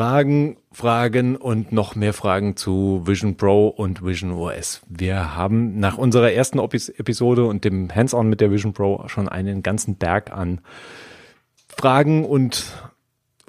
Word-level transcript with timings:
Fragen, 0.00 0.56
Fragen 0.72 1.36
und 1.36 1.72
noch 1.72 1.94
mehr 1.94 2.14
Fragen 2.14 2.56
zu 2.56 3.02
Vision 3.04 3.36
Pro 3.36 3.68
und 3.68 4.02
Vision 4.02 4.32
OS. 4.32 4.80
Wir 4.88 5.36
haben 5.36 5.78
nach 5.78 5.98
unserer 5.98 6.32
ersten 6.32 6.58
Episode 6.58 7.44
und 7.44 7.66
dem 7.66 7.94
Hands-on 7.94 8.26
mit 8.26 8.40
der 8.40 8.50
Vision 8.50 8.72
Pro 8.72 9.06
schon 9.08 9.28
einen 9.28 9.62
ganzen 9.62 9.96
Berg 9.96 10.32
an 10.32 10.62
Fragen 11.68 12.24
und 12.24 12.72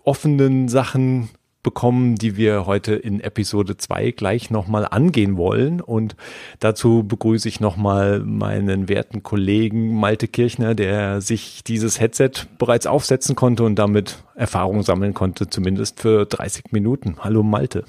offenen 0.03 0.67
Sachen 0.67 1.29
bekommen, 1.63 2.15
die 2.15 2.37
wir 2.37 2.65
heute 2.65 2.95
in 2.95 3.19
Episode 3.19 3.77
2 3.77 4.11
gleich 4.11 4.49
nochmal 4.49 4.87
angehen 4.89 5.37
wollen. 5.37 5.81
Und 5.81 6.15
dazu 6.59 7.03
begrüße 7.03 7.47
ich 7.47 7.59
nochmal 7.59 8.19
meinen 8.19 8.89
werten 8.89 9.23
Kollegen 9.23 9.95
Malte 9.95 10.27
Kirchner, 10.27 10.75
der 10.75 11.21
sich 11.21 11.63
dieses 11.63 11.99
Headset 11.99 12.31
bereits 12.57 12.87
aufsetzen 12.87 13.35
konnte 13.35 13.63
und 13.63 13.75
damit 13.75 14.23
Erfahrung 14.35 14.83
sammeln 14.83 15.13
konnte, 15.13 15.49
zumindest 15.49 15.99
für 15.99 16.25
30 16.25 16.71
Minuten. 16.71 17.17
Hallo 17.19 17.43
Malte. 17.43 17.85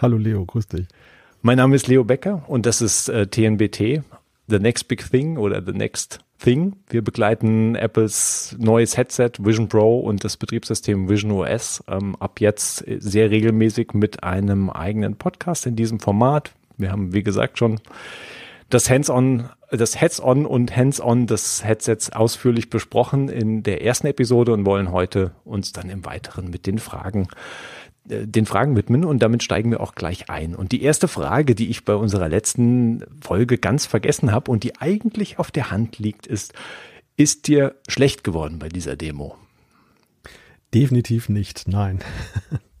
Hallo 0.00 0.16
Leo, 0.16 0.44
grüß 0.44 0.66
dich. 0.68 0.86
Mein 1.42 1.56
Name 1.56 1.76
ist 1.76 1.88
Leo 1.88 2.04
Becker 2.04 2.44
und 2.46 2.66
das 2.66 2.80
ist 2.80 3.08
äh, 3.08 3.26
TNBT, 3.26 4.02
The 4.48 4.58
Next 4.58 4.88
Big 4.88 5.10
Thing 5.10 5.38
oder 5.38 5.62
The 5.64 5.72
Next 5.72 6.20
Thing. 6.42 6.74
Wir 6.88 7.02
begleiten 7.02 7.76
Apples 7.76 8.56
neues 8.58 8.96
Headset 8.96 9.30
Vision 9.38 9.68
Pro 9.68 10.00
und 10.00 10.24
das 10.24 10.36
Betriebssystem 10.36 11.08
Vision 11.08 11.30
OS 11.30 11.82
ähm, 11.88 12.16
ab 12.16 12.40
jetzt 12.40 12.84
sehr 12.98 13.30
regelmäßig 13.30 13.94
mit 13.94 14.24
einem 14.24 14.68
eigenen 14.68 15.16
Podcast 15.16 15.66
in 15.66 15.76
diesem 15.76 16.00
Format. 16.00 16.52
Wir 16.76 16.90
haben, 16.90 17.14
wie 17.14 17.22
gesagt, 17.22 17.58
schon 17.58 17.80
das 18.70 18.90
Hands-on, 18.90 19.50
das 19.70 20.00
Heads-on 20.00 20.44
und 20.44 20.76
Hands-on 20.76 21.26
des 21.26 21.64
Headsets 21.64 22.10
ausführlich 22.10 22.70
besprochen 22.70 23.28
in 23.28 23.62
der 23.62 23.84
ersten 23.84 24.08
Episode 24.08 24.52
und 24.52 24.66
wollen 24.66 24.90
heute 24.90 25.32
uns 25.44 25.72
dann 25.72 25.90
im 25.90 26.04
Weiteren 26.04 26.50
mit 26.50 26.66
den 26.66 26.78
Fragen 26.78 27.28
den 28.04 28.46
Fragen 28.46 28.76
widmen 28.76 29.04
und 29.04 29.22
damit 29.22 29.42
steigen 29.42 29.70
wir 29.70 29.80
auch 29.80 29.94
gleich 29.94 30.28
ein. 30.28 30.54
Und 30.54 30.72
die 30.72 30.82
erste 30.82 31.08
Frage, 31.08 31.54
die 31.54 31.68
ich 31.68 31.84
bei 31.84 31.94
unserer 31.94 32.28
letzten 32.28 33.04
Folge 33.20 33.58
ganz 33.58 33.86
vergessen 33.86 34.32
habe 34.32 34.50
und 34.50 34.64
die 34.64 34.76
eigentlich 34.80 35.38
auf 35.38 35.50
der 35.50 35.70
Hand 35.70 35.98
liegt, 35.98 36.26
ist, 36.26 36.52
ist 37.16 37.46
dir 37.46 37.76
schlecht 37.88 38.24
geworden 38.24 38.58
bei 38.58 38.68
dieser 38.68 38.96
Demo? 38.96 39.36
Definitiv 40.74 41.28
nicht, 41.28 41.68
nein. 41.68 42.00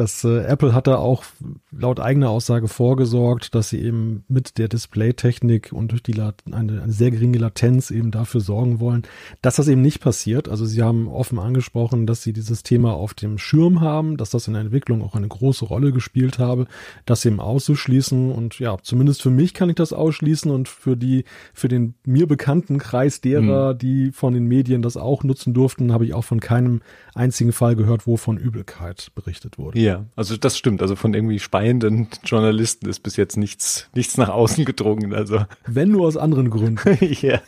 Das 0.00 0.24
äh, 0.24 0.44
Apple 0.44 0.74
hat 0.74 0.86
da 0.86 0.96
auch 0.96 1.24
laut 1.70 2.00
eigener 2.00 2.30
Aussage 2.30 2.68
vorgesorgt, 2.68 3.54
dass 3.54 3.68
sie 3.68 3.82
eben 3.82 4.24
mit 4.28 4.56
der 4.56 4.68
Displaytechnik 4.68 5.74
und 5.74 5.92
durch 5.92 6.02
die 6.02 6.18
eine, 6.18 6.32
eine, 6.50 6.90
sehr 6.90 7.10
geringe 7.10 7.36
Latenz 7.36 7.90
eben 7.90 8.10
dafür 8.10 8.40
sorgen 8.40 8.80
wollen, 8.80 9.02
dass 9.42 9.56
das 9.56 9.68
eben 9.68 9.82
nicht 9.82 10.00
passiert. 10.00 10.48
Also 10.48 10.64
sie 10.64 10.82
haben 10.82 11.06
offen 11.06 11.38
angesprochen, 11.38 12.06
dass 12.06 12.22
sie 12.22 12.32
dieses 12.32 12.62
Thema 12.62 12.94
auf 12.94 13.12
dem 13.12 13.36
Schirm 13.36 13.82
haben, 13.82 14.16
dass 14.16 14.30
das 14.30 14.46
in 14.46 14.54
der 14.54 14.62
Entwicklung 14.62 15.02
auch 15.02 15.16
eine 15.16 15.28
große 15.28 15.66
Rolle 15.66 15.92
gespielt 15.92 16.38
habe, 16.38 16.66
das 17.04 17.22
eben 17.26 17.38
auszuschließen. 17.38 18.32
Und 18.32 18.58
ja, 18.58 18.78
zumindest 18.82 19.20
für 19.20 19.28
mich 19.28 19.52
kann 19.52 19.68
ich 19.68 19.76
das 19.76 19.92
ausschließen 19.92 20.50
und 20.50 20.66
für 20.66 20.96
die, 20.96 21.24
für 21.52 21.68
den 21.68 21.92
mir 22.06 22.26
bekannten 22.26 22.78
Kreis 22.78 23.20
derer, 23.20 23.74
mhm. 23.74 23.78
die 23.78 24.12
von 24.12 24.32
den 24.32 24.46
Medien 24.46 24.80
das 24.80 24.96
auch 24.96 25.24
nutzen 25.24 25.52
durften, 25.52 25.92
habe 25.92 26.06
ich 26.06 26.14
auch 26.14 26.24
von 26.24 26.40
keinem 26.40 26.80
einzigen 27.14 27.52
Fall 27.52 27.76
gehört, 27.76 28.06
wo 28.06 28.16
von 28.16 28.38
Übelkeit 28.38 29.10
berichtet 29.14 29.58
wurde. 29.58 29.78
Ja, 29.78 29.89
also 30.16 30.36
das 30.36 30.56
stimmt. 30.56 30.82
Also 30.82 30.96
von 30.96 31.14
irgendwie 31.14 31.38
speienden 31.38 32.08
Journalisten 32.24 32.88
ist 32.88 33.00
bis 33.00 33.16
jetzt 33.16 33.36
nichts, 33.36 33.88
nichts 33.94 34.16
nach 34.16 34.28
außen 34.28 34.64
gedrungen. 34.64 35.14
Also 35.14 35.44
wenn 35.66 35.90
nur 35.90 36.06
aus 36.06 36.16
anderen 36.16 36.50
Gründen. 36.50 36.98
ja. 37.20 37.40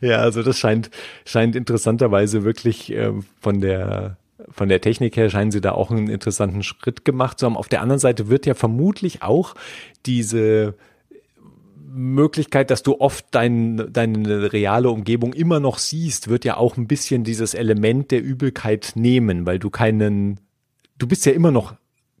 ja, 0.00 0.16
also 0.18 0.42
das 0.42 0.58
scheint, 0.58 0.90
scheint 1.24 1.56
interessanterweise 1.56 2.44
wirklich 2.44 2.92
äh, 2.92 3.12
von 3.40 3.60
der 3.60 4.16
von 4.50 4.68
der 4.68 4.80
Technik 4.80 5.16
her 5.16 5.30
scheinen 5.30 5.50
sie 5.50 5.60
da 5.60 5.72
auch 5.72 5.90
einen 5.90 6.08
interessanten 6.08 6.62
Schritt 6.62 7.04
gemacht 7.04 7.38
zu 7.38 7.46
haben. 7.46 7.56
Auf 7.56 7.68
der 7.68 7.82
anderen 7.82 7.98
Seite 7.98 8.28
wird 8.28 8.46
ja 8.46 8.54
vermutlich 8.54 9.22
auch 9.22 9.54
diese 10.06 10.74
Möglichkeit, 11.90 12.70
dass 12.70 12.82
du 12.82 13.00
oft 13.00 13.26
dein, 13.32 13.92
deine 13.92 14.52
reale 14.52 14.90
Umgebung 14.90 15.32
immer 15.32 15.58
noch 15.60 15.78
siehst, 15.78 16.28
wird 16.28 16.44
ja 16.44 16.56
auch 16.56 16.76
ein 16.76 16.86
bisschen 16.86 17.24
dieses 17.24 17.54
Element 17.54 18.10
der 18.10 18.22
Übelkeit 18.22 18.92
nehmen, 18.94 19.46
weil 19.46 19.58
du 19.58 19.70
keinen 19.70 20.40
du 20.98 21.06
bist 21.06 21.24
ja 21.26 21.32
immer 21.32 21.50
noch 21.50 21.74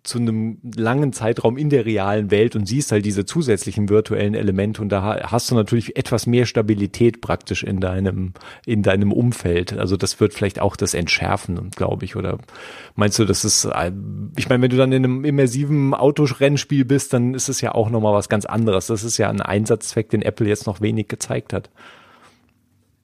zu 0.04 0.18
einem 0.18 0.58
langen 0.74 1.12
Zeitraum 1.12 1.58
in 1.58 1.68
der 1.68 1.84
realen 1.84 2.30
Welt 2.30 2.56
und 2.56 2.66
siehst 2.66 2.92
halt 2.92 3.04
diese 3.04 3.26
zusätzlichen 3.26 3.88
virtuellen 3.88 4.34
Elemente 4.34 4.80
und 4.80 4.88
da 4.88 5.20
hast 5.30 5.50
du 5.50 5.54
natürlich 5.54 5.96
etwas 5.96 6.26
mehr 6.26 6.46
Stabilität 6.46 7.20
praktisch 7.20 7.62
in 7.62 7.80
deinem 7.80 8.32
in 8.64 8.82
deinem 8.82 9.12
Umfeld. 9.12 9.76
Also 9.76 9.96
das 9.96 10.18
wird 10.18 10.32
vielleicht 10.32 10.60
auch 10.60 10.76
das 10.76 10.94
entschärfen, 10.94 11.70
glaube 11.76 12.06
ich. 12.06 12.16
Oder 12.16 12.38
meinst 12.94 13.18
du, 13.18 13.24
das 13.26 13.44
ist? 13.44 13.66
Äh, 13.66 13.92
ich 14.36 14.48
meine, 14.48 14.62
wenn 14.62 14.70
du 14.70 14.76
dann 14.76 14.92
in 14.92 15.04
einem 15.04 15.24
immersiven 15.24 15.92
Autorennspiel 15.92 16.84
bist, 16.84 17.12
dann 17.12 17.34
ist 17.34 17.48
es 17.48 17.60
ja 17.60 17.74
auch 17.74 17.90
noch 17.90 18.00
mal 18.00 18.14
was 18.14 18.30
ganz 18.30 18.46
anderes. 18.46 18.86
Das 18.86 19.04
ist 19.04 19.18
ja 19.18 19.28
ein 19.28 19.42
Einsatzzweck, 19.42 20.08
den 20.08 20.22
Apple 20.22 20.48
jetzt 20.48 20.66
noch 20.66 20.80
wenig 20.80 21.08
gezeigt 21.08 21.52
hat. 21.52 21.70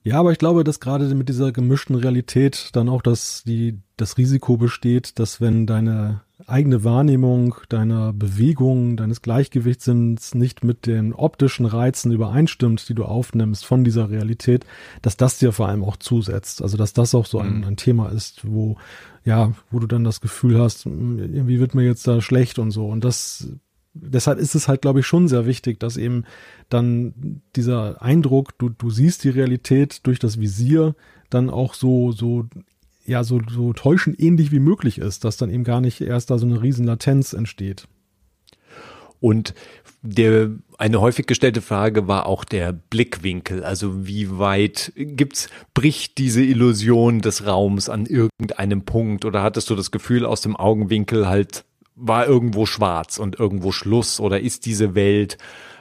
Ja, 0.06 0.20
aber 0.20 0.32
ich 0.32 0.38
glaube, 0.38 0.64
dass 0.64 0.80
gerade 0.80 1.06
mit 1.14 1.30
dieser 1.30 1.50
gemischten 1.50 1.96
Realität 1.96 2.68
dann 2.74 2.90
auch 2.90 3.00
das, 3.00 3.42
die, 3.44 3.80
das 3.96 4.18
Risiko 4.18 4.58
besteht, 4.58 5.18
dass 5.18 5.40
wenn 5.40 5.66
deine 5.66 6.20
eigene 6.46 6.84
Wahrnehmung 6.84 7.54
deiner 7.70 8.12
Bewegung, 8.12 8.98
deines 8.98 9.22
Gleichgewichtssinns 9.22 10.34
nicht 10.34 10.62
mit 10.62 10.84
den 10.84 11.14
optischen 11.14 11.64
Reizen 11.64 12.12
übereinstimmt, 12.12 12.86
die 12.86 12.94
du 12.94 13.06
aufnimmst 13.06 13.64
von 13.64 13.82
dieser 13.82 14.10
Realität, 14.10 14.66
dass 15.00 15.16
das 15.16 15.38
dir 15.38 15.52
vor 15.52 15.68
allem 15.68 15.82
auch 15.82 15.96
zusetzt. 15.96 16.60
Also 16.60 16.76
dass 16.76 16.92
das 16.92 17.14
auch 17.14 17.24
so 17.24 17.38
ein, 17.38 17.58
mhm. 17.58 17.64
ein 17.64 17.76
Thema 17.76 18.10
ist, 18.10 18.46
wo, 18.46 18.76
ja, 19.24 19.52
wo 19.70 19.78
du 19.78 19.86
dann 19.86 20.04
das 20.04 20.20
Gefühl 20.20 20.60
hast, 20.60 20.84
hm, 20.84 21.18
irgendwie 21.18 21.60
wird 21.60 21.74
mir 21.74 21.84
jetzt 21.84 22.06
da 22.06 22.20
schlecht 22.20 22.58
und 22.58 22.72
so. 22.72 22.88
Und 22.88 23.04
das 23.04 23.48
deshalb 23.94 24.38
ist 24.38 24.54
es 24.54 24.68
halt, 24.68 24.82
glaube 24.82 25.00
ich, 25.00 25.06
schon 25.06 25.28
sehr 25.28 25.46
wichtig, 25.46 25.80
dass 25.80 25.96
eben 25.96 26.24
dann 26.68 27.40
dieser 27.56 28.02
Eindruck, 28.02 28.58
du, 28.58 28.68
du 28.68 28.90
siehst 28.90 29.24
die 29.24 29.30
Realität 29.30 30.00
durch 30.06 30.18
das 30.18 30.38
Visier, 30.40 30.94
dann 31.30 31.48
auch 31.48 31.74
so, 31.74 32.12
so, 32.12 32.46
ja, 33.06 33.24
so, 33.24 33.40
so 33.48 33.72
täuschend 33.72 34.20
ähnlich 34.20 34.52
wie 34.52 34.58
möglich 34.60 34.98
ist, 34.98 35.24
dass 35.24 35.36
dann 35.36 35.50
eben 35.50 35.64
gar 35.64 35.80
nicht 35.80 36.00
erst 36.00 36.30
da 36.30 36.38
so 36.38 36.46
eine 36.46 36.62
riesen 36.62 36.86
Latenz 36.86 37.32
entsteht. 37.32 37.86
Und 39.20 39.54
der, 40.02 40.50
eine 40.76 41.00
häufig 41.00 41.26
gestellte 41.26 41.62
Frage 41.62 42.06
war 42.08 42.26
auch 42.26 42.44
der 42.44 42.74
Blickwinkel. 42.74 43.64
Also 43.64 44.06
wie 44.06 44.38
weit 44.38 44.92
gibt's, 44.96 45.48
bricht 45.72 46.18
diese 46.18 46.42
Illusion 46.42 47.22
des 47.22 47.46
Raums 47.46 47.88
an 47.88 48.04
irgendeinem 48.04 48.82
Punkt 48.82 49.24
oder 49.24 49.42
hattest 49.42 49.70
du 49.70 49.76
das 49.76 49.90
Gefühl 49.90 50.26
aus 50.26 50.42
dem 50.42 50.56
Augenwinkel 50.56 51.26
halt 51.26 51.64
war 51.96 52.26
irgendwo 52.26 52.66
schwarz 52.66 53.18
und 53.18 53.38
irgendwo 53.38 53.72
Schluss 53.72 54.20
oder 54.20 54.40
ist 54.40 54.66
diese 54.66 54.94
Welt 54.94 55.38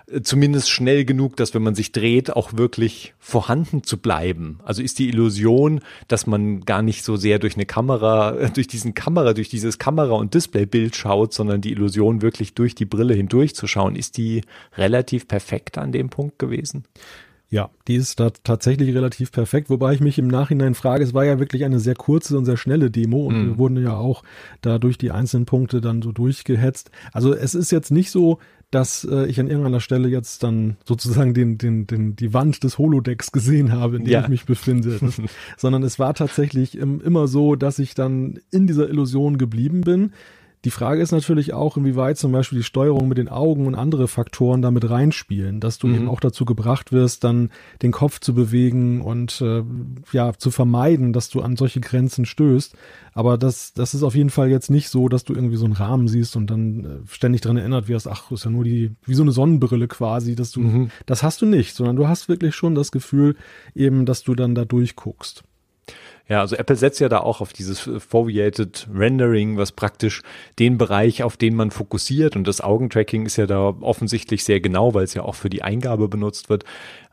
äh, 0.07 0.21
zumindest 0.21 0.69
schnell 0.69 1.05
genug, 1.05 1.35
dass 1.37 1.53
wenn 1.53 1.63
man 1.63 1.75
sich 1.75 1.91
dreht, 1.91 2.35
auch 2.35 2.53
wirklich 2.53 3.13
vorhanden 3.19 3.83
zu 3.83 3.97
bleiben. 3.97 4.59
Also 4.63 4.81
ist 4.81 4.99
die 4.99 5.09
Illusion, 5.09 5.81
dass 6.07 6.27
man 6.27 6.61
gar 6.61 6.81
nicht 6.81 7.03
so 7.03 7.15
sehr 7.15 7.39
durch 7.39 7.55
eine 7.55 7.65
Kamera, 7.65 8.35
äh, 8.35 8.49
durch 8.51 8.67
diesen 8.67 8.93
Kamera, 8.93 9.33
durch 9.33 9.49
dieses 9.49 9.79
Kamera- 9.79 10.13
und 10.13 10.33
Displaybild 10.33 10.95
schaut, 10.95 11.33
sondern 11.33 11.61
die 11.61 11.71
Illusion 11.71 12.21
wirklich 12.21 12.53
durch 12.53 12.75
die 12.75 12.85
Brille 12.85 13.13
hindurch 13.13 13.55
zu 13.55 13.67
schauen, 13.67 13.95
ist 13.95 14.17
die 14.17 14.41
relativ 14.77 15.27
perfekt 15.27 15.77
an 15.77 15.91
dem 15.91 16.09
Punkt 16.09 16.37
gewesen? 16.39 16.83
Ja, 17.53 17.69
die 17.87 17.97
ist 17.97 18.19
da 18.19 18.31
tatsächlich 18.31 18.95
relativ 18.95 19.31
perfekt, 19.31 19.69
wobei 19.69 19.93
ich 19.93 20.01
mich 20.01 20.17
im 20.17 20.27
Nachhinein 20.27 20.73
frage, 20.73 21.03
es 21.03 21.13
war 21.13 21.23
ja 21.23 21.37
wirklich 21.37 21.63
eine 21.63 21.79
sehr 21.79 21.93
kurze 21.93 22.35
und 22.35 22.45
sehr 22.45 22.57
schnelle 22.57 22.89
Demo 22.89 23.27
und 23.27 23.37
mm. 23.37 23.45
wir 23.45 23.57
wurden 23.59 23.77
ja 23.77 23.95
auch 23.95 24.23
da 24.61 24.79
durch 24.79 24.97
die 24.97 25.11
einzelnen 25.11 25.45
Punkte 25.45 25.79
dann 25.79 26.01
so 26.01 26.11
durchgehetzt. 26.11 26.89
Also 27.11 27.31
es 27.31 27.53
ist 27.53 27.71
jetzt 27.71 27.91
nicht 27.91 28.09
so, 28.09 28.39
dass 28.71 29.03
äh, 29.03 29.27
ich 29.27 29.39
an 29.39 29.49
irgendeiner 29.49 29.81
Stelle 29.81 30.07
jetzt 30.07 30.41
dann 30.41 30.77
sozusagen 30.83 31.35
den, 31.35 31.59
den, 31.59 31.85
den, 31.85 32.15
die 32.15 32.33
Wand 32.33 32.63
des 32.63 32.79
Holodecks 32.79 33.31
gesehen 33.31 33.71
habe, 33.71 33.97
in 33.97 34.05
dem 34.05 34.11
ja. 34.11 34.21
ich 34.21 34.29
mich 34.29 34.45
befinde, 34.45 34.97
das, 35.01 35.21
sondern 35.55 35.83
es 35.83 35.99
war 35.99 36.15
tatsächlich 36.15 36.75
im, 36.75 37.01
immer 37.01 37.27
so, 37.27 37.55
dass 37.55 37.77
ich 37.77 37.93
dann 37.93 38.39
in 38.49 38.65
dieser 38.65 38.89
Illusion 38.89 39.37
geblieben 39.37 39.81
bin. 39.81 40.13
Die 40.65 40.71
Frage 40.71 41.01
ist 41.01 41.11
natürlich 41.11 41.53
auch, 41.53 41.75
inwieweit 41.75 42.17
zum 42.17 42.31
Beispiel 42.31 42.59
die 42.59 42.63
Steuerung 42.63 43.09
mit 43.09 43.17
den 43.17 43.27
Augen 43.27 43.67
und 43.67 43.75
andere 43.75 44.07
Faktoren 44.07 44.61
damit 44.61 44.89
reinspielen, 44.89 45.59
dass 45.59 45.77
du 45.77 45.87
mhm. 45.87 45.95
eben 45.95 46.09
auch 46.09 46.21
dazu 46.21 46.45
gebracht 46.45 46.93
wirst, 46.93 47.25
dann 47.25 47.49
den 47.81 47.91
Kopf 47.91 48.21
zu 48.21 48.33
bewegen 48.33 49.01
und 49.01 49.41
äh, 49.41 49.63
ja 50.13 50.31
zu 50.33 50.51
vermeiden, 50.51 51.11
dass 51.11 51.29
du 51.29 51.41
an 51.41 51.57
solche 51.57 51.81
Grenzen 51.81 52.25
stößt. 52.25 52.75
Aber 53.13 53.37
das, 53.37 53.73
das 53.73 53.93
ist 53.93 54.03
auf 54.03 54.15
jeden 54.15 54.29
Fall 54.29 54.49
jetzt 54.49 54.71
nicht 54.71 54.87
so, 54.87 55.09
dass 55.09 55.25
du 55.25 55.33
irgendwie 55.33 55.57
so 55.57 55.65
einen 55.65 55.73
Rahmen 55.73 56.07
siehst 56.07 56.37
und 56.37 56.49
dann 56.49 56.85
äh, 56.85 57.07
ständig 57.07 57.41
dran 57.41 57.57
erinnert 57.57 57.89
wirst, 57.89 58.07
ach, 58.07 58.31
ist 58.31 58.45
ja 58.45 58.51
nur 58.51 58.63
die, 58.63 58.91
wie 59.05 59.15
so 59.15 59.23
eine 59.23 59.33
Sonnenbrille 59.33 59.89
quasi, 59.89 60.35
dass 60.35 60.51
du, 60.51 60.61
mhm. 60.61 60.91
das 61.05 61.23
hast 61.23 61.41
du 61.41 61.45
nicht, 61.45 61.75
sondern 61.75 61.97
du 61.97 62.07
hast 62.07 62.29
wirklich 62.29 62.55
schon 62.55 62.73
das 62.73 62.91
Gefühl 62.91 63.35
eben, 63.75 64.05
dass 64.05 64.23
du 64.23 64.33
dann 64.33 64.55
da 64.55 64.63
durchguckst. 64.63 65.43
Ja, 66.29 66.39
also 66.39 66.55
Apple 66.55 66.77
setzt 66.77 67.01
ja 67.01 67.09
da 67.09 67.19
auch 67.19 67.41
auf 67.41 67.51
dieses 67.51 67.81
Foveated 67.81 68.87
Rendering, 68.93 69.57
was 69.57 69.73
praktisch 69.73 70.21
den 70.57 70.77
Bereich, 70.77 71.21
auf 71.21 71.35
den 71.35 71.53
man 71.53 71.69
fokussiert. 71.69 72.37
Und 72.37 72.47
das 72.47 72.61
Augentracking 72.61 73.25
ist 73.25 73.35
ja 73.35 73.45
da 73.45 73.75
offensichtlich 73.81 74.45
sehr 74.45 74.61
genau, 74.61 74.93
weil 74.93 75.03
es 75.03 75.13
ja 75.13 75.23
auch 75.23 75.35
für 75.35 75.49
die 75.49 75.63
Eingabe 75.63 76.07
benutzt 76.07 76.49
wird, 76.49 76.63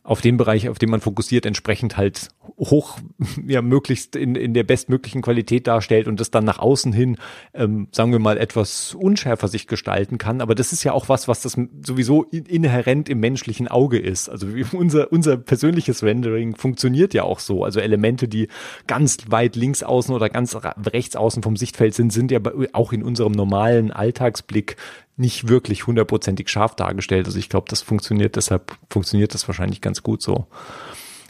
auf 0.02 0.20
den 0.22 0.38
Bereich, 0.38 0.68
auf 0.68 0.78
den 0.78 0.90
man 0.90 1.00
fokussiert, 1.00 1.44
entsprechend 1.44 1.96
halt 1.96 2.28
hoch, 2.58 2.98
ja, 3.46 3.62
möglichst 3.62 4.16
in, 4.16 4.34
in 4.34 4.54
der 4.54 4.64
bestmöglichen 4.64 5.22
Qualität 5.22 5.66
darstellt 5.66 6.08
und 6.08 6.20
das 6.20 6.30
dann 6.30 6.44
nach 6.44 6.58
außen 6.58 6.92
hin, 6.92 7.16
ähm, 7.54 7.88
sagen 7.92 8.12
wir 8.12 8.18
mal, 8.18 8.38
etwas 8.38 8.94
unschärfer 8.94 9.48
sich 9.48 9.66
gestalten 9.66 10.18
kann. 10.18 10.40
Aber 10.40 10.54
das 10.54 10.72
ist 10.72 10.84
ja 10.84 10.92
auch 10.92 11.08
was, 11.08 11.28
was 11.28 11.42
das 11.42 11.58
sowieso 11.82 12.24
inhärent 12.24 13.08
im 13.08 13.20
menschlichen 13.20 13.68
Auge 13.68 13.98
ist. 13.98 14.28
Also 14.28 14.46
unser, 14.72 15.12
unser 15.12 15.36
persönliches 15.36 16.02
Rendering 16.02 16.56
funktioniert 16.56 17.12
ja 17.14 17.24
auch 17.24 17.38
so. 17.38 17.64
Also 17.64 17.80
Elemente, 17.80 18.26
die 18.26 18.48
ganz 18.86 19.18
weit 19.28 19.54
links 19.54 19.82
außen 19.82 20.14
oder 20.14 20.30
ganz 20.30 20.56
rechts 20.92 21.14
außen 21.14 21.42
vom 21.42 21.56
Sichtfeld 21.56 21.94
sind, 21.94 22.12
sind 22.12 22.30
ja 22.30 22.40
auch 22.72 22.92
in 22.92 23.02
unserem 23.02 23.32
normalen 23.32 23.90
Alltagsblick 23.90 24.76
nicht 25.20 25.48
wirklich 25.48 25.86
hundertprozentig 25.86 26.48
scharf 26.48 26.74
dargestellt. 26.74 27.26
Also 27.26 27.38
ich 27.38 27.48
glaube, 27.48 27.66
das 27.68 27.82
funktioniert, 27.82 28.36
deshalb 28.36 28.72
funktioniert 28.88 29.34
das 29.34 29.46
wahrscheinlich 29.46 29.80
ganz 29.80 30.02
gut 30.02 30.22
so. 30.22 30.46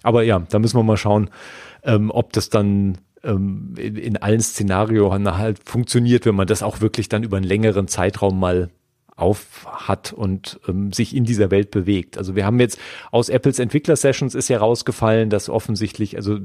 Aber 0.02 0.22
ja, 0.22 0.38
da 0.48 0.58
müssen 0.58 0.78
wir 0.78 0.82
mal 0.82 0.96
schauen, 0.96 1.30
ähm, 1.82 2.10
ob 2.10 2.32
das 2.32 2.48
dann 2.48 2.98
ähm, 3.22 3.74
in, 3.76 3.96
in 3.96 4.16
allen 4.16 4.40
Szenarien 4.40 5.36
halt 5.36 5.60
funktioniert, 5.64 6.24
wenn 6.24 6.34
man 6.34 6.46
das 6.46 6.62
auch 6.62 6.80
wirklich 6.80 7.08
dann 7.08 7.22
über 7.22 7.36
einen 7.36 7.46
längeren 7.46 7.88
Zeitraum 7.88 8.38
mal 8.38 8.70
auf 9.16 9.66
hat 9.66 10.12
und 10.12 10.58
ähm, 10.66 10.92
sich 10.92 11.14
in 11.14 11.24
dieser 11.24 11.50
Welt 11.50 11.70
bewegt. 11.70 12.16
Also 12.16 12.34
wir 12.36 12.46
haben 12.46 12.58
jetzt 12.58 12.78
aus 13.10 13.28
Apples 13.28 13.58
Entwickler-Sessions 13.58 14.34
ist 14.34 14.48
ja 14.48 14.58
rausgefallen, 14.58 15.28
dass 15.28 15.50
offensichtlich, 15.50 16.16
also 16.16 16.38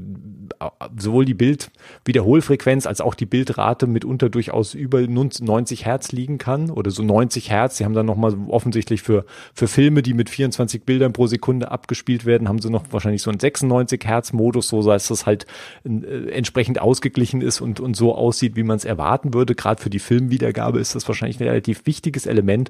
sowohl 0.97 1.25
die 1.25 1.33
Bildwiederholfrequenz 1.33 2.86
als 2.86 3.01
auch 3.01 3.13
die 3.15 3.25
Bildrate 3.25 3.88
mitunter 3.88 4.30
durchaus 4.30 4.74
über 4.74 5.01
90 5.01 5.86
Hertz 5.86 6.12
liegen 6.12 6.38
kann 6.38 6.69
oder 6.69 6.92
so 6.92 7.03
90 7.03 7.50
Hertz. 7.50 7.77
Sie 7.77 7.86
haben 7.86 7.94
dann 7.94 8.06
nochmal 8.06 8.36
offensichtlich 8.47 9.01
für, 9.01 9.25
für 9.53 9.68
Filme, 9.68 10.01
die 10.01 10.13
mit 10.13 10.30
24 10.30 10.83
Bildern 10.83 11.13
pro 11.13 11.27
Sekunde 11.27 11.71
abgespielt 11.71 12.25
werden, 12.25 12.47
haben 12.47 12.59
sie 12.59 12.69
noch 12.69 12.86
wahrscheinlich 12.92 13.21
so 13.21 13.30
einen 13.30 13.39
96 13.39 14.03
Hertz 14.06 14.33
Modus, 14.33 14.69
so 14.69 14.81
dass 14.81 15.07
das 15.07 15.25
halt 15.25 15.45
äh, 15.83 16.30
entsprechend 16.30 16.80
ausgeglichen 16.80 17.41
ist 17.41 17.62
und, 17.62 17.80
und 17.80 17.95
so 17.95 18.15
aussieht, 18.15 18.56
wie 18.56 18.63
man 18.63 18.77
es 18.77 18.86
erwarten 18.86 19.33
würde. 19.33 19.56
Gerade 19.56 19.81
für 19.81 19.89
die 19.89 20.00
Filmwiedergabe 20.00 20.80
ist 20.80 20.95
das 20.95 21.07
wahrscheinlich 21.07 21.39
ein 21.39 21.48
relativ 21.48 21.86
wichtiges 21.86 22.25
Element. 22.25 22.69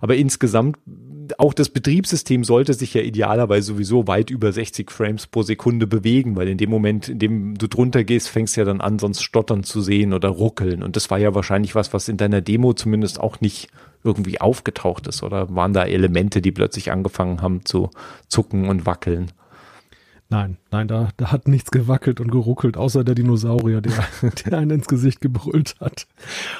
Aber 0.00 0.16
insgesamt 0.16 0.76
auch 1.38 1.54
das 1.54 1.68
Betriebssystem 1.68 2.44
sollte 2.44 2.74
sich 2.74 2.94
ja 2.94 3.02
idealerweise 3.02 3.68
sowieso 3.68 4.06
weit 4.06 4.30
über 4.30 4.52
60 4.52 4.90
Frames 4.90 5.26
pro 5.26 5.42
Sekunde 5.42 5.86
bewegen, 5.86 6.36
weil 6.36 6.48
in 6.48 6.58
dem 6.58 6.70
Moment, 6.70 7.08
in 7.08 7.18
dem 7.18 7.58
du 7.58 7.68
drunter 7.68 8.04
gehst, 8.04 8.28
fängst 8.28 8.56
du 8.56 8.60
ja 8.60 8.64
dann 8.64 8.80
an, 8.80 8.98
sonst 8.98 9.22
stottern 9.22 9.64
zu 9.64 9.80
sehen 9.80 10.12
oder 10.12 10.28
ruckeln. 10.28 10.82
Und 10.82 10.96
das 10.96 11.10
war 11.10 11.18
ja 11.18 11.34
wahrscheinlich 11.34 11.74
was, 11.74 11.92
was 11.92 12.08
in 12.08 12.16
deiner 12.16 12.40
Demo 12.40 12.72
zumindest 12.72 13.20
auch 13.20 13.40
nicht 13.40 13.68
irgendwie 14.02 14.40
aufgetaucht 14.40 15.06
ist. 15.06 15.22
Oder 15.22 15.54
waren 15.54 15.72
da 15.72 15.84
Elemente, 15.84 16.42
die 16.42 16.52
plötzlich 16.52 16.92
angefangen 16.92 17.42
haben 17.42 17.64
zu 17.64 17.90
zucken 18.28 18.68
und 18.68 18.86
wackeln? 18.86 19.32
Nein, 20.30 20.56
nein, 20.70 20.88
da, 20.88 21.10
da 21.18 21.30
hat 21.30 21.48
nichts 21.48 21.70
gewackelt 21.70 22.18
und 22.18 22.30
geruckelt, 22.30 22.76
außer 22.76 23.04
der 23.04 23.14
Dinosaurier, 23.14 23.80
der, 23.80 23.92
der 24.44 24.58
einen 24.58 24.70
ins 24.70 24.88
Gesicht 24.88 25.20
gebrüllt 25.20 25.76
hat. 25.80 26.06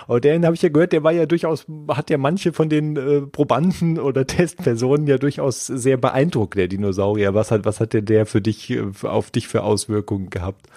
Aber 0.06 0.20
den 0.20 0.44
habe 0.44 0.55
ich 0.55 0.62
ja 0.62 0.69
gehört, 0.69 0.93
der 0.93 1.02
war 1.02 1.12
ja 1.12 1.25
durchaus, 1.26 1.66
hat 1.88 2.11
ja 2.11 2.19
manche 2.19 2.52
von 2.52 2.69
den 2.69 2.96
äh, 2.96 3.22
Probanden 3.22 3.99
oder 3.99 4.26
Testpersonen 4.28 5.06
ja 5.06 5.19
durchaus 5.19 5.66
sehr 5.66 5.96
beeindruckt, 5.96 6.56
der 6.56 6.69
Dinosaurier. 6.69 7.34
Was 7.34 7.50
hat, 7.50 7.64
was 7.64 7.81
hat 7.81 7.94
denn 7.94 8.05
der 8.05 8.26
für 8.26 8.43
dich, 8.43 8.70
äh, 8.70 8.84
auf 9.02 9.31
dich 9.31 9.49
für 9.49 9.62
Auswirkungen 9.62 10.28
gehabt? 10.28 10.69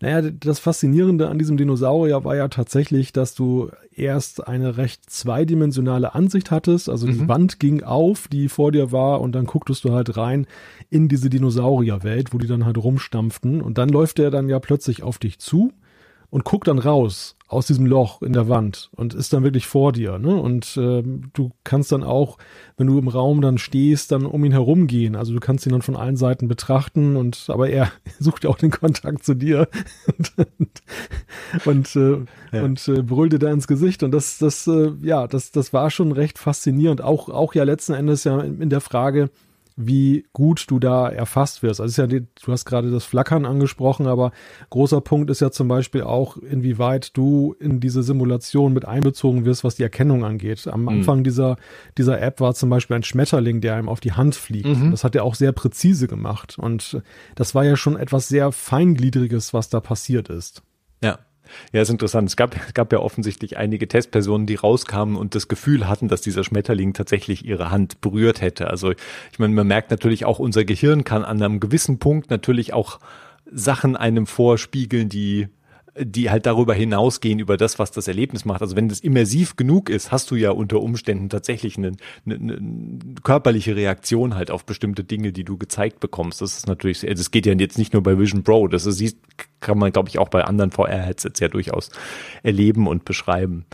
Naja, 0.00 0.30
das 0.30 0.58
Faszinierende 0.58 1.28
an 1.28 1.38
diesem 1.38 1.56
Dinosaurier 1.56 2.22
war 2.24 2.36
ja 2.36 2.48
tatsächlich, 2.48 3.12
dass 3.12 3.34
du 3.34 3.70
erst 3.90 4.46
eine 4.46 4.76
recht 4.76 5.08
zweidimensionale 5.08 6.14
Ansicht 6.14 6.50
hattest. 6.50 6.90
Also 6.90 7.06
mhm. 7.06 7.12
die 7.12 7.28
Wand 7.28 7.60
ging 7.60 7.82
auf, 7.82 8.28
die 8.28 8.48
vor 8.48 8.72
dir 8.72 8.92
war, 8.92 9.20
und 9.20 9.32
dann 9.32 9.46
gucktest 9.46 9.84
du 9.84 9.92
halt 9.92 10.16
rein 10.16 10.46
in 10.90 11.08
diese 11.08 11.30
Dinosaurierwelt, 11.30 12.34
wo 12.34 12.38
die 12.38 12.46
dann 12.46 12.66
halt 12.66 12.76
rumstampften. 12.76 13.62
Und 13.62 13.78
dann 13.78 13.88
läuft 13.88 14.18
der 14.18 14.30
dann 14.30 14.48
ja 14.48 14.58
plötzlich 14.58 15.02
auf 15.02 15.18
dich 15.18 15.38
zu 15.38 15.72
und 16.28 16.44
guckt 16.44 16.68
dann 16.68 16.78
raus 16.78 17.35
aus 17.48 17.66
diesem 17.66 17.86
Loch 17.86 18.22
in 18.22 18.32
der 18.32 18.48
Wand 18.48 18.90
und 18.96 19.14
ist 19.14 19.32
dann 19.32 19.44
wirklich 19.44 19.66
vor 19.66 19.92
dir. 19.92 20.18
Ne? 20.18 20.34
Und 20.34 20.76
äh, 20.76 21.02
du 21.32 21.52
kannst 21.62 21.92
dann 21.92 22.02
auch, 22.02 22.38
wenn 22.76 22.88
du 22.88 22.98
im 22.98 23.06
Raum 23.06 23.40
dann 23.40 23.58
stehst, 23.58 24.10
dann 24.10 24.26
um 24.26 24.44
ihn 24.44 24.50
herum 24.50 24.88
gehen. 24.88 25.14
Also 25.14 25.32
du 25.32 25.38
kannst 25.38 25.64
ihn 25.64 25.72
dann 25.72 25.82
von 25.82 25.94
allen 25.94 26.16
Seiten 26.16 26.48
betrachten 26.48 27.14
und 27.14 27.44
aber 27.48 27.68
er 27.68 27.92
sucht 28.18 28.44
ja 28.44 28.50
auch 28.50 28.58
den 28.58 28.72
Kontakt 28.72 29.24
zu 29.24 29.34
dir 29.34 29.68
und, 30.18 30.32
und, 31.64 31.96
äh, 31.96 32.18
ja. 32.56 32.64
und 32.64 32.88
äh, 32.88 33.02
brüllte 33.02 33.38
da 33.38 33.52
ins 33.52 33.68
Gesicht. 33.68 34.02
Und 34.02 34.10
das, 34.10 34.38
das, 34.38 34.66
äh, 34.66 34.92
ja, 35.02 35.28
das, 35.28 35.52
das 35.52 35.72
war 35.72 35.90
schon 35.90 36.10
recht 36.10 36.38
faszinierend. 36.38 37.00
Auch, 37.00 37.28
auch 37.28 37.54
ja 37.54 37.62
letzten 37.62 37.92
Endes 37.92 38.24
ja 38.24 38.40
in, 38.40 38.60
in 38.60 38.70
der 38.70 38.80
Frage, 38.80 39.30
wie 39.76 40.26
gut 40.32 40.64
du 40.68 40.78
da 40.78 41.08
erfasst 41.08 41.62
wirst. 41.62 41.80
Also 41.80 41.90
ist 41.90 42.10
ja, 42.12 42.20
du 42.20 42.52
hast 42.52 42.64
gerade 42.64 42.90
das 42.90 43.04
Flackern 43.04 43.44
angesprochen, 43.44 44.06
aber 44.06 44.32
großer 44.70 45.02
Punkt 45.02 45.30
ist 45.30 45.40
ja 45.40 45.50
zum 45.50 45.68
Beispiel 45.68 46.02
auch, 46.02 46.38
inwieweit 46.38 47.14
du 47.16 47.54
in 47.60 47.78
diese 47.78 48.02
Simulation 48.02 48.72
mit 48.72 48.86
einbezogen 48.86 49.44
wirst, 49.44 49.64
was 49.64 49.74
die 49.74 49.82
Erkennung 49.82 50.24
angeht. 50.24 50.66
Am 50.66 50.82
mhm. 50.82 50.88
Anfang 50.88 51.24
dieser, 51.24 51.56
dieser 51.98 52.20
App 52.22 52.40
war 52.40 52.54
zum 52.54 52.70
Beispiel 52.70 52.96
ein 52.96 53.02
Schmetterling, 53.02 53.60
der 53.60 53.74
einem 53.74 53.90
auf 53.90 54.00
die 54.00 54.12
Hand 54.12 54.34
fliegt. 54.34 54.66
Mhm. 54.66 54.92
Das 54.92 55.04
hat 55.04 55.14
er 55.14 55.24
auch 55.24 55.34
sehr 55.34 55.52
präzise 55.52 56.08
gemacht. 56.08 56.58
Und 56.58 57.02
das 57.34 57.54
war 57.54 57.64
ja 57.64 57.76
schon 57.76 57.96
etwas 57.96 58.28
sehr 58.28 58.52
Feingliedriges, 58.52 59.52
was 59.52 59.68
da 59.68 59.80
passiert 59.80 60.30
ist. 60.30 60.62
Ja. 61.02 61.18
Ja, 61.72 61.82
ist 61.82 61.90
interessant. 61.90 62.28
Es 62.28 62.36
gab, 62.36 62.54
es 62.56 62.74
gab 62.74 62.92
ja 62.92 62.98
offensichtlich 62.98 63.56
einige 63.56 63.88
Testpersonen, 63.88 64.46
die 64.46 64.54
rauskamen 64.54 65.16
und 65.16 65.34
das 65.34 65.48
Gefühl 65.48 65.88
hatten, 65.88 66.08
dass 66.08 66.20
dieser 66.20 66.44
Schmetterling 66.44 66.92
tatsächlich 66.92 67.44
ihre 67.44 67.70
Hand 67.70 68.00
berührt 68.00 68.40
hätte. 68.40 68.68
Also 68.68 68.92
ich 68.92 69.38
meine, 69.38 69.54
man 69.54 69.66
merkt 69.66 69.90
natürlich 69.90 70.24
auch, 70.24 70.38
unser 70.38 70.64
Gehirn 70.64 71.04
kann 71.04 71.24
an 71.24 71.42
einem 71.42 71.60
gewissen 71.60 71.98
Punkt 71.98 72.30
natürlich 72.30 72.72
auch 72.72 72.98
Sachen 73.50 73.96
einem 73.96 74.26
vorspiegeln, 74.26 75.08
die 75.08 75.48
die 75.98 76.30
halt 76.30 76.46
darüber 76.46 76.74
hinausgehen, 76.74 77.38
über 77.38 77.56
das, 77.56 77.78
was 77.78 77.90
das 77.90 78.08
Erlebnis 78.08 78.44
macht. 78.44 78.60
Also 78.60 78.76
wenn 78.76 78.88
das 78.88 79.00
immersiv 79.00 79.56
genug 79.56 79.88
ist, 79.88 80.12
hast 80.12 80.30
du 80.30 80.36
ja 80.36 80.50
unter 80.50 80.80
Umständen 80.80 81.28
tatsächlich 81.28 81.78
eine, 81.78 81.92
eine, 82.24 82.34
eine 82.34 82.58
körperliche 83.22 83.76
Reaktion 83.76 84.34
halt 84.34 84.50
auf 84.50 84.64
bestimmte 84.64 85.04
Dinge, 85.04 85.32
die 85.32 85.44
du 85.44 85.56
gezeigt 85.56 86.00
bekommst. 86.00 86.40
Das 86.40 86.56
ist 86.56 86.66
natürlich, 86.66 87.00
das 87.00 87.10
also 87.10 87.30
geht 87.30 87.46
ja 87.46 87.54
jetzt 87.54 87.78
nicht 87.78 87.92
nur 87.92 88.02
bei 88.02 88.18
Vision 88.18 88.42
Pro, 88.42 88.68
das 88.68 88.86
ist, 88.86 89.18
kann 89.60 89.78
man, 89.78 89.92
glaube 89.92 90.08
ich, 90.08 90.18
auch 90.18 90.28
bei 90.28 90.44
anderen 90.44 90.70
VR-Headsets 90.70 91.40
ja 91.40 91.48
durchaus 91.48 91.90
erleben 92.42 92.86
und 92.86 93.04
beschreiben. 93.04 93.64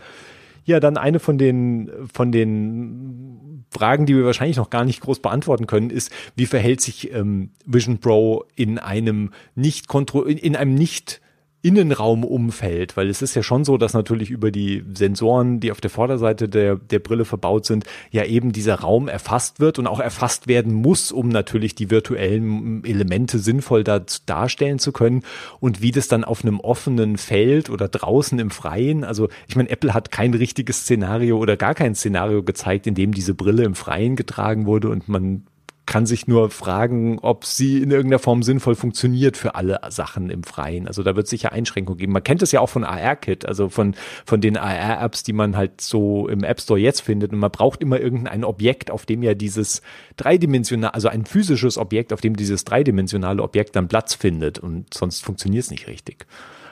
Ja, 0.65 0.79
dann 0.79 0.97
eine 0.97 1.19
von 1.19 1.39
den, 1.39 1.91
von 2.13 2.31
den 2.31 3.65
Fragen, 3.71 4.07
die 4.07 4.15
wir 4.15 4.25
wahrscheinlich 4.25 4.59
noch 4.59 4.71
gar 4.71 4.85
nicht 4.85 5.01
groß 5.01 5.21
beantworten 5.21 5.67
können, 5.67 5.91
ist, 5.91 6.13
wie 6.37 6.47
verhält 6.47 6.81
sich 6.81 7.13
ähm, 7.13 7.51
Vision 7.67 7.99
Pro 7.99 8.45
in 8.55 8.79
einem 8.79 9.33
nicht 9.57 9.89
kontro 9.89 10.23
in 10.23 10.55
einem 10.55 10.75
nicht 10.75 11.21
Innenraumumfeld, 11.63 12.97
weil 12.97 13.09
es 13.09 13.23
ist 13.23 13.37
ja 13.37 13.43
schon 13.43 13.65
so, 13.65 13.79
dass 13.79 13.95
natürlich 13.95 14.31
über 14.31 14.51
die 14.51 14.85
Sensoren, 14.95 15.61
die 15.61 15.71
auf 15.71 15.81
der 15.81 15.91
Vorderseite 15.91 16.49
der, 16.49 16.75
der 16.77 16.99
Brille 16.99 17.25
verbaut 17.25 17.67
sind, 17.67 17.85
ja 18.11 18.25
eben 18.25 18.51
dieser 18.53 18.81
Raum 18.81 19.07
erfasst 19.07 19.61
wird 19.61 19.79
und 19.79 19.87
auch 19.87 20.01
erfasst 20.01 20.49
werden 20.49 20.75
muss, 20.75 21.13
um 21.13 21.29
natürlich 21.29 21.77
die 21.77 21.91
virtuellen 21.91 22.85
Elemente 22.85 23.39
sinnvoll 23.39 23.85
da 23.85 24.03
darstellen 24.27 24.81
zu 24.81 24.91
können. 24.91 25.23
Und 25.61 25.81
wie 25.81 25.93
das 25.93 26.09
dann 26.09 26.25
auf 26.25 26.45
einem 26.45 26.59
offenen 26.59 27.17
Feld 27.17 27.71
oder 27.71 27.89
draußen 27.89 28.41
im 28.41 28.51
Freien, 28.51 29.05
also 29.05 29.29
ich 29.47 29.55
meine, 29.55 29.71
Apple 29.71 29.95
hat 29.95 30.11
kein 30.11 30.35
richtiges 30.35 30.81
Szenario 30.81 31.39
oder 31.39 31.57
gar 31.57 31.75
kein 31.75 31.95
Szenario 31.95 32.43
gezeigt, 32.43 32.89
in 32.89 32.97
dem 32.97 33.13
diese 33.13 33.35
Brille 33.35 33.63
im 33.63 33.77
Freien 33.77 34.17
getragen 34.17 34.67
wurde 34.67 34.89
und 34.89 35.09
man 35.09 35.45
kann 35.85 36.07
sich 36.07 36.27
nur 36.29 36.51
fragen, 36.51 37.19
ob 37.19 37.45
sie 37.45 37.83
in 37.83 37.91
irgendeiner 37.91 38.21
Form 38.21 38.43
sinnvoll 38.43 38.77
funktioniert 38.77 39.37
für 39.37 39.57
alle 39.57 39.81
Sachen 39.89 40.31
im 40.31 40.45
Freien. 40.45 40.87
Also 40.87 41.03
da 41.03 41.17
wird 41.17 41.25
es 41.25 41.31
sicher 41.31 41.53
Einschränkungen 41.53 41.99
geben. 41.99 42.13
Man 42.13 42.23
kennt 42.23 42.43
es 42.43 42.53
ja 42.53 42.61
auch 42.61 42.69
von 42.69 42.85
AR-Kit, 42.85 43.47
also 43.47 43.69
von, 43.69 43.95
von 44.25 44.41
den 44.41 44.57
AR-Apps, 44.57 45.25
die 45.25 45.33
man 45.33 45.57
halt 45.57 45.81
so 45.81 46.29
im 46.29 46.45
App 46.45 46.61
Store 46.61 46.79
jetzt 46.79 47.01
findet. 47.01 47.33
Und 47.33 47.41
man 47.41 47.51
braucht 47.51 47.81
immer 47.81 47.99
irgendein 47.99 48.45
Objekt, 48.45 48.91
auf 48.91 49.07
dem 49.07 49.23
ja 49.23 49.35
dieses 49.35 49.83
dreidimensionale, 50.17 50.95
also 50.95 51.09
ein 51.09 51.25
physisches 51.25 51.79
Objekt, 51.79 52.13
auf 52.13 52.21
dem 52.21 52.37
dieses 52.37 52.65
dreidimensionale 52.65 53.43
Objekt 53.43 53.75
dann 53.75 53.89
Platz 53.89 54.15
findet. 54.15 54.61
Und 54.61 54.95
sonst 54.95 55.25
funktioniert 55.25 55.65
es 55.65 55.71
nicht 55.71 55.89
richtig. 55.89 56.27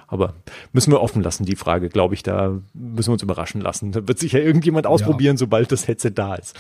Aber 0.07 0.35
müssen 0.73 0.93
wir 0.93 1.01
offen 1.01 1.23
lassen, 1.23 1.45
die 1.45 1.57
Frage, 1.57 1.89
glaube 1.89 2.15
ich, 2.15 2.23
da 2.23 2.61
müssen 2.75 3.09
wir 3.09 3.13
uns 3.15 3.23
überraschen 3.23 3.61
lassen. 3.61 3.93
Da 3.93 4.07
wird 4.07 4.19
sicher 4.19 4.41
irgendjemand 4.41 4.87
ausprobieren, 4.87 5.35
ja. 5.35 5.39
sobald 5.39 5.71
das 5.73 5.89
Headset 5.89 6.13
da 6.15 6.35
ist. 6.35 6.57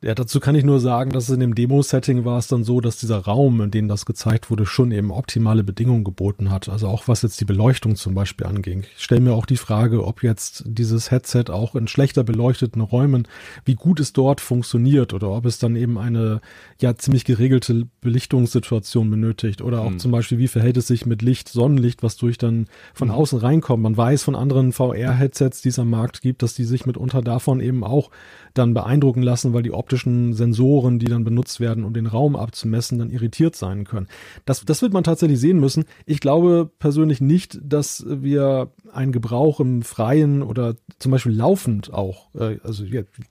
Ja, 0.00 0.14
dazu 0.14 0.38
kann 0.38 0.54
ich 0.54 0.62
nur 0.62 0.78
sagen, 0.78 1.10
dass 1.10 1.28
in 1.28 1.40
dem 1.40 1.56
Demo-Setting 1.56 2.24
war 2.24 2.38
es 2.38 2.46
dann 2.46 2.62
so, 2.62 2.80
dass 2.80 2.98
dieser 2.98 3.18
Raum, 3.18 3.60
in 3.60 3.72
dem 3.72 3.88
das 3.88 4.06
gezeigt 4.06 4.48
wurde, 4.48 4.64
schon 4.64 4.92
eben 4.92 5.10
optimale 5.10 5.64
Bedingungen 5.64 6.04
geboten 6.04 6.52
hat. 6.52 6.68
Also 6.68 6.86
auch 6.86 7.08
was 7.08 7.22
jetzt 7.22 7.40
die 7.40 7.44
Beleuchtung 7.44 7.96
zum 7.96 8.14
Beispiel 8.14 8.46
anging. 8.46 8.84
Ich 8.96 9.02
stelle 9.02 9.22
mir 9.22 9.32
auch 9.32 9.44
die 9.44 9.56
Frage, 9.56 10.06
ob 10.06 10.22
jetzt 10.22 10.62
dieses 10.66 11.10
Headset 11.10 11.46
auch 11.48 11.74
in 11.74 11.88
schlechter 11.88 12.22
beleuchteten 12.22 12.80
Räumen, 12.80 13.26
wie 13.64 13.74
gut 13.74 13.98
es 13.98 14.12
dort 14.12 14.40
funktioniert 14.40 15.14
oder 15.14 15.30
ob 15.30 15.46
es 15.46 15.58
dann 15.58 15.74
eben 15.74 15.98
eine 15.98 16.42
ja 16.80 16.94
ziemlich 16.94 17.24
geregelte 17.24 17.88
Belichtungssituation 18.00 19.10
benötigt 19.10 19.62
oder 19.62 19.80
auch 19.80 19.90
hm. 19.90 19.98
zum 19.98 20.12
Beispiel, 20.12 20.38
wie 20.38 20.46
verhält 20.46 20.76
es 20.76 20.86
sich 20.86 21.06
mit 21.06 21.22
Licht, 21.22 21.48
Sonnenlicht, 21.48 22.04
was 22.04 22.16
durch 22.16 22.38
dann 22.38 22.66
von 22.94 23.08
hm. 23.08 23.16
außen 23.16 23.38
reinkommt. 23.40 23.82
Man 23.82 23.96
weiß 23.96 24.22
von 24.22 24.36
anderen 24.36 24.70
VR-Headsets, 24.70 25.60
die 25.60 25.70
es 25.70 25.78
am 25.80 25.90
Markt 25.90 26.22
gibt, 26.22 26.44
dass 26.44 26.54
die 26.54 26.64
sich 26.64 26.86
mitunter 26.86 27.20
davon 27.20 27.58
eben 27.58 27.82
auch 27.82 28.12
dann 28.54 28.74
beeindrucken 28.74 29.22
lassen, 29.22 29.54
weil 29.54 29.62
die 29.62 29.72
optischen 29.88 30.34
Sensoren, 30.34 30.98
die 30.98 31.06
dann 31.06 31.24
benutzt 31.24 31.60
werden, 31.60 31.84
um 31.84 31.94
den 31.94 32.06
Raum 32.06 32.36
abzumessen, 32.36 32.98
dann 32.98 33.08
irritiert 33.08 33.56
sein 33.56 33.84
können. 33.84 34.06
Das, 34.44 34.62
das 34.66 34.82
wird 34.82 34.92
man 34.92 35.02
tatsächlich 35.02 35.40
sehen 35.40 35.58
müssen. 35.60 35.86
Ich 36.04 36.20
glaube 36.20 36.70
persönlich 36.78 37.22
nicht, 37.22 37.58
dass 37.62 38.04
wir 38.06 38.70
einen 38.92 39.12
Gebrauch 39.12 39.60
im 39.60 39.80
Freien 39.80 40.42
oder 40.42 40.74
zum 40.98 41.12
Beispiel 41.12 41.32
laufend 41.32 41.90
auch, 41.94 42.28
äh, 42.34 42.58
also 42.62 42.84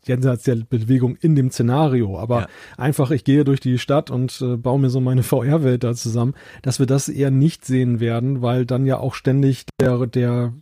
jenseits 0.04 0.46
der 0.46 0.56
Bewegung 0.56 1.16
in 1.18 1.36
dem 1.36 1.52
Szenario, 1.52 2.18
aber 2.18 2.42
ja. 2.42 2.48
einfach, 2.76 3.12
ich 3.12 3.24
gehe 3.24 3.44
durch 3.44 3.60
die 3.60 3.78
Stadt 3.78 4.10
und 4.10 4.42
äh, 4.42 4.58
baue 4.58 4.80
mir 4.80 4.90
so 4.90 5.00
meine 5.00 5.22
VR-Welt 5.24 5.84
da 5.84 5.94
zusammen, 5.94 6.34
dass 6.64 6.80
wir 6.80 6.88
das 6.88 7.08
eher 7.08 7.30
nicht 7.30 7.66
sehen 7.66 8.00
werden, 8.00 8.42
weil 8.42 8.66
dann 8.66 8.88
ja 8.88 8.98
auch 8.98 9.14
ständig 9.14 9.66
der, 9.80 10.08
der 10.08 10.54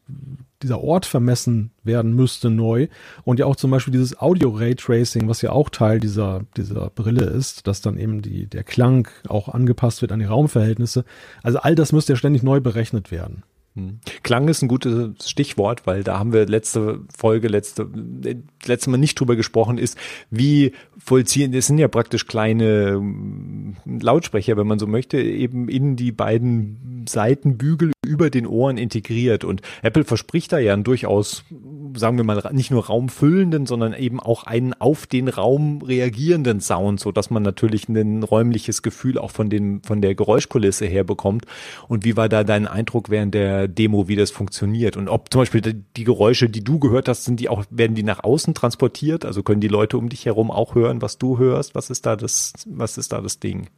dieser 0.65 0.83
Ort 0.83 1.05
vermessen 1.05 1.71
werden 1.83 2.15
müsste 2.15 2.49
neu 2.49 2.87
und 3.23 3.39
ja 3.39 3.45
auch 3.45 3.55
zum 3.55 3.69
Beispiel 3.69 3.91
dieses 3.91 4.19
Audio 4.19 4.49
Ray 4.49 4.75
Tracing, 4.75 5.27
was 5.27 5.41
ja 5.43 5.51
auch 5.51 5.69
Teil 5.69 5.99
dieser 5.99 6.41
dieser 6.57 6.89
Brille 6.89 7.25
ist, 7.25 7.67
dass 7.67 7.81
dann 7.81 7.97
eben 7.97 8.23
die 8.23 8.47
der 8.47 8.63
Klang 8.63 9.07
auch 9.27 9.47
angepasst 9.47 10.01
wird 10.01 10.11
an 10.11 10.19
die 10.19 10.25
Raumverhältnisse. 10.25 11.05
Also 11.43 11.59
all 11.59 11.75
das 11.75 11.91
müsste 11.91 12.13
ja 12.13 12.17
ständig 12.17 12.41
neu 12.41 12.59
berechnet 12.59 13.11
werden. 13.11 13.43
Hm. 13.75 13.99
Klang 14.23 14.47
ist 14.47 14.61
ein 14.61 14.69
gutes 14.69 15.29
Stichwort, 15.29 15.85
weil 15.85 16.03
da 16.03 16.17
haben 16.17 16.31
wir 16.31 16.45
letzte 16.45 17.01
Folge, 17.15 17.49
letzte, 17.49 17.87
letzte 18.65 18.89
Mal 18.89 18.97
nicht 18.97 19.19
drüber 19.19 19.35
gesprochen, 19.35 19.77
ist, 19.77 19.97
wie 20.29 20.71
vollziehen, 20.97 21.51
das 21.51 21.67
sind 21.67 21.77
ja 21.77 21.89
praktisch 21.89 22.25
kleine 22.25 22.93
hm, 22.93 23.75
Lautsprecher, 23.85 24.55
wenn 24.55 24.67
man 24.67 24.79
so 24.79 24.87
möchte, 24.87 25.19
eben 25.19 25.67
in 25.67 25.97
die 25.97 26.13
beiden 26.13 27.05
Seitenbügel 27.07 27.91
über 28.05 28.29
den 28.29 28.47
Ohren 28.47 28.77
integriert. 28.77 29.43
Und 29.43 29.61
Apple 29.81 30.05
verspricht 30.05 30.53
da 30.53 30.57
ja 30.57 30.73
einen 30.73 30.85
durchaus, 30.85 31.43
sagen 31.95 32.17
wir 32.17 32.23
mal, 32.23 32.41
nicht 32.53 32.71
nur 32.71 32.85
raumfüllenden, 32.85 33.65
sondern 33.65 33.93
eben 33.93 34.21
auch 34.21 34.43
einen 34.43 34.73
auf 34.73 35.05
den 35.05 35.27
Raum 35.27 35.81
reagierenden 35.81 36.61
Sound, 36.61 37.01
so 37.01 37.11
dass 37.11 37.29
man 37.29 37.43
natürlich 37.43 37.89
ein 37.89 38.23
räumliches 38.23 38.81
Gefühl 38.81 39.17
auch 39.17 39.31
von 39.31 39.49
den, 39.49 39.81
von 39.83 40.01
der 40.01 40.15
Geräuschkulisse 40.15 40.85
her 40.85 41.03
bekommt. 41.03 41.45
Und 41.89 42.05
wie 42.05 42.15
war 42.15 42.29
da 42.29 42.45
dein 42.45 42.67
Eindruck 42.67 43.09
während 43.09 43.33
der 43.33 43.64
Demo, 43.67 44.07
wie 44.07 44.15
das 44.15 44.31
funktioniert? 44.31 44.97
Und 44.97 45.09
ob 45.09 45.31
zum 45.31 45.41
Beispiel 45.41 45.61
die 45.61 46.03
Geräusche, 46.03 46.49
die 46.49 46.63
du 46.63 46.79
gehört 46.79 47.07
hast, 47.07 47.25
sind 47.25 47.39
die 47.39 47.49
auch, 47.49 47.65
werden 47.69 47.95
die 47.95 48.03
nach 48.03 48.23
außen 48.23 48.53
transportiert? 48.53 49.25
Also 49.25 49.43
können 49.43 49.61
die 49.61 49.67
Leute 49.67 49.97
um 49.97 50.09
dich 50.09 50.25
herum 50.25 50.51
auch 50.51 50.75
hören, 50.75 51.01
was 51.01 51.17
du 51.17 51.37
hörst? 51.37 51.75
Was 51.75 51.89
ist 51.89 52.05
da 52.05 52.15
das, 52.15 52.53
was 52.65 52.97
ist 52.97 53.11
da 53.11 53.21
das 53.21 53.39
Ding? 53.39 53.69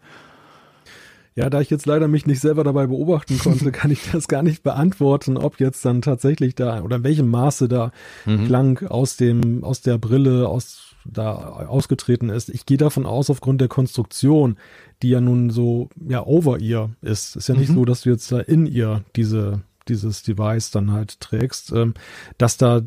Ja, 1.36 1.52
da 1.52 1.62
ich 1.62 1.70
jetzt 1.70 1.86
leider 1.86 2.08
mich 2.08 2.26
nicht 2.26 2.40
selber 2.40 2.64
dabei 2.64 2.88
beobachten 2.88 3.38
konnte, 3.38 3.72
kann 3.72 3.92
ich 3.92 4.10
das 4.12 4.28
gar 4.28 4.42
nicht 4.42 4.64
beantworten, 4.64 5.38
ob 5.38 5.60
jetzt 5.60 5.86
dann 5.86 6.02
tatsächlich 6.02 6.56
da 6.56 6.82
oder 6.82 6.96
in 6.96 7.04
welchem 7.04 7.30
Maße 7.30 7.68
da 7.68 7.92
mhm. 8.26 8.46
Klang 8.48 8.88
aus 8.88 9.18
dem, 9.18 9.64
aus 9.64 9.82
der 9.82 10.00
Brille, 10.00 10.50
aus 10.50 10.96
da 11.10 11.36
ausgetreten 11.36 12.30
ist. 12.30 12.50
Ich 12.50 12.66
gehe 12.66 12.78
davon 12.78 13.06
aus, 13.06 13.30
aufgrund 13.30 13.62
der 13.62 13.68
Konstruktion, 13.68 14.58
die 15.02 15.10
ja 15.10 15.22
nun 15.22 15.50
so 15.50 15.90
ja 16.08 16.26
over 16.26 16.60
ear 16.60 16.90
ist. 17.02 17.36
Ist 17.36 17.50
ja 17.50 17.56
nicht 17.56 17.70
mhm. 17.70 17.76
so, 17.76 17.86
dass 17.86 18.02
du 18.02 18.10
jetzt 18.10 18.32
da 18.32 18.40
in 18.40 18.66
ihr 18.66 19.04
diese 19.16 19.62
dieses 19.90 20.24
Device 20.24 20.72
dann 20.72 20.92
halt 20.92 21.20
trägst, 21.20 21.72
ähm, 21.72 21.94
dass 22.38 22.58
da 22.58 22.82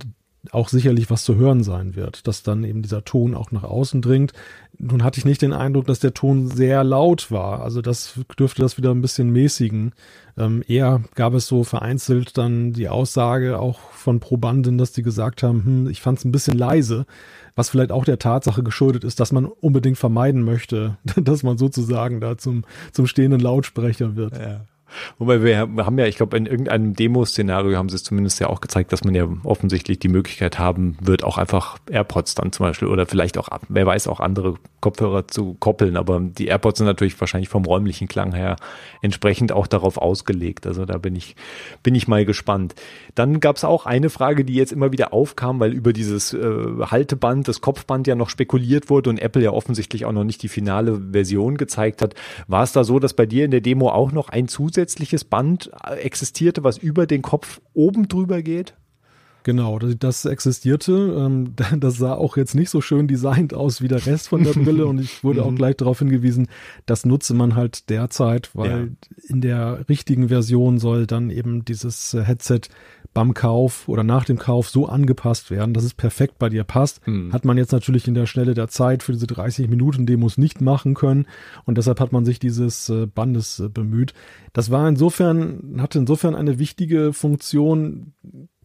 auch 0.52 0.69
sicherlich 0.69 1.11
was 1.11 1.25
zu 1.25 1.37
hören 1.37 1.62
sein 1.62 1.97
wird, 1.97 2.26
dass 2.26 2.42
dann 2.42 2.64
eben 2.64 2.80
dieser 2.83 3.04
Ton 3.04 3.35
auch 3.35 3.50
nach 3.50 3.62
außen 3.62 4.00
dringt. 4.00 4.33
Nun 4.78 5.04
hatte 5.04 5.19
ich 5.19 5.26
nicht 5.26 5.42
den 5.42 5.52
Eindruck, 5.52 5.87
dass 5.87 6.00
der 6.00 6.14
Ton 6.14 6.49
sehr 6.49 6.83
laut 6.83 7.30
war. 7.30 7.61
Also 7.61 7.83
das 7.83 8.19
dürfte 8.38 8.62
das 8.62 8.78
wieder 8.78 8.90
ein 8.90 9.02
bisschen 9.02 9.30
mäßigen. 9.30 9.92
Ähm, 10.38 10.64
eher 10.66 11.02
gab 11.14 11.35
es 11.35 11.47
so 11.47 11.62
vereinzelt 11.62 12.38
dann 12.38 12.73
die 12.73 12.88
Aussage 12.88 13.59
auch 13.59 13.78
von 13.90 14.21
Probanden, 14.21 14.78
dass 14.78 14.92
die 14.92 15.02
gesagt 15.02 15.42
haben, 15.42 15.64
hm, 15.64 15.90
ich 15.90 16.00
fand 16.00 16.19
es 16.19 16.25
ein 16.25 16.33
bisschen 16.33 16.57
leise, 16.57 17.04
was 17.54 17.69
vielleicht 17.69 17.92
auch 17.92 18.07
der 18.07 18.19
Tatsache 18.19 18.62
geschuldet 18.62 19.04
ist, 19.04 19.21
dass 19.21 19.33
man 19.33 19.45
unbedingt 19.45 19.99
vermeiden 19.99 20.42
möchte, 20.42 20.97
dass 21.16 21.42
man 21.42 21.59
sozusagen 21.59 22.21
da 22.21 22.38
zum, 22.38 22.64
zum 22.92 23.07
stehenden 23.07 23.40
Lautsprecher 23.40 24.16
wird. 24.16 24.38
Ja. 24.38 24.62
Wobei 25.18 25.42
wir 25.42 25.59
haben 25.59 25.99
ja, 25.99 26.06
ich 26.06 26.16
glaube, 26.16 26.37
in 26.37 26.47
irgendeinem 26.47 26.94
Demo-Szenario 26.94 27.76
haben 27.76 27.88
sie 27.88 27.97
es 27.97 28.04
zumindest 28.04 28.40
ja 28.40 28.49
auch 28.49 28.61
gezeigt, 28.61 28.92
dass 28.92 29.04
man 29.04 29.14
ja 29.14 29.26
offensichtlich 29.44 29.99
die 29.99 30.09
Möglichkeit 30.09 30.59
haben 30.59 30.97
wird, 31.00 31.25
auch 31.25 31.38
einfach 31.38 31.78
AirPods 31.90 32.35
dann 32.35 32.52
zum 32.52 32.66
Beispiel 32.66 32.88
oder 32.88 33.06
vielleicht 33.06 33.38
auch, 33.38 33.49
wer 33.68 33.87
weiß, 33.87 34.09
auch 34.09 34.20
andere 34.20 34.54
Kopfhörer 34.80 35.28
zu 35.28 35.54
koppeln. 35.61 35.97
Aber 35.97 36.20
die 36.20 36.47
AirPods 36.47 36.78
sind 36.78 36.87
natürlich 36.87 37.18
wahrscheinlich 37.20 37.49
vom 37.49 37.64
räumlichen 37.64 38.09
Klang 38.09 38.35
her 38.35 38.56
entsprechend 39.02 39.52
auch 39.52 39.66
darauf 39.66 39.99
ausgelegt. 39.99 40.66
Also 40.66 40.85
da 40.85 40.99
bin 40.99 41.16
ich, 41.16 41.37
bin 41.82 41.94
ich 41.94 42.09
mal 42.09 42.25
gespannt. 42.25 42.75
Dann 43.14 43.40
gab 43.40 43.56
es 43.56 43.64
auch 43.64 43.87
eine 43.87 44.11
Frage, 44.11 44.44
die 44.44 44.54
jetzt 44.54 44.73
immer 44.73 44.92
wieder 44.92 45.12
aufkam, 45.12 45.61
weil 45.61 45.73
über 45.73 45.92
dieses 45.92 46.32
äh, 46.32 46.40
Halteband, 46.80 47.49
das 47.49 47.61
Kopfband 47.61 48.06
ja 48.06 48.14
noch 48.14 48.30
spekuliert 48.30 48.90
wurde 48.90 49.11
und 49.11 49.20
Apple 49.20 49.42
ja 49.42 49.50
offensichtlich 49.50 50.04
auch 50.04 50.12
noch 50.12 50.25
nicht 50.25 50.42
die 50.42 50.49
finale 50.49 51.00
Version 51.12 51.56
gezeigt 51.56 52.02
hat. 52.02 52.14
War 52.49 52.62
es 52.62 52.73
da 52.73 52.85
so, 52.85 52.99
dass 52.99 53.14
bei 53.14 53.26
dir 53.26 53.44
in 53.44 53.50
der 53.50 53.61
Demo 53.61 53.90
auch 53.90 54.12
noch 54.12 54.28
ein 54.28 54.49
zusätzliches 54.49 54.79
zusätzliches 54.80 55.25
Band 55.25 55.70
existierte, 55.99 56.64
was 56.64 56.78
über 56.78 57.06
den 57.06 57.22
Kopf 57.22 57.60
oben 57.75 58.08
drüber 58.08 58.42
geht? 58.42 58.75
Genau, 59.42 59.78
das 59.78 60.26
existierte. 60.26 60.92
Ähm, 60.92 61.54
das 61.78 61.96
sah 61.96 62.14
auch 62.14 62.37
jetzt 62.37 62.54
nicht 62.54 62.70
so 62.70 62.80
schön 62.80 63.08
designt 63.08 63.54
aus 63.54 63.80
wie 63.82 63.88
der 63.88 64.04
Rest 64.04 64.28
von 64.28 64.44
der 64.44 64.52
Brille 64.52 64.87
und 64.87 65.00
ich 65.00 65.25
wurde 65.25 65.44
auch 65.44 65.54
gleich 65.54 65.76
darauf 65.76 65.99
hingewiesen, 65.99 66.49
das 66.87 67.04
nutze 67.06 67.34
man 67.34 67.54
halt 67.54 67.88
derzeit, 67.90 68.50
weil 68.54 68.70
ja. 68.70 68.87
in 69.28 69.40
der 69.40 69.88
richtigen 69.88 70.28
Version 70.28 70.78
soll 70.78 71.06
dann 71.06 71.30
eben 71.30 71.64
dieses 71.64 72.12
Headset 72.12 72.62
beim 73.12 73.34
Kauf 73.34 73.88
oder 73.88 74.04
nach 74.04 74.24
dem 74.24 74.38
Kauf 74.38 74.68
so 74.68 74.86
angepasst 74.86 75.50
werden, 75.50 75.74
dass 75.74 75.84
es 75.84 75.94
perfekt 75.94 76.38
bei 76.38 76.48
dir 76.48 76.64
passt. 76.64 77.04
Hm. 77.06 77.32
Hat 77.32 77.44
man 77.44 77.58
jetzt 77.58 77.72
natürlich 77.72 78.06
in 78.06 78.14
der 78.14 78.26
Schnelle 78.26 78.54
der 78.54 78.68
Zeit 78.68 79.02
für 79.02 79.12
diese 79.12 79.26
30 79.26 79.68
Minuten 79.68 80.06
Demos 80.06 80.38
nicht 80.38 80.60
machen 80.60 80.94
können 80.94 81.26
und 81.64 81.76
deshalb 81.76 81.98
hat 82.00 82.12
man 82.12 82.24
sich 82.24 82.38
dieses 82.38 82.88
äh, 82.88 83.06
Bandes 83.06 83.58
äh, 83.58 83.68
bemüht. 83.68 84.14
Das 84.52 84.70
war 84.70 84.88
insofern, 84.88 85.76
hatte 85.78 85.98
insofern 85.98 86.36
eine 86.36 86.58
wichtige 86.58 87.12
Funktion, 87.12 88.12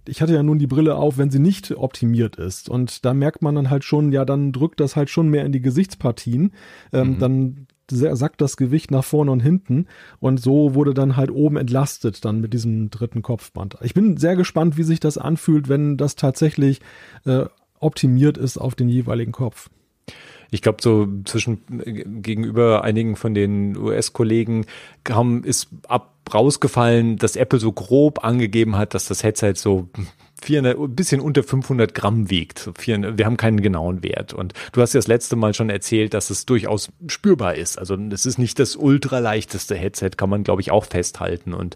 ich 0.08 0.22
hatte 0.22 0.34
ja 0.34 0.44
nun 0.44 0.60
die 0.60 0.68
Brille 0.68 0.96
auf, 0.96 1.18
wenn 1.18 1.32
sie 1.32 1.40
nicht 1.40 1.72
optimiert 1.72 2.36
ist. 2.36 2.70
Und 2.70 3.06
da 3.06 3.14
merkt 3.14 3.42
man 3.42 3.56
dann 3.56 3.72
halt 3.72 3.84
schon, 3.84 4.12
ja, 4.12 4.26
dann 4.26 4.52
drückt 4.52 4.80
das 4.80 4.96
halt 4.96 5.10
schon 5.10 5.30
mehr 5.30 5.46
in 5.46 5.52
die 5.52 5.62
Gesichtspartien. 5.62 6.52
Ähm, 6.94 7.16
mhm. 7.16 7.20
Dann 7.20 7.68
sackt 7.90 8.42
das 8.42 8.58
Gewicht 8.58 8.92
nach 8.92 9.04
vorne 9.04 9.32
und 9.32 9.40
hinten 9.42 9.88
und 10.20 10.40
so 10.40 10.76
wurde 10.76 10.94
dann 10.94 11.16
halt 11.16 11.32
oben 11.32 11.58
entlastet 11.58 12.26
dann 12.26 12.42
mit 12.42 12.54
diesem 12.54 12.90
dritten 12.90 13.22
Kopfband. 13.22 13.78
Ich 13.82 13.94
bin 13.94 14.18
sehr 14.18 14.36
gespannt, 14.36 14.78
wie 14.78 14.84
sich 14.84 15.00
das 15.00 15.18
anfühlt, 15.18 15.70
wenn 15.70 15.98
das 15.98 16.16
tatsächlich 16.16 16.82
äh, 17.26 17.46
optimiert 17.80 18.38
ist 18.38 18.58
auf 18.58 18.76
den 18.76 18.90
jeweiligen 18.90 19.32
Kopf. 19.32 19.70
Ich 20.52 20.62
glaube, 20.62 20.78
so 20.82 21.08
zwischen 21.26 21.62
gegenüber 22.22 22.84
einigen 22.84 23.16
von 23.16 23.34
den 23.34 23.76
US-Kollegen 23.76 24.66
haben 25.08 25.44
ist 25.44 25.70
ab 25.88 26.14
rausgefallen, 26.34 27.18
dass 27.18 27.36
Apple 27.36 27.60
so 27.60 27.72
grob 27.72 28.24
angegeben 28.24 28.78
hat, 28.78 28.94
dass 28.94 29.08
das 29.08 29.24
Headset 29.24 29.54
so 29.56 29.90
400, 30.46 30.78
ein 30.78 30.96
bisschen 30.96 31.22
unter 31.22 31.44
500 31.44 31.94
Gramm 31.96 32.30
wiegt. 32.30 32.70
400, 32.78 33.18
wir 33.18 33.26
haben 33.26 33.38
keinen 33.38 33.62
genauen 33.62 34.04
Wert. 34.04 34.34
Und 34.34 34.54
du 34.74 34.82
hast 34.82 34.94
ja 34.94 35.00
das 35.00 35.08
letzte 35.08 35.36
Mal 35.36 35.54
schon 35.54 35.70
erzählt, 35.70 36.14
dass 36.14 36.30
es 36.30 36.46
durchaus 36.46 36.92
spürbar 37.08 37.56
ist. 37.56 37.80
Also 37.80 37.96
es 38.12 38.26
ist 38.26 38.38
nicht 38.38 38.60
das 38.60 38.76
ultraleichteste 38.76 39.76
Headset, 39.76 40.12
kann 40.18 40.30
man 40.30 40.44
glaube 40.44 40.62
ich 40.62 40.72
auch 40.72 40.86
festhalten. 40.86 41.54
Und 41.54 41.76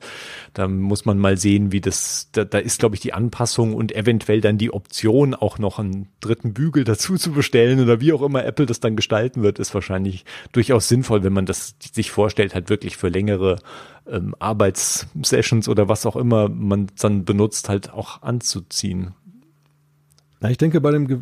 da 0.54 0.68
muss 0.68 1.06
man 1.06 1.18
mal 1.18 1.38
sehen, 1.38 1.72
wie 1.72 1.82
das, 1.82 2.30
da, 2.32 2.46
da 2.46 2.60
ist 2.60 2.80
glaube 2.80 2.96
ich 2.96 3.02
die 3.02 3.14
Anpassung 3.14 3.74
und 3.74 3.96
eventuell 3.96 4.40
dann 4.40 4.60
die 4.60 4.72
Option, 4.72 5.34
auch 5.34 5.58
noch 5.58 5.80
einen 5.80 6.08
dritten 6.20 6.54
Bügel 6.54 6.84
dazu 6.84 7.18
zu 7.18 7.32
bestellen 7.32 7.80
oder 7.80 8.00
wie 8.02 8.14
auch 8.14 8.22
immer 8.22 8.46
Apple 8.46 8.68
das 8.68 8.80
dann 8.80 8.96
gestalten 8.96 9.42
wird, 9.42 9.58
ist 9.58 9.74
wahrscheinlich 9.74 10.26
durchaus 10.52 10.88
sinnvoll, 10.88 11.24
wenn 11.24 11.34
man 11.34 11.48
das 11.48 11.76
sich 11.92 12.12
vorstellt, 12.12 12.54
halt 12.54 12.70
wirklich 12.70 12.98
für 12.98 13.10
längere 13.10 13.58
ähm, 14.12 14.36
Arbeitssessions 14.40 15.68
oder 15.68 15.88
was 15.88 16.06
auch 16.06 16.16
immer 16.16 16.50
man 16.50 16.88
dann 17.00 17.26
benutzt, 17.26 17.70
halt 17.70 17.92
auch 17.92 18.22
anzuziehen. 18.22 19.14
Na, 20.40 20.50
ich 20.50 20.58
denke, 20.58 20.82
bei 20.82 20.92
dem 20.92 21.08
Ge 21.08 21.20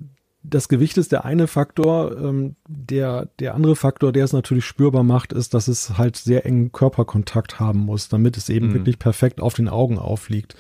das 0.50 0.70
Gewicht 0.70 0.98
ist 0.98 1.12
der 1.12 1.25
eine 1.25 1.48
Faktor. 1.48 2.15
Ähm, 2.17 2.56
der, 2.70 3.27
der 3.39 3.53
andere 3.53 3.75
Faktor, 3.75 4.12
der 4.12 4.24
es 4.24 4.34
natürlich 4.34 4.65
spürbar 4.65 5.03
macht, 5.03 5.34
ist, 5.34 5.53
dass 5.53 5.67
es 5.67 5.98
halt 5.98 6.15
sehr 6.15 6.46
engen 6.46 6.72
Körperkontakt 6.72 7.60
haben 7.60 7.79
muss, 7.79 8.08
damit 8.08 8.38
es 8.38 8.48
eben 8.48 8.67
mhm. 8.67 8.74
wirklich 8.75 9.00
perfekt 9.00 9.41
auf 9.41 9.56
den 9.56 9.67
Augen 9.67 10.00
aufliegt. 10.00 10.56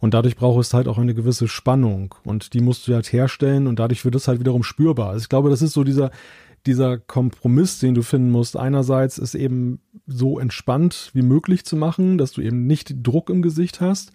Und 0.00 0.14
dadurch 0.14 0.36
braucht 0.36 0.60
es 0.60 0.74
halt 0.74 0.88
auch 0.88 0.98
eine 0.98 1.14
gewisse 1.14 1.46
Spannung. 1.46 2.14
Und 2.24 2.52
die 2.54 2.60
musst 2.60 2.88
du 2.88 2.94
halt 2.94 3.12
herstellen 3.12 3.66
und 3.66 3.78
dadurch 3.78 4.04
wird 4.04 4.14
es 4.14 4.28
halt 4.28 4.40
wiederum 4.40 4.64
spürbar. 4.64 5.10
Also 5.10 5.22
ich 5.22 5.28
glaube, 5.28 5.50
das 5.50 5.62
ist 5.62 5.72
so 5.72 5.84
dieser, 5.84 6.10
dieser 6.68 6.98
Kompromiss, 6.98 7.78
den 7.78 7.94
du 7.94 8.02
finden 8.02 8.30
musst. 8.30 8.56
Einerseits 8.56 9.18
ist 9.18 9.34
eben 9.34 9.80
so 10.06 10.38
entspannt 10.38 11.10
wie 11.14 11.22
möglich 11.22 11.64
zu 11.64 11.76
machen, 11.76 12.18
dass 12.18 12.32
du 12.32 12.42
eben 12.42 12.66
nicht 12.66 12.94
Druck 13.02 13.30
im 13.30 13.42
Gesicht 13.42 13.80
hast. 13.80 14.12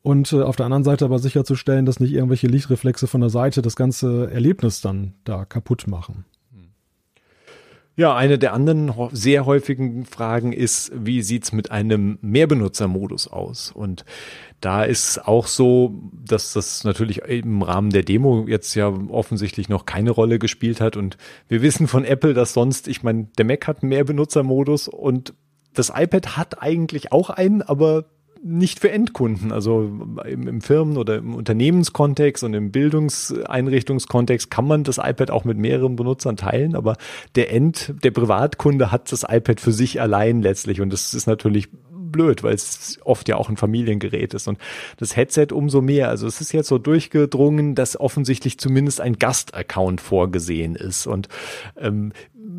Und 0.00 0.32
äh, 0.32 0.42
auf 0.42 0.56
der 0.56 0.66
anderen 0.66 0.84
Seite 0.84 1.04
aber 1.04 1.18
sicherzustellen, 1.18 1.84
dass 1.84 1.98
nicht 1.98 2.12
irgendwelche 2.12 2.46
Lichtreflexe 2.46 3.06
von 3.06 3.20
der 3.20 3.30
Seite 3.30 3.60
das 3.60 3.74
ganze 3.74 4.30
Erlebnis 4.30 4.80
dann 4.80 5.14
da 5.24 5.44
kaputt 5.44 5.86
machen. 5.86 6.24
Ja, 7.96 8.16
eine 8.16 8.38
der 8.38 8.52
anderen 8.52 8.92
sehr 9.12 9.46
häufigen 9.46 10.04
Fragen 10.04 10.52
ist, 10.52 10.90
wie 10.94 11.22
sieht's 11.22 11.52
mit 11.52 11.70
einem 11.70 12.18
Mehrbenutzermodus 12.22 13.28
aus? 13.28 13.70
Und 13.70 14.04
da 14.60 14.82
ist 14.82 15.28
auch 15.28 15.46
so, 15.46 16.02
dass 16.12 16.54
das 16.54 16.82
natürlich 16.82 17.18
im 17.18 17.62
Rahmen 17.62 17.90
der 17.90 18.02
Demo 18.02 18.46
jetzt 18.48 18.74
ja 18.74 18.88
offensichtlich 18.88 19.68
noch 19.68 19.86
keine 19.86 20.10
Rolle 20.10 20.40
gespielt 20.40 20.80
hat. 20.80 20.96
Und 20.96 21.18
wir 21.46 21.62
wissen 21.62 21.86
von 21.86 22.04
Apple, 22.04 22.34
dass 22.34 22.52
sonst, 22.52 22.88
ich 22.88 23.04
meine, 23.04 23.28
der 23.38 23.44
Mac 23.44 23.68
hat 23.68 23.82
einen 23.82 23.90
Mehrbenutzermodus 23.90 24.88
und 24.88 25.34
das 25.72 25.92
iPad 25.94 26.36
hat 26.36 26.62
eigentlich 26.62 27.12
auch 27.12 27.30
einen, 27.30 27.62
aber 27.62 28.06
nicht 28.44 28.78
für 28.78 28.90
Endkunden. 28.90 29.52
Also 29.52 29.90
im, 30.24 30.46
im 30.46 30.60
Firmen- 30.60 30.98
oder 30.98 31.16
im 31.16 31.34
Unternehmenskontext 31.34 32.44
und 32.44 32.52
im 32.54 32.70
Bildungseinrichtungskontext 32.70 34.50
kann 34.50 34.66
man 34.66 34.84
das 34.84 34.98
iPad 34.98 35.30
auch 35.30 35.44
mit 35.44 35.56
mehreren 35.56 35.96
Benutzern 35.96 36.36
teilen, 36.36 36.76
aber 36.76 36.96
der 37.34 37.50
End, 37.50 37.94
der 38.04 38.10
Privatkunde 38.10 38.92
hat 38.92 39.10
das 39.10 39.24
iPad 39.26 39.60
für 39.60 39.72
sich 39.72 40.00
allein 40.00 40.42
letztlich 40.42 40.80
und 40.82 40.92
das 40.92 41.14
ist 41.14 41.26
natürlich 41.26 41.68
blöd, 42.14 42.44
weil 42.44 42.54
es 42.54 42.98
oft 43.04 43.28
ja 43.28 43.36
auch 43.36 43.48
ein 43.48 43.56
Familiengerät 43.56 44.34
ist. 44.34 44.46
Und 44.46 44.58
das 44.98 45.16
Headset 45.16 45.48
umso 45.52 45.80
mehr. 45.80 46.08
Also 46.08 46.28
es 46.28 46.40
ist 46.40 46.52
jetzt 46.52 46.68
so 46.68 46.78
durchgedrungen, 46.78 47.74
dass 47.74 47.98
offensichtlich 47.98 48.58
zumindest 48.58 49.00
ein 49.00 49.18
Gastaccount 49.18 50.00
vorgesehen 50.00 50.76
ist. 50.76 51.08
Und 51.08 51.28
ähm, 51.76 52.12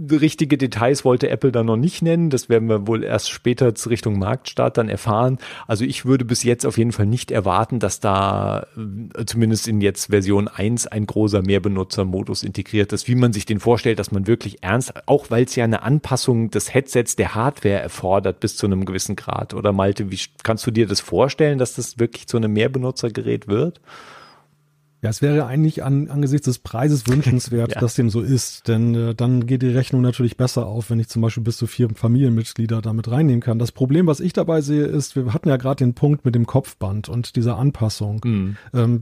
richtige 0.10 0.58
Details 0.58 1.06
wollte 1.06 1.30
Apple 1.30 1.52
dann 1.52 1.66
noch 1.66 1.78
nicht 1.78 2.02
nennen. 2.02 2.30
Das 2.30 2.50
werden 2.50 2.70
wir 2.70 2.88
wohl 2.88 3.04
erst 3.04 3.30
später 3.30 3.74
Richtung 3.90 4.20
Marktstart 4.20 4.78
dann 4.78 4.90
erfahren. 4.90 5.38
Also 5.68 5.86
ich 5.86 6.06
würde 6.06 6.26
bis 6.26 6.44
jetzt 6.44 6.66
auf 6.66 6.78
jeden 6.78 6.92
Fall 6.92 7.06
nicht 7.06 7.32
erwarten, 7.32 7.80
dass 7.80 8.00
da 8.00 8.68
äh, 8.78 9.26
zumindest 9.26 9.68
in 9.68 9.82
jetzt 9.82 10.08
Version 10.08 10.48
1 10.48 10.88
ein 10.88 11.06
großer 11.06 11.42
Mehrbenutzermodus 11.42 12.44
integriert 12.44 12.94
ist, 12.94 13.08
wie 13.08 13.16
man 13.16 13.34
sich 13.34 13.46
den 13.46 13.60
vorstellt, 13.60 14.00
dass 14.00 14.12
man 14.12 14.28
wirklich 14.28 14.64
ernst, 14.64 14.94
auch 15.06 15.30
weil 15.30 15.46
es 15.46 15.56
ja 15.56 15.64
eine 15.64 15.84
Anpassung 15.84 16.52
des 16.52 16.74
Headsets 16.74 17.16
der 17.16 17.36
Hardware 17.36 17.82
erfordert 17.82 18.40
bis 18.40 18.58
zu 18.58 18.66
einem 18.66 18.86
gewissen 18.86 19.16
Grad. 19.16 19.54
Oder 19.54 19.72
Malte, 19.72 20.12
wie 20.12 20.20
kannst 20.44 20.66
du 20.68 20.72
dir 20.72 20.88
das 20.88 21.02
vorstellen, 21.02 21.58
dass 21.58 21.76
das 21.76 22.00
wirklich 22.00 22.28
zu 22.28 22.38
einem 22.38 22.54
Mehrbenutzergerät 22.54 23.48
wird? 23.48 23.82
Ja, 25.06 25.12
es 25.12 25.22
wäre 25.22 25.46
eigentlich 25.46 25.84
an, 25.84 26.10
angesichts 26.10 26.46
des 26.46 26.58
Preises 26.58 27.08
wünschenswert, 27.08 27.76
ja. 27.76 27.80
dass 27.80 27.94
dem 27.94 28.10
so 28.10 28.22
ist, 28.22 28.68
denn 28.68 28.96
äh, 28.96 29.16
dann 29.16 29.46
geht 29.46 29.62
die 29.62 29.70
Rechnung 29.70 30.02
natürlich 30.02 30.36
besser 30.36 30.66
auf, 30.66 30.90
wenn 30.90 31.00
ich 31.00 31.10
zum 31.10 31.22
Beispiel 31.22 31.44
bis 31.44 31.58
zu 31.58 31.68
vier 31.68 31.90
Familienmitglieder 31.94 32.82
damit 32.82 33.12
reinnehmen 33.12 33.42
kann. 33.42 33.60
Das 33.60 33.72
Problem, 33.72 34.08
was 34.08 34.20
ich 34.20 34.34
dabei 34.34 34.62
sehe, 34.62 34.84
ist, 34.86 35.16
wir 35.16 35.32
hatten 35.32 35.48
ja 35.48 35.58
gerade 35.58 35.84
den 35.84 35.94
Punkt 35.94 36.26
mit 36.26 36.34
dem 36.34 36.48
Kopfband 36.48 37.08
und 37.08 37.36
dieser 37.36 37.58
Anpassung. 37.58 38.22
Mhm. 38.24 38.58
Ähm, 38.74 39.02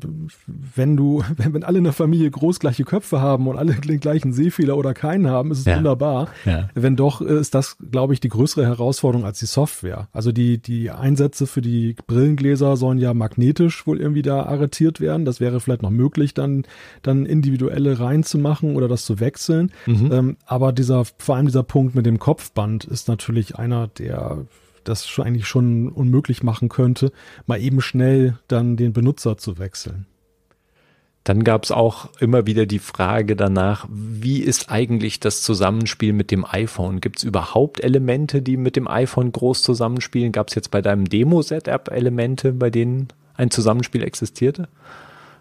wenn 0.75 0.98
du, 0.98 1.24
wenn, 1.38 1.53
wenn 1.53 1.63
alle 1.63 1.77
in 1.77 1.86
der 1.86 1.93
Familie 1.93 2.29
groß 2.29 2.60
gleiche 2.60 2.83
Köpfe 2.83 3.22
haben 3.22 3.48
und 3.48 3.57
alle 3.57 3.74
den 3.88 4.01
gleichen 4.01 4.33
Sehfehler 4.33 4.75
oder 4.75 4.93
keinen 4.93 5.27
haben, 5.27 5.51
ist 5.51 5.60
es 5.60 5.65
ja. 5.65 5.77
wunderbar. 5.77 6.27
Ja. 6.43 6.67
Wenn 6.74 6.98
doch, 6.98 7.22
äh, 7.22 7.39
ist 7.39 7.55
das, 7.55 7.77
glaube 7.91 8.13
ich, 8.13 8.19
die 8.19 8.29
größere 8.29 8.65
Herausforderung 8.65 9.25
als 9.25 9.39
die 9.39 9.45
Software. 9.45 10.10
Also 10.12 10.33
die, 10.33 10.57
die 10.57 10.91
Einsätze 10.91 11.48
für 11.48 11.62
die 11.62 11.95
Brillengläser 12.07 12.75
sollen 12.75 12.98
ja 12.98 13.13
magnetisch 13.13 13.88
wohl 13.88 14.01
irgendwie 14.01 14.22
da 14.22 14.43
arretiert 14.43 15.00
werden. 15.00 15.24
Das 15.24 15.39
wäre 15.39 15.62
vielleicht 15.62 15.81
noch 15.81 15.92
möglich, 15.93 16.33
dann, 16.33 16.65
dann 17.01 17.25
individuelle 17.25 18.00
reinzumachen 18.00 18.75
oder 18.75 18.88
das 18.88 19.05
zu 19.05 19.19
wechseln. 19.19 19.71
Mhm. 19.85 20.12
Ähm, 20.12 20.38
aber 20.45 20.73
dieser, 20.73 21.05
vor 21.17 21.35
allem 21.35 21.45
dieser 21.45 21.63
Punkt 21.63 21.95
mit 21.95 22.05
dem 22.05 22.19
Kopfband 22.19 22.85
ist 22.85 23.07
natürlich 23.07 23.57
einer, 23.57 23.88
der 23.88 24.45
das 24.83 25.07
schon 25.07 25.25
eigentlich 25.25 25.47
schon 25.47 25.89
unmöglich 25.89 26.43
machen 26.43 26.69
könnte, 26.69 27.12
mal 27.45 27.62
eben 27.62 27.81
schnell 27.81 28.38
dann 28.47 28.75
den 28.75 28.93
Benutzer 28.93 29.38
zu 29.38 29.57
wechseln. 29.57 30.05
Dann 31.23 31.45
gab 31.45 31.63
es 31.63 31.71
auch 31.71 32.09
immer 32.19 32.45
wieder 32.47 32.65
die 32.65 32.79
Frage 32.79 33.38
danach, 33.38 33.88
wie 33.89 34.39
ist 34.39 34.69
eigentlich 34.69 35.21
das 35.21 35.41
Zusammenspiel 35.41 36.12
mit 36.12 36.31
dem 36.31 36.45
iPhone? 36.45 37.00
Gibt 37.00 37.19
es 37.19 37.23
überhaupt 37.23 37.81
Elemente, 37.81 38.41
die 38.41 38.57
mit 38.57 38.75
dem 38.75 38.89
iPhone 38.89 39.31
groß 39.31 39.62
zusammenspielen? 39.62 40.33
Gab 40.33 40.50
es 40.50 40.55
jetzt 40.55 40.69
bei 40.69 40.81
deinem 40.81 41.07
Demo-Setup 41.07 41.89
Elemente, 41.89 42.51
bei 42.51 42.69
denen 42.69 43.07
ein 43.35 43.51
Zusammenspiel 43.51 44.03
existierte? 44.03 44.67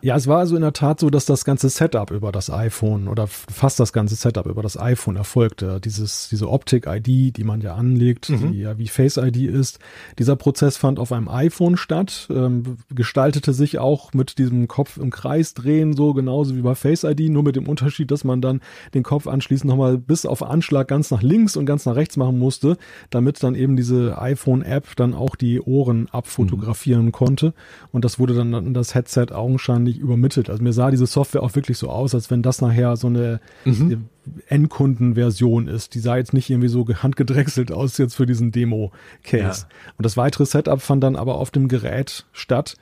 Ja, 0.02 0.16
es 0.16 0.26
war 0.26 0.38
also 0.38 0.56
in 0.56 0.62
der 0.62 0.73
Tat 0.73 0.99
so, 0.99 1.11
dass 1.11 1.26
das 1.26 1.44
ganze 1.44 1.68
Setup 1.68 2.11
über 2.11 2.32
das 2.32 2.50
iPhone 2.50 3.06
oder 3.06 3.28
fast 3.28 3.78
das 3.78 3.92
ganze 3.92 4.16
Setup 4.16 4.47
über 4.47 4.61
das 4.61 4.76
iPhone 4.76 5.14
erfolgte. 5.14 5.80
Dieses, 5.80 6.28
diese 6.28 6.50
Optik-ID, 6.50 7.37
die 7.37 7.44
man 7.44 7.61
ja 7.61 7.76
anlegt, 7.76 8.28
mhm. 8.28 8.50
die 8.50 8.59
ja 8.59 8.78
wie 8.78 8.88
Face-ID 8.88 9.37
ist. 9.37 9.78
Dieser 10.18 10.35
Prozess 10.35 10.76
fand 10.76 10.99
auf 10.99 11.12
einem 11.12 11.28
iPhone 11.28 11.76
statt, 11.76 12.26
ähm, 12.30 12.78
gestaltete 12.92 13.52
sich 13.52 13.78
auch 13.78 14.12
mit 14.12 14.38
diesem 14.38 14.66
Kopf 14.66 14.97
im 14.97 15.11
Kreis 15.11 15.54
drehen, 15.54 15.92
so 15.92 16.14
genauso 16.14 16.57
wie 16.57 16.62
bei 16.62 16.74
Face-ID, 16.74 17.31
nur 17.31 17.44
mit 17.44 17.55
dem 17.55 17.68
Unterschied, 17.68 18.11
dass 18.11 18.24
man 18.24 18.40
dann 18.40 18.61
den 18.94 19.05
Kopf 19.05 19.29
anschließend 19.29 19.70
nochmal 19.70 19.98
bis 19.98 20.27
auf 20.27 20.42
Anschlag 20.42 20.88
ganz 20.88 21.12
nach 21.12 21.22
links 21.22 21.55
und 21.57 21.64
ganz 21.64 21.87
nach 21.87 21.94
rechts 21.94 22.16
machen 22.16 22.40
musste, 22.40 22.77
damit 23.11 23.40
dann 23.40 23.55
eben 23.55 23.77
diese 23.77 24.20
iPhone-App 24.20 24.96
dann 24.96 25.14
auch 25.14 25.37
die 25.37 25.61
Ohren 25.61 26.09
abfotografieren 26.11 27.07
mhm. 27.07 27.12
konnte. 27.12 27.55
Und 27.92 28.05
das 28.05 28.18
wurde 28.18 28.35
dann 28.35 28.53
in 28.53 28.74
das 28.74 28.96
Headset 28.96 29.27
augenscheinlich 29.31 29.91
nicht 29.92 30.02
übermittelt. 30.02 30.50
Also 30.50 30.62
mir 30.62 30.72
sah 30.72 30.90
diese 30.90 31.07
Software 31.07 31.42
auch 31.42 31.55
wirklich 31.55 31.78
so 31.78 31.88
aus, 31.88 32.14
als 32.14 32.31
wenn 32.31 32.42
das 32.42 32.61
nachher 32.61 32.96
so 32.96 33.07
eine 33.07 33.40
mhm. 33.64 34.09
Endkundenversion 34.48 35.68
ist. 35.68 35.94
Die 35.94 36.00
sah 36.00 36.16
jetzt 36.16 36.33
nicht 36.33 36.50
irgendwie 36.50 36.68
so 36.68 36.87
handgedrechselt 36.87 37.72
aus 37.72 37.98
jetzt 37.98 38.14
für 38.14 38.26
diesen 38.26 38.52
Demo-Case. 38.52 39.66
Ja. 39.68 39.92
Und 39.96 40.05
das 40.05 40.16
weitere 40.16 40.46
Setup 40.46 40.81
fand 40.81 41.02
dann 41.02 41.16
aber 41.16 41.37
auf 41.37 41.50
dem 41.50 41.68
Gerät 41.68 42.26
statt. 42.33 42.76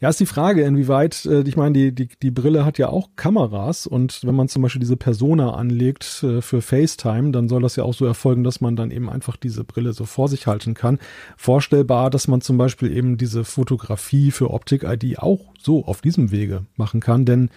Ja, 0.00 0.08
ist 0.08 0.18
die 0.18 0.26
Frage, 0.26 0.62
inwieweit, 0.62 1.26
äh, 1.26 1.42
ich 1.42 1.58
meine, 1.58 1.74
die, 1.74 1.94
die, 1.94 2.08
die 2.22 2.30
Brille 2.30 2.64
hat 2.64 2.78
ja 2.78 2.88
auch 2.88 3.10
Kameras 3.16 3.86
und 3.86 4.20
wenn 4.24 4.34
man 4.34 4.48
zum 4.48 4.62
Beispiel 4.62 4.80
diese 4.80 4.96
Persona 4.96 5.52
anlegt 5.52 6.22
äh, 6.22 6.40
für 6.40 6.62
FaceTime, 6.62 7.32
dann 7.32 7.48
soll 7.50 7.60
das 7.60 7.76
ja 7.76 7.84
auch 7.84 7.92
so 7.92 8.06
erfolgen, 8.06 8.42
dass 8.42 8.62
man 8.62 8.76
dann 8.76 8.90
eben 8.90 9.10
einfach 9.10 9.36
diese 9.36 9.62
Brille 9.62 9.92
so 9.92 10.06
vor 10.06 10.28
sich 10.28 10.46
halten 10.46 10.72
kann. 10.72 10.98
Vorstellbar, 11.36 12.08
dass 12.08 12.28
man 12.28 12.40
zum 12.40 12.56
Beispiel 12.56 12.90
eben 12.96 13.18
diese 13.18 13.44
Fotografie 13.44 14.30
für 14.30 14.50
Optik-ID 14.50 15.18
auch 15.18 15.52
so 15.60 15.84
auf 15.84 16.00
diesem 16.00 16.30
Wege 16.30 16.64
machen 16.76 17.00
kann, 17.00 17.26
denn 17.26 17.50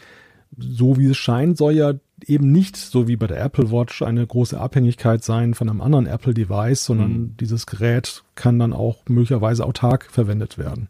so 0.58 0.97
wie 0.97 1.08
es 1.08 1.17
scheint, 1.17 1.58
soll 1.58 1.73
ja 1.73 1.93
eben 2.25 2.51
nicht 2.51 2.75
so 2.75 3.08
wie 3.08 3.15
bei 3.15 3.27
der 3.27 3.41
Apple 3.41 3.71
Watch 3.71 4.01
eine 4.01 4.27
große 4.27 4.60
Abhängigkeit 4.60 5.23
sein 5.23 5.53
von 5.53 5.69
einem 5.69 5.82
anderen 5.82 6.08
Apple 6.08 6.34
Device, 6.34 6.86
sondern 6.86 7.12
mhm. 7.12 7.38
dieses 7.38 7.65
Gerät 7.65 8.23
kann 8.36 8.60
dann 8.60 8.73
auch 8.73 9.03
möglicherweise 9.08 9.65
autark 9.65 10.10
verwendet 10.12 10.58
werden. 10.58 10.89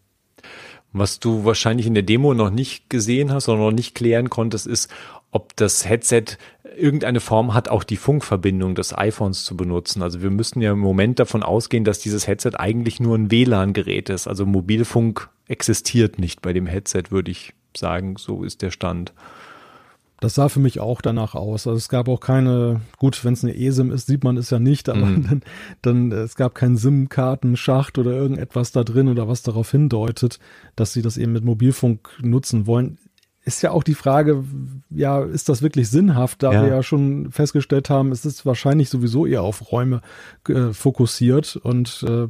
Was 0.93 1.19
du 1.19 1.43
wahrscheinlich 1.43 1.87
in 1.87 1.95
der 1.95 2.03
Demo 2.03 2.33
noch 2.33 2.51
nicht 2.51 2.89
gesehen 2.89 3.31
hast 3.31 3.49
oder 3.49 3.59
noch 3.59 3.71
nicht 3.71 3.95
klären 3.95 4.29
konntest, 4.29 4.67
ist, 4.67 4.89
ob 5.31 5.55
das 5.55 5.89
Headset 5.89 6.37
irgendeine 6.77 7.19
Form 7.19 7.53
hat, 7.53 7.67
auch 7.69 7.83
die 7.83 7.97
Funkverbindung 7.97 8.75
des 8.75 8.95
iPhones 8.95 9.43
zu 9.43 9.57
benutzen. 9.57 10.03
Also 10.03 10.21
wir 10.21 10.29
müssen 10.29 10.61
ja 10.61 10.71
im 10.71 10.79
Moment 10.79 11.19
davon 11.19 11.43
ausgehen, 11.43 11.83
dass 11.83 11.99
dieses 11.99 12.27
Headset 12.27 12.51
eigentlich 12.57 12.99
nur 12.99 13.17
ein 13.17 13.31
WLAN-Gerät 13.31 14.09
ist. 14.09 14.27
Also 14.27 14.45
Mobilfunk 14.45 15.29
existiert 15.47 16.19
nicht 16.19 16.41
bei 16.41 16.53
dem 16.53 16.67
Headset, 16.67 17.03
würde 17.09 17.31
ich 17.31 17.53
sagen. 17.75 18.15
So 18.17 18.43
ist 18.43 18.61
der 18.61 18.71
Stand. 18.71 19.13
Das 20.23 20.35
sah 20.35 20.47
für 20.47 20.61
mich 20.61 20.79
auch 20.79 21.01
danach 21.01 21.35
aus. 21.35 21.67
Also 21.67 21.75
es 21.75 21.89
gab 21.89 22.07
auch 22.07 22.21
keine, 22.21 22.79
gut, 22.97 23.25
wenn 23.25 23.33
es 23.33 23.43
eine 23.43 23.57
eSIM 23.57 23.91
ist, 23.91 24.07
sieht 24.07 24.23
man 24.23 24.37
es 24.37 24.51
ja 24.51 24.57
nicht, 24.57 24.87
aber 24.87 25.05
mhm. 25.05 25.27
dann, 25.81 26.09
dann, 26.09 26.11
es 26.13 26.37
gab 26.37 26.55
keinen 26.55 26.77
SIM-Kartenschacht 26.77 27.97
oder 27.97 28.11
irgendetwas 28.11 28.71
da 28.71 28.85
drin 28.85 29.09
oder 29.09 29.27
was 29.27 29.41
darauf 29.41 29.69
hindeutet, 29.71 30.39
dass 30.77 30.93
sie 30.93 31.01
das 31.01 31.17
eben 31.17 31.33
mit 31.33 31.43
Mobilfunk 31.43 32.09
nutzen 32.21 32.67
wollen. 32.67 32.99
Ist 33.43 33.63
ja 33.63 33.71
auch 33.71 33.83
die 33.83 33.95
Frage, 33.95 34.45
ja, 34.89 35.21
ist 35.21 35.49
das 35.49 35.61
wirklich 35.61 35.89
sinnhaft, 35.89 36.41
da 36.41 36.53
ja. 36.53 36.61
wir 36.61 36.69
ja 36.69 36.83
schon 36.83 37.29
festgestellt 37.29 37.89
haben, 37.89 38.13
es 38.13 38.23
ist 38.23 38.45
wahrscheinlich 38.45 38.89
sowieso 38.89 39.25
eher 39.25 39.41
auf 39.41 39.73
Räume 39.73 39.99
äh, 40.47 40.71
fokussiert 40.71 41.57
und 41.57 42.05
äh, 42.07 42.29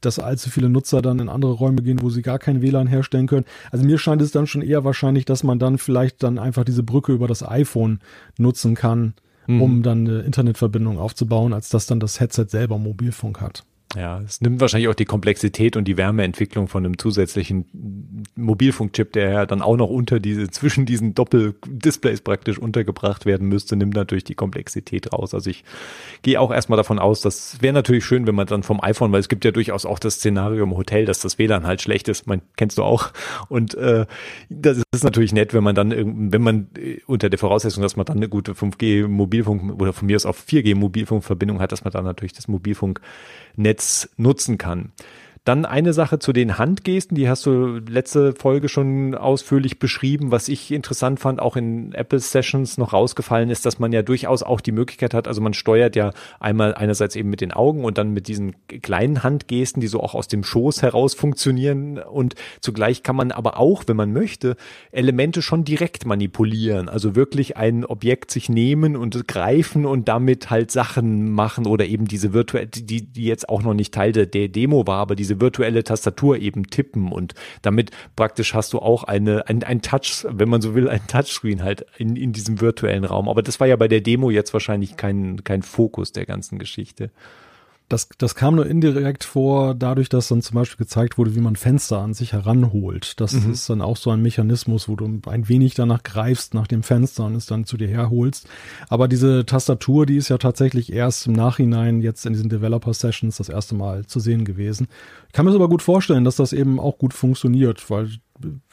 dass 0.00 0.18
allzu 0.18 0.50
viele 0.50 0.68
Nutzer 0.68 1.02
dann 1.02 1.18
in 1.18 1.28
andere 1.28 1.52
Räume 1.52 1.82
gehen, 1.82 2.02
wo 2.02 2.10
sie 2.10 2.22
gar 2.22 2.38
kein 2.38 2.62
WLAN 2.62 2.86
herstellen 2.86 3.26
können. 3.26 3.46
Also 3.70 3.84
mir 3.84 3.98
scheint 3.98 4.22
es 4.22 4.32
dann 4.32 4.46
schon 4.46 4.62
eher 4.62 4.84
wahrscheinlich, 4.84 5.24
dass 5.24 5.42
man 5.42 5.58
dann 5.58 5.78
vielleicht 5.78 6.22
dann 6.22 6.38
einfach 6.38 6.64
diese 6.64 6.82
Brücke 6.82 7.12
über 7.12 7.28
das 7.28 7.46
iPhone 7.46 8.00
nutzen 8.38 8.74
kann, 8.74 9.14
mhm. 9.46 9.62
um 9.62 9.82
dann 9.82 10.06
eine 10.06 10.20
Internetverbindung 10.20 10.98
aufzubauen, 10.98 11.52
als 11.52 11.68
dass 11.68 11.86
dann 11.86 12.00
das 12.00 12.20
Headset 12.20 12.46
selber 12.48 12.78
Mobilfunk 12.78 13.40
hat. 13.40 13.64
Ja, 13.94 14.20
es 14.20 14.40
nimmt 14.40 14.60
wahrscheinlich 14.60 14.88
auch 14.88 14.94
die 14.94 15.04
Komplexität 15.04 15.76
und 15.76 15.84
die 15.84 15.96
Wärmeentwicklung 15.96 16.66
von 16.66 16.84
einem 16.84 16.98
zusätzlichen 16.98 18.24
Mobilfunkchip, 18.34 19.12
der 19.12 19.30
ja 19.30 19.46
dann 19.46 19.62
auch 19.62 19.76
noch 19.76 19.88
unter 19.88 20.18
diese, 20.18 20.50
zwischen 20.50 20.86
diesen 20.86 21.14
Doppeldisplays 21.14 22.20
praktisch 22.20 22.58
untergebracht 22.58 23.26
werden 23.26 23.48
müsste, 23.48 23.76
nimmt 23.76 23.94
natürlich 23.94 24.24
die 24.24 24.34
Komplexität 24.34 25.12
raus. 25.12 25.34
Also 25.34 25.50
ich 25.50 25.64
gehe 26.22 26.40
auch 26.40 26.50
erstmal 26.50 26.76
davon 26.76 26.98
aus, 26.98 27.20
das 27.20 27.62
wäre 27.62 27.72
natürlich 27.72 28.04
schön, 28.04 28.26
wenn 28.26 28.34
man 28.34 28.48
dann 28.48 28.64
vom 28.64 28.82
iPhone, 28.82 29.12
weil 29.12 29.20
es 29.20 29.28
gibt 29.28 29.44
ja 29.44 29.52
durchaus 29.52 29.86
auch 29.86 30.00
das 30.00 30.14
Szenario 30.14 30.64
im 30.64 30.76
Hotel, 30.76 31.04
dass 31.04 31.20
das 31.20 31.38
WLAN 31.38 31.66
halt 31.66 31.80
schlecht 31.80 32.08
ist, 32.08 32.26
man 32.26 32.42
kennst 32.56 32.78
du 32.78 32.82
auch. 32.82 33.12
Und 33.48 33.74
äh, 33.76 34.06
das 34.48 34.82
ist 34.92 35.04
natürlich 35.04 35.32
nett, 35.32 35.54
wenn 35.54 35.62
man 35.62 35.76
dann, 35.76 36.32
wenn 36.32 36.42
man 36.42 36.66
äh, 36.76 36.98
unter 37.06 37.30
der 37.30 37.38
Voraussetzung, 37.38 37.84
dass 37.84 37.96
man 37.96 38.04
dann 38.04 38.16
eine 38.16 38.28
gute 38.28 38.52
5G 38.52 39.06
Mobilfunk 39.06 39.80
oder 39.80 39.92
von 39.92 40.06
mir 40.06 40.16
aus 40.16 40.26
auf 40.26 40.44
4G 40.46 40.74
Mobilfunkverbindung 40.74 41.60
hat, 41.60 41.70
dass 41.70 41.84
man 41.84 41.92
dann 41.92 42.04
natürlich 42.04 42.32
das 42.32 42.48
Mobilfunknetz 42.48 43.75
Netz 43.76 44.08
nutzen 44.16 44.56
kann. 44.56 44.92
Dann 45.46 45.64
eine 45.64 45.92
Sache 45.92 46.18
zu 46.18 46.32
den 46.32 46.58
Handgesten, 46.58 47.14
die 47.14 47.28
hast 47.28 47.46
du 47.46 47.78
letzte 47.88 48.32
Folge 48.32 48.68
schon 48.68 49.14
ausführlich 49.14 49.78
beschrieben. 49.78 50.32
Was 50.32 50.48
ich 50.48 50.72
interessant 50.72 51.20
fand, 51.20 51.38
auch 51.40 51.54
in 51.54 51.92
Apple 51.92 52.18
Sessions 52.18 52.78
noch 52.78 52.92
rausgefallen 52.92 53.48
ist, 53.48 53.64
dass 53.64 53.78
man 53.78 53.92
ja 53.92 54.02
durchaus 54.02 54.42
auch 54.42 54.60
die 54.60 54.72
Möglichkeit 54.72 55.14
hat, 55.14 55.28
also 55.28 55.40
man 55.40 55.54
steuert 55.54 55.94
ja 55.94 56.10
einmal 56.40 56.74
einerseits 56.74 57.14
eben 57.14 57.30
mit 57.30 57.40
den 57.40 57.52
Augen 57.52 57.84
und 57.84 57.96
dann 57.96 58.10
mit 58.10 58.26
diesen 58.26 58.56
kleinen 58.82 59.22
Handgesten, 59.22 59.80
die 59.80 59.86
so 59.86 60.00
auch 60.00 60.16
aus 60.16 60.26
dem 60.26 60.42
Schoß 60.42 60.82
heraus 60.82 61.14
funktionieren 61.14 61.98
und 61.98 62.34
zugleich 62.60 63.04
kann 63.04 63.14
man 63.14 63.30
aber 63.30 63.56
auch, 63.56 63.84
wenn 63.86 63.96
man 63.96 64.12
möchte, 64.12 64.56
Elemente 64.90 65.42
schon 65.42 65.62
direkt 65.62 66.06
manipulieren, 66.06 66.88
also 66.88 67.14
wirklich 67.14 67.56
ein 67.56 67.84
Objekt 67.84 68.32
sich 68.32 68.48
nehmen 68.48 68.96
und 68.96 69.28
greifen 69.28 69.86
und 69.86 70.08
damit 70.08 70.50
halt 70.50 70.72
Sachen 70.72 71.30
machen 71.30 71.68
oder 71.68 71.86
eben 71.86 72.08
diese 72.08 72.32
virtuelle, 72.32 72.66
die, 72.66 73.02
die 73.02 73.26
jetzt 73.26 73.48
auch 73.48 73.62
noch 73.62 73.74
nicht 73.74 73.94
Teil 73.94 74.10
der, 74.10 74.26
der 74.26 74.48
Demo 74.48 74.88
war, 74.88 74.98
aber 74.98 75.14
diese 75.14 75.35
virtuelle 75.40 75.84
Tastatur 75.84 76.38
eben 76.38 76.68
tippen 76.68 77.12
und 77.12 77.34
damit 77.62 77.90
praktisch 78.16 78.54
hast 78.54 78.72
du 78.72 78.78
auch 78.78 79.04
eine, 79.04 79.48
ein, 79.48 79.62
ein 79.62 79.82
Touch, 79.82 80.26
wenn 80.28 80.48
man 80.48 80.60
so 80.60 80.74
will, 80.74 80.88
ein 80.88 81.06
Touchscreen 81.06 81.62
halt 81.62 81.86
in, 81.98 82.16
in 82.16 82.32
diesem 82.32 82.60
virtuellen 82.60 83.04
Raum. 83.04 83.28
Aber 83.28 83.42
das 83.42 83.60
war 83.60 83.66
ja 83.66 83.76
bei 83.76 83.88
der 83.88 84.00
Demo 84.00 84.30
jetzt 84.30 84.52
wahrscheinlich 84.52 84.96
kein, 84.96 85.44
kein 85.44 85.62
Fokus 85.62 86.12
der 86.12 86.26
ganzen 86.26 86.58
Geschichte. 86.58 87.10
Das, 87.88 88.08
das 88.18 88.34
kam 88.34 88.56
nur 88.56 88.66
indirekt 88.66 89.22
vor, 89.22 89.74
dadurch, 89.74 90.08
dass 90.08 90.26
dann 90.26 90.42
zum 90.42 90.56
Beispiel 90.56 90.84
gezeigt 90.84 91.18
wurde, 91.18 91.36
wie 91.36 91.40
man 91.40 91.54
Fenster 91.54 92.00
an 92.00 92.14
sich 92.14 92.32
heranholt. 92.32 93.20
Das 93.20 93.32
mhm. 93.32 93.52
ist 93.52 93.70
dann 93.70 93.80
auch 93.80 93.96
so 93.96 94.10
ein 94.10 94.22
Mechanismus, 94.22 94.88
wo 94.88 94.96
du 94.96 95.20
ein 95.26 95.48
wenig 95.48 95.74
danach 95.74 96.02
greifst, 96.02 96.52
nach 96.54 96.66
dem 96.66 96.82
Fenster 96.82 97.24
und 97.26 97.36
es 97.36 97.46
dann 97.46 97.64
zu 97.64 97.76
dir 97.76 97.88
herholst. 97.88 98.48
Aber 98.88 99.06
diese 99.06 99.46
Tastatur, 99.46 100.04
die 100.04 100.16
ist 100.16 100.28
ja 100.28 100.38
tatsächlich 100.38 100.92
erst 100.92 101.28
im 101.28 101.34
Nachhinein 101.34 102.00
jetzt 102.00 102.26
in 102.26 102.32
diesen 102.32 102.48
Developer 102.48 102.92
Sessions 102.92 103.36
das 103.36 103.48
erste 103.48 103.76
Mal 103.76 104.04
zu 104.06 104.18
sehen 104.18 104.44
gewesen. 104.44 104.88
Ich 105.28 105.32
kann 105.32 105.46
mir 105.46 105.54
aber 105.54 105.68
gut 105.68 105.82
vorstellen, 105.82 106.24
dass 106.24 106.36
das 106.36 106.52
eben 106.52 106.80
auch 106.80 106.98
gut 106.98 107.14
funktioniert, 107.14 107.88
weil 107.88 108.08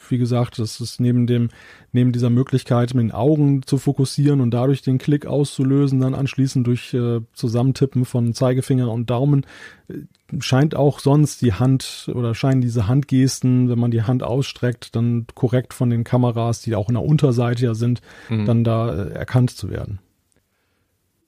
wie 0.08 0.18
gesagt, 0.18 0.58
das 0.58 0.80
ist 0.80 1.00
neben 1.00 1.26
dem, 1.26 1.48
neben 1.92 2.12
dieser 2.12 2.30
Möglichkeit, 2.30 2.94
mit 2.94 3.04
den 3.04 3.12
Augen 3.12 3.62
zu 3.62 3.78
fokussieren 3.78 4.40
und 4.40 4.50
dadurch 4.52 4.82
den 4.82 4.98
Klick 4.98 5.26
auszulösen, 5.26 6.00
dann 6.00 6.14
anschließend 6.14 6.66
durch 6.66 6.92
äh, 6.94 7.20
Zusammentippen 7.32 8.04
von 8.04 8.34
Zeigefinger 8.34 8.90
und 8.90 9.10
Daumen, 9.10 9.46
äh, 9.88 9.94
scheint 10.40 10.74
auch 10.74 11.00
sonst 11.00 11.42
die 11.42 11.52
Hand 11.52 12.10
oder 12.14 12.34
scheinen 12.34 12.60
diese 12.60 12.88
Handgesten, 12.88 13.68
wenn 13.68 13.78
man 13.78 13.90
die 13.90 14.02
Hand 14.02 14.22
ausstreckt, 14.22 14.96
dann 14.96 15.26
korrekt 15.34 15.74
von 15.74 15.90
den 15.90 16.04
Kameras, 16.04 16.60
die 16.60 16.74
auch 16.74 16.88
in 16.88 16.94
der 16.94 17.04
Unterseite 17.04 17.64
ja 17.64 17.74
sind, 17.74 18.00
mhm. 18.28 18.44
dann 18.44 18.64
da 18.64 18.94
äh, 18.94 19.10
erkannt 19.10 19.50
zu 19.50 19.70
werden. 19.70 19.98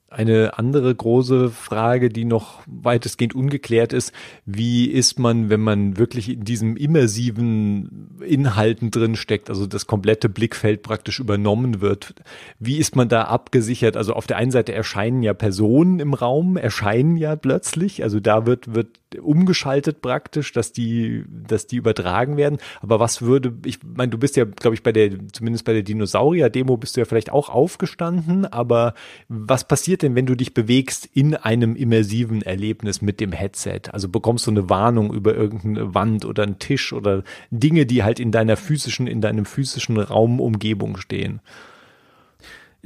Eine 0.09 0.57
andere 0.57 0.95
große 0.95 1.49
Frage, 1.49 2.07
die 2.07 2.23
noch 2.23 2.61
weitestgehend 2.65 3.35
ungeklärt 3.35 3.91
ist, 3.91 4.13
wie 4.45 4.85
ist 4.85 5.19
man, 5.19 5.49
wenn 5.49 5.59
man 5.59 5.97
wirklich 5.97 6.29
in 6.29 6.45
diesem 6.45 6.77
immersiven 6.77 8.17
Inhalten 8.25 8.89
drin 8.89 9.17
steckt, 9.17 9.49
also 9.49 9.67
das 9.67 9.85
komplette 9.85 10.29
Blickfeld 10.29 10.81
praktisch 10.81 11.19
übernommen 11.19 11.81
wird, 11.81 12.15
wie 12.57 12.77
ist 12.77 12.95
man 12.95 13.09
da 13.09 13.23
abgesichert? 13.23 13.97
Also 13.97 14.13
auf 14.13 14.27
der 14.27 14.37
einen 14.37 14.51
Seite 14.51 14.73
erscheinen 14.73 15.23
ja 15.23 15.33
Personen 15.33 15.99
im 15.99 16.13
Raum, 16.13 16.55
erscheinen 16.55 17.17
ja 17.17 17.35
plötzlich, 17.35 18.01
also 18.03 18.21
da 18.21 18.45
wird, 18.45 18.73
wird 18.73 18.99
umgeschaltet 19.21 20.01
praktisch, 20.01 20.51
dass 20.51 20.71
die, 20.71 21.23
dass 21.29 21.67
die 21.67 21.77
übertragen 21.77 22.37
werden. 22.37 22.57
Aber 22.81 22.99
was 22.99 23.21
würde, 23.21 23.53
ich 23.65 23.79
meine, 23.83 24.09
du 24.09 24.17
bist 24.17 24.35
ja, 24.35 24.45
glaube 24.45 24.75
ich, 24.75 24.83
bei 24.83 24.91
der, 24.91 25.11
zumindest 25.31 25.65
bei 25.65 25.73
der 25.73 25.83
Dinosaurier-Demo 25.83 26.77
bist 26.77 26.95
du 26.95 27.01
ja 27.01 27.05
vielleicht 27.05 27.31
auch 27.31 27.49
aufgestanden, 27.49 28.45
aber 28.45 28.93
was 29.29 29.67
passiert 29.67 30.01
denn, 30.01 30.15
wenn 30.15 30.25
du 30.25 30.35
dich 30.35 30.53
bewegst 30.53 31.07
in 31.13 31.35
einem 31.35 31.75
immersiven 31.75 32.41
Erlebnis 32.41 33.01
mit 33.01 33.19
dem 33.19 33.31
Headset? 33.31 33.81
Also 33.91 34.09
bekommst 34.09 34.47
du 34.47 34.51
eine 34.51 34.69
Warnung 34.69 35.13
über 35.13 35.35
irgendeine 35.35 35.93
Wand 35.93 36.25
oder 36.25 36.43
einen 36.43 36.59
Tisch 36.59 36.93
oder 36.93 37.23
Dinge, 37.51 37.85
die 37.85 38.03
halt 38.03 38.19
in 38.19 38.31
deiner 38.31 38.57
physischen, 38.57 39.07
in 39.07 39.21
deinem 39.21 39.45
physischen 39.45 39.97
Raumumgebung 39.97 40.97
stehen? 40.97 41.41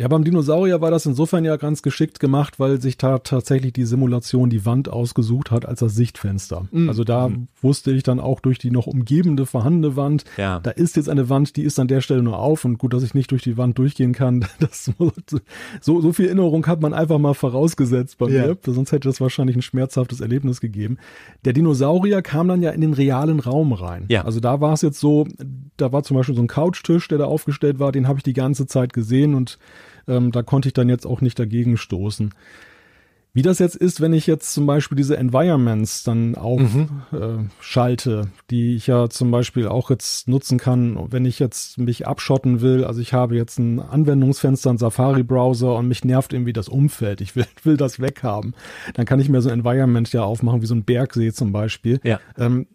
Ja, 0.02 0.08
beim 0.08 0.24
Dinosaurier 0.24 0.82
war 0.82 0.90
das 0.90 1.06
insofern 1.06 1.46
ja 1.46 1.58
ganz 1.58 1.84
geschickt 1.84 2.20
gemacht, 2.20 2.60
weil 2.60 2.82
sich 2.82 2.98
da 2.98 3.20
tatsächlich 3.20 3.72
die 3.72 3.86
Simulation 3.86 4.50
die 4.50 4.66
Wand 4.66 4.90
ausgesucht 4.90 5.52
hat 5.52 5.68
als 5.68 5.82
das 5.82 5.94
Sichtfenster. 5.94 6.66
Mhm. 6.72 6.90
Also 6.90 7.04
da 7.04 7.30
mhm. 7.30 7.50
wusste 7.62 7.92
ich 7.92 8.02
dann 8.02 8.20
auch 8.20 8.40
durch 8.40 8.58
die 8.58 8.72
noch 8.72 8.88
umgebende 8.88 9.46
vorhandene 9.46 9.96
Wand, 9.96 10.26
ja. 10.38 10.60
da 10.60 10.72
ist 10.72 10.96
jetzt 10.96 11.08
eine 11.08 11.30
Wand, 11.30 11.56
die 11.56 11.62
ist 11.62 11.78
an 11.78 11.88
der 11.88 12.02
Stelle 12.02 12.24
nur 12.24 12.40
auf 12.40 12.66
und 12.66 12.80
gut, 12.80 12.96
dass 12.96 13.04
ich 13.04 13.14
nicht 13.14 13.30
durch 13.30 13.44
die 13.44 13.58
Wand 13.58 13.78
durchgehen 13.78 14.14
kann. 14.14 14.44
Das, 14.60 14.92
so, 15.82 16.02
so 16.02 16.14
viel 16.14 16.26
Erinnerung 16.26 16.66
hat 16.68 16.82
man 16.82 16.94
einfach 16.94 17.18
mal 17.18 17.34
vorausgesetzt 17.34 18.18
bei 18.18 18.30
ja. 18.30 18.48
mir, 18.48 18.58
sonst 18.66 18.92
hätte 18.92 19.08
das 19.08 19.20
wahrscheinlich 19.20 19.56
ein 19.56 19.62
schmerzhaftes 19.62 20.22
Erlebnis 20.22 20.62
gegeben. 20.62 20.98
Der 21.46 21.54
Dinosaurier 21.54 22.22
kam 22.22 22.48
dann 22.48 22.62
ja 22.62 22.72
in 22.72 22.82
den 22.82 22.94
realen 22.94 23.40
Raum 23.40 23.74
rein. 23.74 24.06
Ja. 24.08 24.24
Also 24.24 24.40
da 24.40 24.62
war 24.62 24.74
es 24.74 24.82
jetzt 24.82 25.00
so, 25.00 25.28
da 25.78 25.92
war 25.92 26.04
zum 26.04 26.18
Beispiel 26.18 26.36
so 26.36 26.42
ein 26.42 26.48
Couchtisch, 26.48 27.08
der 27.08 27.18
da 27.18 27.26
aufgestellt 27.26 27.80
war, 27.80 27.92
den 27.92 28.08
habe 28.08 28.20
ich 28.20 28.24
die 28.24 28.34
ganze 28.34 28.68
Zeit 28.68 28.94
gesehen 28.94 29.34
und 29.34 29.58
ähm, 30.08 30.32
da 30.32 30.44
konnte 30.44 30.70
ich 30.70 30.74
dann 30.74 30.90
jetzt 30.90 31.06
auch 31.06 31.22
nicht 31.22 31.40
dagegen 31.40 31.78
stoßen. 31.78 32.34
Wie 33.34 33.44
das 33.44 33.60
jetzt 33.60 33.78
ist, 33.78 34.02
wenn 34.02 34.12
ich 34.12 34.28
jetzt 34.28 34.54
zum 34.54 34.66
Beispiel 34.66 34.98
diese 34.98 35.16
Environments 35.16 36.04
dann 36.04 36.36
aufschalte, 36.36 38.18
mhm. 38.18 38.24
äh, 38.24 38.42
die 38.50 38.76
ich 38.76 38.88
ja 38.88 39.10
zum 39.10 39.32
Beispiel 39.32 39.70
auch 39.70 39.90
jetzt 39.90 40.28
nutzen 40.28 40.58
kann, 40.58 41.00
wenn 41.12 41.24
ich 41.24 41.40
jetzt 41.40 41.78
mich 41.78 42.06
abschotten 42.06 42.60
will. 42.60 42.84
Also 42.84 43.00
ich 43.00 43.14
habe 43.14 43.38
jetzt 43.38 43.58
ein 43.58 43.80
Anwendungsfenster, 43.80 44.70
einen 44.70 44.80
Safari-Browser 44.80 45.76
und 45.76 45.88
mich 45.88 46.04
nervt 46.04 46.34
irgendwie 46.34 46.52
das 46.52 46.68
Umfeld. 46.68 47.22
Ich 47.22 47.38
will, 47.38 47.46
will 47.64 47.78
das 47.78 48.02
weghaben. 48.02 48.54
Dann 48.96 49.06
kann 49.06 49.22
ich 49.22 49.30
mir 49.30 49.42
so 49.42 49.50
ein 49.50 49.60
Environment 49.60 50.12
ja 50.12 50.24
aufmachen, 50.24 50.62
wie 50.62 50.68
so 50.68 50.76
ein 50.76 50.84
Bergsee 50.84 51.32
zum 51.32 51.54
Beispiel. 51.54 52.02
Ja. 52.04 52.20
Ähm, 52.38 52.68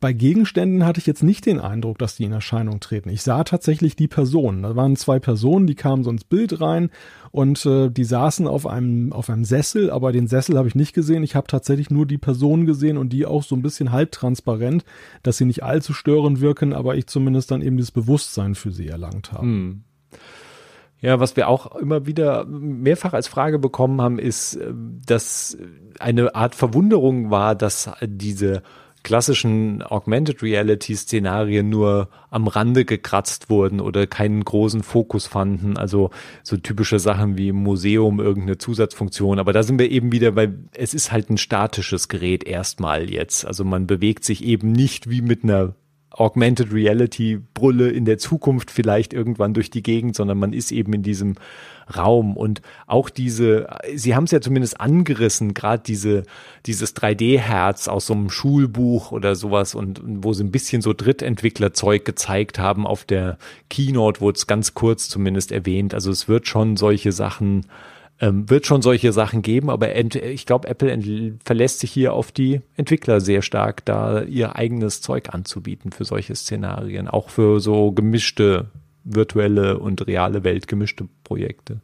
bei 0.00 0.12
Gegenständen 0.12 0.84
hatte 0.84 0.98
ich 0.98 1.06
jetzt 1.06 1.22
nicht 1.22 1.46
den 1.46 1.60
Eindruck, 1.60 1.98
dass 1.98 2.16
die 2.16 2.24
in 2.24 2.32
Erscheinung 2.32 2.80
treten. 2.80 3.10
Ich 3.10 3.22
sah 3.22 3.44
tatsächlich 3.44 3.94
die 3.94 4.08
Personen. 4.08 4.64
Da 4.64 4.74
waren 4.74 4.96
zwei 4.96 5.20
Personen, 5.20 5.68
die 5.68 5.76
kamen 5.76 6.02
so 6.02 6.10
ins 6.10 6.24
Bild 6.24 6.60
rein 6.60 6.90
und 7.30 7.64
äh, 7.64 7.88
die 7.88 8.04
saßen 8.04 8.48
auf 8.48 8.66
einem 8.66 9.12
auf 9.12 9.30
einem 9.30 9.44
Sessel, 9.44 9.90
aber 9.90 10.10
den 10.10 10.26
Sessel 10.26 10.58
habe 10.58 10.66
ich 10.66 10.74
nicht 10.74 10.94
gesehen. 10.94 11.22
Ich 11.22 11.36
habe 11.36 11.46
tatsächlich 11.46 11.90
nur 11.90 12.06
die 12.06 12.18
Personen 12.18 12.66
gesehen 12.66 12.98
und 12.98 13.12
die 13.12 13.24
auch 13.24 13.44
so 13.44 13.54
ein 13.54 13.62
bisschen 13.62 13.92
halbtransparent, 13.92 14.84
dass 15.22 15.36
sie 15.36 15.44
nicht 15.44 15.62
allzu 15.62 15.92
störend 15.92 16.40
wirken, 16.40 16.72
aber 16.72 16.96
ich 16.96 17.06
zumindest 17.06 17.52
dann 17.52 17.62
eben 17.62 17.78
das 17.78 17.92
Bewusstsein 17.92 18.56
für 18.56 18.72
sie 18.72 18.88
erlangt 18.88 19.32
habe. 19.32 19.44
Hm. 19.44 19.84
Ja, 21.00 21.18
was 21.18 21.36
wir 21.36 21.48
auch 21.48 21.74
immer 21.76 22.06
wieder 22.06 22.44
mehrfach 22.46 23.12
als 23.12 23.26
Frage 23.26 23.58
bekommen 23.58 24.00
haben, 24.00 24.18
ist, 24.18 24.56
äh, 24.56 24.72
dass 25.06 25.56
eine 26.00 26.34
Art 26.34 26.56
Verwunderung 26.56 27.30
war, 27.30 27.54
dass 27.54 27.92
diese 28.02 28.62
klassischen 29.02 29.82
Augmented 29.82 30.42
Reality 30.42 30.94
Szenarien 30.94 31.68
nur 31.68 32.08
am 32.30 32.46
Rande 32.46 32.84
gekratzt 32.84 33.50
wurden 33.50 33.80
oder 33.80 34.06
keinen 34.06 34.44
großen 34.44 34.82
Fokus 34.82 35.26
fanden. 35.26 35.76
Also 35.76 36.10
so 36.42 36.56
typische 36.56 36.98
Sachen 36.98 37.36
wie 37.36 37.48
im 37.48 37.56
Museum 37.56 38.20
irgendeine 38.20 38.58
Zusatzfunktion. 38.58 39.38
Aber 39.38 39.52
da 39.52 39.62
sind 39.62 39.78
wir 39.78 39.90
eben 39.90 40.12
wieder, 40.12 40.36
weil 40.36 40.58
es 40.74 40.94
ist 40.94 41.12
halt 41.12 41.30
ein 41.30 41.38
statisches 41.38 42.08
Gerät 42.08 42.44
erstmal 42.44 43.10
jetzt. 43.10 43.44
Also 43.44 43.64
man 43.64 43.86
bewegt 43.86 44.24
sich 44.24 44.44
eben 44.44 44.72
nicht 44.72 45.10
wie 45.10 45.22
mit 45.22 45.44
einer 45.44 45.74
Augmented 46.14 46.72
Reality 46.72 47.40
Brille 47.54 47.90
in 47.90 48.04
der 48.04 48.18
Zukunft 48.18 48.70
vielleicht 48.70 49.12
irgendwann 49.12 49.54
durch 49.54 49.70
die 49.70 49.82
Gegend, 49.82 50.14
sondern 50.16 50.38
man 50.38 50.52
ist 50.52 50.72
eben 50.72 50.92
in 50.92 51.02
diesem 51.02 51.34
Raum 51.96 52.36
und 52.36 52.62
auch 52.86 53.10
diese, 53.10 53.68
Sie 53.94 54.14
haben 54.14 54.24
es 54.24 54.30
ja 54.30 54.40
zumindest 54.40 54.80
angerissen, 54.80 55.54
gerade 55.54 55.82
diese, 55.84 56.22
dieses 56.66 56.94
3D-Herz 56.96 57.88
aus 57.88 58.06
so 58.06 58.14
einem 58.14 58.30
Schulbuch 58.30 59.12
oder 59.12 59.34
sowas 59.34 59.74
und, 59.74 60.00
wo 60.04 60.32
sie 60.32 60.44
ein 60.44 60.52
bisschen 60.52 60.82
so 60.82 60.92
Drittentwicklerzeug 60.92 62.04
gezeigt 62.04 62.58
haben 62.58 62.86
auf 62.86 63.04
der 63.04 63.38
Keynote, 63.68 64.20
wurde 64.20 64.36
es 64.36 64.46
ganz 64.46 64.74
kurz 64.74 65.08
zumindest 65.08 65.52
erwähnt. 65.52 65.94
Also 65.94 66.10
es 66.10 66.28
wird 66.28 66.46
schon 66.46 66.76
solche 66.76 67.12
Sachen 67.12 67.66
ähm, 68.22 68.48
wird 68.48 68.66
schon 68.66 68.82
solche 68.82 69.12
Sachen 69.12 69.42
geben, 69.42 69.68
aber 69.68 69.94
ich 69.96 70.46
glaube, 70.46 70.68
Apple 70.68 71.36
verlässt 71.44 71.80
sich 71.80 71.90
hier 71.90 72.14
auf 72.14 72.30
die 72.30 72.60
Entwickler 72.76 73.20
sehr 73.20 73.42
stark, 73.42 73.84
da 73.84 74.22
ihr 74.22 74.54
eigenes 74.54 75.00
Zeug 75.02 75.34
anzubieten 75.34 75.90
für 75.90 76.04
solche 76.04 76.36
Szenarien, 76.36 77.08
auch 77.08 77.28
für 77.28 77.60
so 77.60 77.90
gemischte 77.90 78.70
virtuelle 79.02 79.78
und 79.78 80.06
reale 80.06 80.44
Welt 80.44 80.68
gemischte 80.68 81.08
Projekte. 81.24 81.80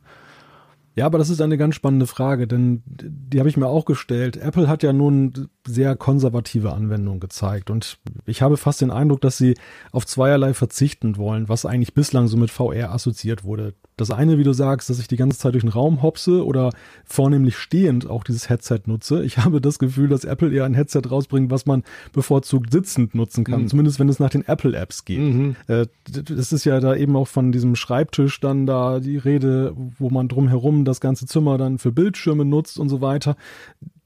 Ja, 0.98 1.06
aber 1.06 1.18
das 1.18 1.30
ist 1.30 1.40
eine 1.40 1.56
ganz 1.56 1.76
spannende 1.76 2.08
Frage, 2.08 2.48
denn 2.48 2.82
die 2.84 3.38
habe 3.38 3.48
ich 3.48 3.56
mir 3.56 3.68
auch 3.68 3.84
gestellt. 3.84 4.36
Apple 4.36 4.66
hat 4.66 4.82
ja 4.82 4.92
nun 4.92 5.48
sehr 5.64 5.94
konservative 5.94 6.72
Anwendungen 6.72 7.20
gezeigt. 7.20 7.70
Und 7.70 7.98
ich 8.26 8.42
habe 8.42 8.56
fast 8.56 8.80
den 8.80 8.90
Eindruck, 8.90 9.20
dass 9.20 9.38
sie 9.38 9.54
auf 9.92 10.06
zweierlei 10.06 10.54
verzichten 10.54 11.16
wollen, 11.16 11.48
was 11.48 11.66
eigentlich 11.66 11.94
bislang 11.94 12.26
so 12.26 12.36
mit 12.36 12.50
VR 12.50 12.92
assoziiert 12.92 13.44
wurde. 13.44 13.74
Das 13.96 14.10
eine, 14.10 14.38
wie 14.38 14.44
du 14.44 14.52
sagst, 14.52 14.90
dass 14.90 14.98
ich 14.98 15.08
die 15.08 15.16
ganze 15.16 15.38
Zeit 15.38 15.54
durch 15.54 15.64
den 15.64 15.70
Raum 15.70 16.02
hopse 16.02 16.44
oder 16.44 16.70
vornehmlich 17.04 17.56
stehend 17.56 18.08
auch 18.08 18.24
dieses 18.24 18.48
Headset 18.48 18.80
nutze. 18.86 19.22
Ich 19.24 19.38
habe 19.38 19.60
das 19.60 19.78
Gefühl, 19.78 20.08
dass 20.08 20.24
Apple 20.24 20.52
eher 20.52 20.64
ein 20.64 20.74
Headset 20.74 21.02
rausbringt, 21.08 21.50
was 21.50 21.66
man 21.66 21.84
bevorzugt 22.12 22.72
sitzend 22.72 23.14
nutzen 23.14 23.44
kann. 23.44 23.62
Mhm. 23.62 23.68
Zumindest 23.68 24.00
wenn 24.00 24.08
es 24.08 24.18
nach 24.18 24.30
den 24.30 24.46
Apple-Apps 24.46 25.04
geht. 25.04 25.20
Mhm. 25.20 25.56
Äh, 25.66 25.86
das 26.08 26.52
ist 26.52 26.64
ja 26.64 26.80
da 26.80 26.94
eben 26.96 27.14
auch 27.14 27.28
von 27.28 27.52
diesem 27.52 27.76
Schreibtisch 27.76 28.40
dann 28.40 28.66
da 28.66 29.00
die 29.00 29.16
Rede, 29.16 29.74
wo 29.76 30.10
man 30.10 30.28
drumherum 30.28 30.84
das 30.88 31.00
ganze 31.00 31.26
Zimmer 31.26 31.58
dann 31.58 31.78
für 31.78 31.92
Bildschirme 31.92 32.44
nutzt 32.44 32.78
und 32.78 32.88
so 32.88 33.00
weiter 33.00 33.36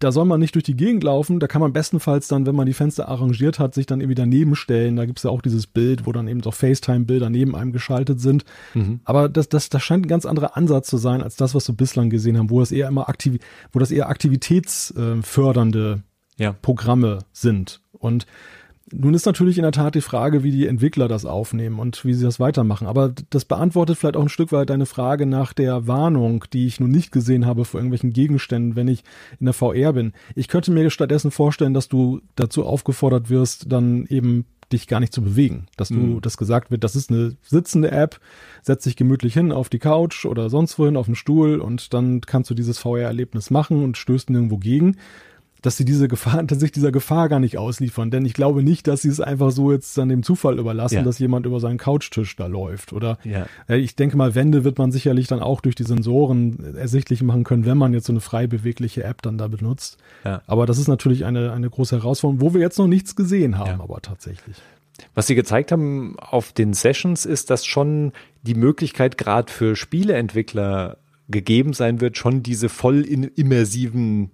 da 0.03 0.11
soll 0.11 0.25
man 0.25 0.41
nicht 0.41 0.55
durch 0.57 0.65
die 0.65 0.75
Gegend 0.77 1.05
laufen, 1.05 1.39
da 1.39 1.47
kann 1.47 1.61
man 1.61 1.73
bestenfalls 1.73 2.27
dann, 2.27 2.45
wenn 2.45 2.57
man 2.57 2.67
die 2.67 2.73
Fenster 2.73 3.09
arrangiert 3.09 3.59
hat, 3.59 3.75
sich 3.75 3.87
dann 3.87 4.01
irgendwie 4.01 4.17
daneben 4.17 4.57
stellen. 4.57 4.97
Da 4.97 5.07
gibt's 5.07 5.23
ja 5.23 5.31
auch 5.31 5.43
dieses 5.43 5.67
Bild, 5.69 6.07
wo 6.07 6.13
dann 6.13 6.27
eben 6.29 6.43
so 6.43 6.51
FaceTime-Bilder 6.51 7.31
neben 7.31 7.55
einem 7.55 7.73
geschaltet 7.73 8.21
sind. 8.21 8.45
Mhm. 8.75 9.01
Aber 9.05 9.29
das, 9.29 9.49
das, 9.49 9.69
das 9.69 9.83
scheint 9.83 10.07
ein 10.07 10.09
ganz 10.09 10.27
anderer 10.27 10.57
Ansatz 10.57 10.89
zu 10.89 10.97
sein, 10.97 11.23
als 11.23 11.37
das, 11.37 11.55
was 11.55 11.69
wir 11.69 11.77
bislang 11.77 12.11
gesehen 12.11 12.37
haben, 12.37 12.51
wo 12.51 12.59
das 12.61 12.73
eher 12.73 12.89
immer 12.89 13.09
aktiv, 13.09 13.41
wo 13.73 13.79
das 13.79 13.93
eher 13.93 14.09
aktivitätsfördernde 14.09 16.03
ja. 16.37 16.53
Programme 16.53 17.21
sind. 17.33 17.81
Und 17.93 18.27
nun 18.93 19.15
ist 19.15 19.27
natürlich 19.27 19.59
in 19.59 19.63
der 19.63 19.73
Tat 19.73 19.95
die 19.95 20.01
Frage, 20.01 20.43
wie 20.43 20.51
die 20.51 20.67
Entwickler 20.67 21.09
das 21.09 21.25
aufnehmen 21.25 21.79
und 21.79 22.05
wie 22.05 22.15
sie 22.15 22.25
das 22.25 22.41
weitermachen. 22.41 22.87
Aber 22.87 23.13
das 23.31 23.45
beantwortet 23.45 23.99
vielleicht 23.99 24.17
auch 24.17 24.23
ein 24.23 24.29
Stück 24.29 24.53
weit 24.53 24.71
deine 24.71 24.87
Frage 24.87 25.27
nach 25.27 25.53
der 25.53 25.87
Warnung, 25.87 26.45
die 26.53 26.67
ich 26.67 26.81
nun 26.81 26.91
nicht 26.91 27.13
gesehen 27.13 27.47
habe 27.47 27.65
vor 27.65 27.81
irgendwelchen 27.81 28.13
Gegenständen, 28.13 28.77
wenn 28.77 28.89
ich 28.89 29.05
in 29.41 29.47
der 29.47 29.55
VR 29.55 29.93
bin. 29.93 30.13
Ich 30.35 30.49
könnte 30.49 30.71
mir 30.71 30.91
stattdessen 30.91 31.31
vorstellen, 31.31 31.75
dass 31.75 31.89
du 31.89 32.21
dazu 32.37 32.65
aufgefordert 32.65 33.31
wirst, 33.31 33.71
dann 33.71 34.07
eben 34.07 34.47
dich 34.73 34.89
gar 34.89 35.01
nicht 35.01 35.13
zu 35.13 35.23
bewegen. 35.23 35.67
Dass 35.77 35.89
du, 35.89 35.95
mhm. 35.95 36.21
das 36.21 36.37
gesagt 36.37 36.71
wird, 36.71 36.85
das 36.85 36.97
ist 36.97 37.11
eine 37.11 37.37
sitzende 37.43 37.91
App, 37.91 38.21
setz 38.63 38.85
dich 38.85 38.97
gemütlich 38.97 39.35
hin 39.35 39.53
auf 39.53 39.69
die 39.69 39.79
Couch 39.79 40.25
oder 40.25 40.51
sonst 40.51 40.79
wohin 40.79 40.97
auf 40.97 41.07
den 41.07 41.15
Stuhl 41.15 41.61
und 41.61 41.93
dann 41.95 42.21
kannst 42.23 42.51
du 42.51 42.55
dieses 42.55 42.79
VR-Erlebnis 42.79 43.51
machen 43.51 43.83
und 43.83 43.97
stößt 43.97 44.31
nirgendwo 44.31 44.59
gegen 44.59 44.97
dass 45.63 45.77
sie 45.77 45.85
diese 45.85 46.09
Gefahr, 46.09 46.39
tatsächlich 46.47 46.73
dieser 46.73 46.93
Gefahr 46.93 47.29
gar 47.29 47.41
nicht 47.41 47.57
ausliefern. 47.57 48.11
Denn 48.11 48.27
ich 48.27 48.35
glaube 48.35 48.63
nicht, 48.63 48.87
dass 48.87 49.03
sie 49.03 49.09
es 49.09 49.21
einfach 49.21 49.51
so 49.51 49.73
jetzt 49.73 49.97
dann 49.97 50.09
dem 50.09 50.23
Zufall 50.23 50.59
überlassen, 50.59 50.97
ja. 50.97 51.03
dass 51.03 51.19
jemand 51.19 51.47
über 51.47 51.61
seinen 51.61 51.79
Couchtisch 51.79 52.37
da 52.37 52.47
läuft. 52.47 52.93
Oder 52.93 53.19
ja. 53.25 53.47
ich 53.69 53.97
denke 53.97 54.17
mal, 54.17 54.35
Wände 54.35 54.65
wird 54.65 54.79
man 54.79 54.93
sicherlich 54.93 55.29
dann 55.29 55.41
auch 55.41 55.61
durch 55.61 55.77
die 55.77 55.85
Sensoren 55.85 56.77
ersichtlich 56.77 57.23
machen 57.23 57.45
können, 57.45 57.65
wenn 57.65 57.79
man 57.79 57.95
jetzt 57.95 58.07
so 58.07 58.13
eine 58.13 58.21
frei 58.21 58.47
bewegliche 58.47 59.05
App 59.05 59.23
dann 59.23 59.39
da 59.39 59.49
benutzt. 59.49 59.99
Ja. 60.25 60.43
Aber 60.47 60.67
das 60.67 60.79
ist 60.79 60.89
natürlich 60.89 61.25
eine, 61.25 61.53
eine 61.53 61.71
große 61.71 61.97
Herausforderung, 61.97 62.41
wo 62.41 62.55
wir 62.55 62.61
jetzt 62.61 62.79
noch 62.79 62.89
nichts 62.89 63.17
gesehen 63.17 63.57
haben, 63.59 63.81
aber 63.81 64.01
tatsächlich. 64.03 64.57
Was 65.15 65.27
Sie 65.27 65.35
gezeigt 65.35 65.73
haben 65.73 66.17
auf 66.19 66.53
den 66.53 66.75
Sessions 66.75 67.25
ist, 67.25 67.51
dass 67.51 67.65
schon 67.65 68.13
die 68.43 68.55
Möglichkeit 68.55 69.17
gerade 69.17 69.51
für 69.51 69.75
Spieleentwickler 69.75 70.99
gegeben 71.29 71.73
sein 71.73 72.01
wird, 72.01 72.17
schon 72.17 72.43
diese 72.43 72.69
voll 72.69 73.03
immersiven 73.03 74.31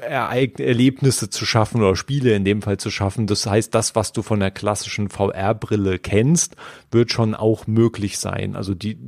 Ereign 0.00 0.54
Erlebnisse 0.56 1.30
zu 1.30 1.46
schaffen 1.46 1.82
oder 1.82 1.96
Spiele 1.96 2.34
in 2.34 2.44
dem 2.44 2.62
Fall 2.62 2.78
zu 2.78 2.90
schaffen. 2.90 3.26
Das 3.26 3.46
heißt, 3.46 3.74
das, 3.74 3.94
was 3.94 4.12
du 4.12 4.22
von 4.22 4.40
der 4.40 4.50
klassischen 4.50 5.08
VR-Brille 5.08 5.98
kennst, 5.98 6.56
wird 6.90 7.12
schon 7.12 7.34
auch 7.34 7.66
möglich 7.66 8.18
sein. 8.18 8.56
Also 8.56 8.74
die, 8.74 8.98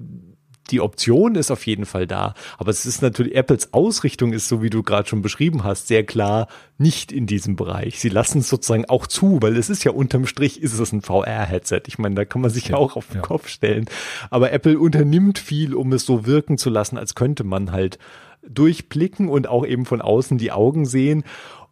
die 0.71 0.81
Option 0.81 1.35
ist 1.35 1.51
auf 1.51 1.67
jeden 1.67 1.87
Fall 1.87 2.07
da. 2.07 2.35
Aber 2.59 2.71
es 2.71 2.87
ist 2.87 3.03
natürlich, 3.03 3.35
Apples 3.35 3.73
Ausrichtung 3.73 4.33
ist, 4.33 4.49
so 4.49 4.63
wie 4.63 4.71
du 4.71 4.83
gerade 4.83 5.09
schon 5.09 5.23
beschrieben 5.23 5.65
hast, 5.65 5.89
sehr 5.89 6.05
klar 6.05 6.49
nicht 6.79 7.13
in 7.13 7.27
diesem 7.27 7.57
Bereich. 7.57 8.01
Sie 8.01 8.09
lassen 8.09 8.39
es 8.39 8.49
sozusagen 8.49 8.87
auch 8.87 9.07
zu, 9.07 9.41
weil 9.43 9.57
es 9.57 9.71
ist 9.71 9.85
ja 9.85 9.93
unterm 9.93 10.27
Strich, 10.27 10.63
ist 10.63 10.79
es 10.79 10.93
ein 10.93 11.03
VR-Headset. 11.03 11.83
Ich 11.87 11.99
meine, 11.99 12.15
da 12.15 12.25
kann 12.25 12.41
man 12.41 12.51
sich 12.51 12.69
ja, 12.69 12.77
auch 12.77 12.97
auf 12.97 13.09
den 13.09 13.17
ja. 13.17 13.23
Kopf 13.23 13.49
stellen. 13.49 13.87
Aber 14.31 14.53
Apple 14.53 14.79
unternimmt 14.79 15.39
viel, 15.39 15.75
um 15.75 15.93
es 15.93 16.07
so 16.07 16.27
wirken 16.27 16.59
zu 16.59 16.71
lassen, 16.71 16.97
als 16.97 17.15
könnte 17.15 17.45
man 17.45 17.73
halt 17.73 17.99
durchblicken 18.49 19.29
und 19.29 19.47
auch 19.49 19.67
eben 19.67 19.85
von 19.85 20.01
außen 20.01 20.39
die 20.39 20.53
Augen 20.53 20.87
sehen. 20.87 21.25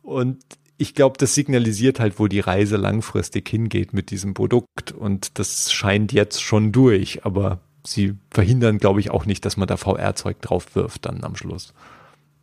Und 0.02 0.38
ich 0.78 0.94
glaube, 0.94 1.18
das 1.18 1.34
signalisiert 1.34 2.00
halt, 2.00 2.18
wo 2.18 2.26
die 2.26 2.40
Reise 2.40 2.76
langfristig 2.76 3.48
hingeht 3.48 3.92
mit 3.92 4.10
diesem 4.10 4.34
Produkt. 4.34 4.92
Und 4.92 5.38
das 5.38 5.72
scheint 5.72 6.12
jetzt 6.12 6.42
schon 6.42 6.72
durch. 6.72 7.24
Aber 7.24 7.60
sie 7.86 8.14
verhindern, 8.30 8.78
glaube 8.78 9.00
ich, 9.00 9.10
auch 9.10 9.26
nicht, 9.26 9.44
dass 9.44 9.56
man 9.56 9.68
da 9.68 9.76
VR-Zeug 9.76 10.40
drauf 10.40 10.74
wirft 10.74 11.06
dann 11.06 11.22
am 11.22 11.36
Schluss. 11.36 11.74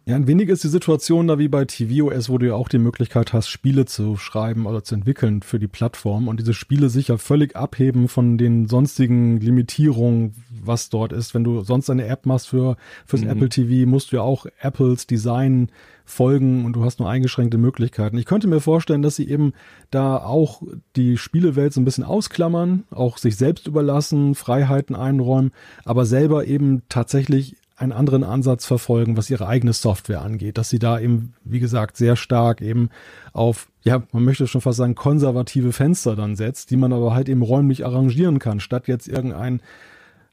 Ja, 0.07 0.15
ein 0.15 0.25
wenig 0.25 0.47
ist 0.47 0.63
die 0.63 0.69
Situation 0.69 1.27
da 1.27 1.37
wie 1.37 1.49
bei 1.49 1.65
tvOS, 1.65 2.29
wo 2.29 2.37
du 2.37 2.47
ja 2.47 2.53
auch 2.53 2.69
die 2.69 2.77
Möglichkeit 2.77 3.33
hast, 3.33 3.49
Spiele 3.49 3.85
zu 3.85 4.15
schreiben 4.15 4.65
oder 4.65 4.81
zu 4.81 4.95
entwickeln 4.95 5.41
für 5.41 5.59
die 5.59 5.67
Plattform 5.67 6.29
und 6.29 6.39
diese 6.39 6.53
Spiele 6.53 6.87
sich 6.87 7.09
ja 7.09 7.17
völlig 7.17 7.57
abheben 7.57 8.07
von 8.07 8.37
den 8.37 8.69
sonstigen 8.69 9.41
Limitierungen, 9.41 10.33
was 10.67 10.89
dort 10.89 11.13
ist. 11.13 11.33
Wenn 11.33 11.43
du 11.43 11.61
sonst 11.61 11.89
eine 11.89 12.05
App 12.07 12.25
machst 12.25 12.49
für 12.49 12.77
fürs 13.05 13.23
mhm. 13.23 13.29
Apple 13.29 13.49
TV, 13.49 13.89
musst 13.89 14.11
du 14.11 14.17
ja 14.17 14.21
auch 14.21 14.45
Apples 14.59 15.07
Design 15.07 15.69
folgen 16.05 16.65
und 16.65 16.73
du 16.73 16.85
hast 16.85 16.99
nur 16.99 17.09
eingeschränkte 17.09 17.57
Möglichkeiten. 17.57 18.17
Ich 18.17 18.25
könnte 18.25 18.47
mir 18.47 18.61
vorstellen, 18.61 19.01
dass 19.01 19.17
sie 19.17 19.29
eben 19.29 19.53
da 19.91 20.17
auch 20.17 20.61
die 20.95 21.17
Spielewelt 21.17 21.73
so 21.73 21.81
ein 21.81 21.85
bisschen 21.85 22.05
ausklammern, 22.05 22.85
auch 22.91 23.17
sich 23.17 23.35
selbst 23.35 23.67
überlassen, 23.67 24.33
Freiheiten 24.33 24.95
einräumen, 24.95 25.51
aber 25.83 26.05
selber 26.05 26.47
eben 26.47 26.83
tatsächlich 26.87 27.57
einen 27.77 27.91
anderen 27.91 28.23
Ansatz 28.23 28.65
verfolgen, 28.65 29.17
was 29.17 29.29
ihre 29.29 29.47
eigene 29.47 29.71
Software 29.71 30.23
angeht, 30.23 30.57
dass 30.57 30.69
sie 30.69 30.79
da 30.79 30.99
eben, 30.99 31.33
wie 31.43 31.59
gesagt, 31.59 31.95
sehr 31.95 32.15
stark 32.15 32.61
eben 32.61 32.89
auf, 33.33 33.67
ja, 33.83 34.01
man 34.11 34.23
möchte 34.23 34.47
schon 34.47 34.61
fast 34.61 34.77
sagen, 34.77 34.95
konservative 34.95 35.71
Fenster 35.71 36.15
dann 36.15 36.35
setzt, 36.35 36.71
die 36.71 36.77
man 36.77 36.91
aber 36.91 37.13
halt 37.13 37.29
eben 37.29 37.43
räumlich 37.43 37.85
arrangieren 37.85 38.39
kann, 38.39 38.59
statt 38.59 38.87
jetzt 38.87 39.07
irgendein 39.07 39.61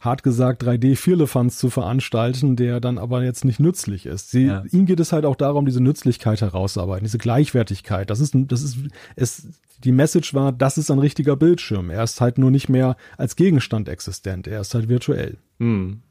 hart 0.05 0.23
gesagt 0.23 0.63
3D 0.63 0.97
Vierlefanz 0.97 1.59
zu 1.59 1.71
veranstalten, 1.71 2.57
der 2.57 2.81
dann 2.81 2.99
aber 2.99 3.25
jetzt 3.25 3.45
nicht 3.45 3.61
nützlich 3.61 4.07
ist. 4.07 4.31
Sie, 4.31 4.47
ja. 4.47 4.65
Ihnen 4.71 4.87
geht 4.87 5.01
es 5.01 5.13
halt 5.13 5.25
auch 5.25 5.37
darum, 5.37 5.67
diese 5.67 5.83
Nützlichkeit 5.83 6.41
herauszuarbeiten, 6.41 7.05
diese 7.05 7.19
Gleichwertigkeit. 7.19 8.11
Das 8.11 8.21
ist, 8.21 8.35
das 8.35 8.63
ist, 8.63 8.79
es, 9.17 9.49
die 9.83 9.93
Message 9.93 10.35
war, 10.35 10.53
das 10.53 10.79
ist 10.79 10.91
ein 10.91 10.99
richtiger 10.99 11.37
Bildschirm. 11.37 11.91
Er 11.91 12.03
ist 12.05 12.21
halt 12.21 12.39
nur 12.39 12.51
nicht 12.51 12.69
mehr 12.69 12.97
als 13.17 13.37
Gegenstand 13.37 13.89
existent. 13.89 14.47
Er 14.47 14.61
ist 14.61 14.75
halt 14.75 14.89
virtuell. 14.89 15.39
Hm. 15.59 16.03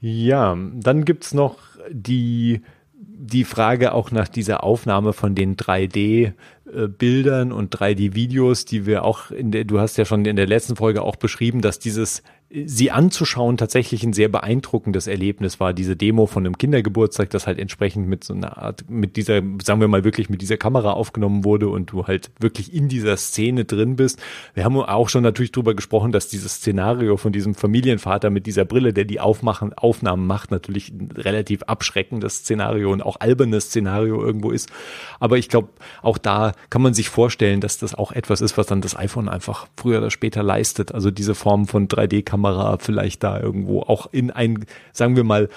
Ja, 0.00 0.56
dann 0.74 1.04
gibt's 1.04 1.32
noch 1.32 1.58
die, 1.90 2.62
die 2.92 3.44
Frage 3.44 3.92
auch 3.92 4.10
nach 4.10 4.28
dieser 4.28 4.62
Aufnahme 4.64 5.12
von 5.12 5.34
den 5.34 5.56
3D-Bildern 5.56 6.34
äh, 6.66 7.50
und 7.52 7.76
3D-Videos, 7.76 8.64
die 8.64 8.86
wir 8.86 9.04
auch 9.04 9.30
in 9.30 9.50
der, 9.50 9.64
du 9.64 9.80
hast 9.80 9.96
ja 9.96 10.04
schon 10.04 10.24
in 10.24 10.36
der 10.36 10.46
letzten 10.46 10.76
Folge 10.76 11.02
auch 11.02 11.16
beschrieben, 11.16 11.60
dass 11.60 11.78
dieses 11.78 12.22
sie 12.54 12.90
anzuschauen 12.90 13.56
tatsächlich 13.56 14.04
ein 14.04 14.12
sehr 14.12 14.28
beeindruckendes 14.28 15.06
Erlebnis 15.06 15.58
war. 15.58 15.72
Diese 15.72 15.96
Demo 15.96 16.26
von 16.26 16.46
einem 16.46 16.56
Kindergeburtstag, 16.56 17.30
das 17.30 17.46
halt 17.46 17.58
entsprechend 17.58 18.06
mit 18.06 18.22
so 18.22 18.32
einer 18.32 18.58
Art, 18.58 18.88
mit 18.88 19.16
dieser, 19.16 19.42
sagen 19.62 19.80
wir 19.80 19.88
mal 19.88 20.04
wirklich 20.04 20.30
mit 20.30 20.40
dieser 20.40 20.56
Kamera 20.56 20.92
aufgenommen 20.92 21.44
wurde 21.44 21.68
und 21.68 21.90
du 21.90 22.06
halt 22.06 22.30
wirklich 22.38 22.72
in 22.72 22.88
dieser 22.88 23.16
Szene 23.16 23.64
drin 23.64 23.96
bist. 23.96 24.22
Wir 24.54 24.64
haben 24.64 24.76
auch 24.76 25.08
schon 25.08 25.24
natürlich 25.24 25.50
drüber 25.50 25.74
gesprochen, 25.74 26.12
dass 26.12 26.28
dieses 26.28 26.56
Szenario 26.56 27.16
von 27.16 27.32
diesem 27.32 27.54
Familienvater 27.54 28.30
mit 28.30 28.46
dieser 28.46 28.64
Brille, 28.64 28.92
der 28.92 29.04
die 29.04 29.20
Aufmachen, 29.20 29.72
Aufnahmen 29.72 30.26
macht, 30.26 30.50
natürlich 30.50 30.90
ein 30.90 31.10
relativ 31.16 31.64
abschreckendes 31.64 32.36
Szenario 32.36 32.92
und 32.92 33.02
auch 33.02 33.18
albernes 33.18 33.64
Szenario 33.64 34.24
irgendwo 34.24 34.50
ist. 34.50 34.70
Aber 35.18 35.38
ich 35.38 35.48
glaube, 35.48 35.70
auch 36.02 36.18
da 36.18 36.52
kann 36.70 36.82
man 36.82 36.94
sich 36.94 37.08
vorstellen, 37.08 37.60
dass 37.60 37.78
das 37.78 37.94
auch 37.94 38.12
etwas 38.12 38.40
ist, 38.40 38.56
was 38.56 38.66
dann 38.66 38.80
das 38.80 38.96
iPhone 38.96 39.28
einfach 39.28 39.66
früher 39.76 39.98
oder 39.98 40.10
später 40.10 40.42
leistet. 40.42 40.94
Also 40.94 41.10
diese 41.10 41.34
Form 41.34 41.66
von 41.66 41.88
3D-Kamera 41.88 42.44
Kamera 42.44 42.78
vielleicht 42.78 43.22
da 43.22 43.40
irgendwo 43.40 43.82
auch 43.82 44.08
in 44.12 44.30
ein, 44.30 44.64
sagen 44.92 45.16
wir 45.16 45.24
mal, 45.24 45.48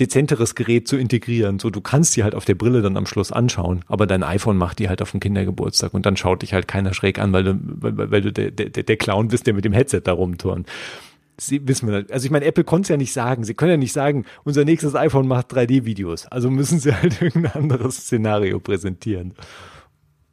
dezenteres 0.00 0.54
Gerät 0.54 0.88
zu 0.88 0.96
integrieren. 0.96 1.58
So, 1.58 1.70
du 1.70 1.80
kannst 1.80 2.16
die 2.16 2.24
halt 2.24 2.34
auf 2.34 2.44
der 2.44 2.54
Brille 2.54 2.82
dann 2.82 2.96
am 2.96 3.06
Schluss 3.06 3.30
anschauen, 3.30 3.84
aber 3.86 4.06
dein 4.06 4.22
iPhone 4.22 4.56
macht 4.56 4.78
die 4.78 4.88
halt 4.88 5.02
auf 5.02 5.10
dem 5.10 5.20
Kindergeburtstag 5.20 5.92
und 5.94 6.06
dann 6.06 6.16
schaut 6.16 6.42
dich 6.42 6.54
halt 6.54 6.66
keiner 6.66 6.94
schräg 6.94 7.18
an, 7.18 7.32
weil 7.32 7.44
du, 7.44 7.58
weil, 7.60 8.10
weil 8.10 8.22
du 8.22 8.32
der, 8.32 8.50
der, 8.50 8.70
der 8.70 8.96
Clown 8.96 9.28
bist, 9.28 9.46
der 9.46 9.54
mit 9.54 9.64
dem 9.64 9.72
Headset 9.72 10.00
da 10.04 10.12
rumturnt. 10.12 10.66
Sie 11.38 11.66
wissen 11.66 11.88
wir, 11.88 12.06
also 12.10 12.24
ich 12.24 12.30
meine, 12.30 12.44
Apple 12.44 12.64
konnte 12.64 12.86
es 12.86 12.88
ja 12.88 12.96
nicht 12.96 13.12
sagen. 13.12 13.44
Sie 13.44 13.54
können 13.54 13.72
ja 13.72 13.76
nicht 13.76 13.92
sagen, 13.92 14.24
unser 14.44 14.64
nächstes 14.64 14.94
iPhone 14.94 15.26
macht 15.26 15.52
3D-Videos. 15.52 16.26
Also 16.26 16.50
müssen 16.50 16.78
sie 16.78 16.94
halt 16.94 17.20
irgendein 17.22 17.62
anderes 17.62 17.96
Szenario 17.96 18.60
präsentieren. 18.60 19.34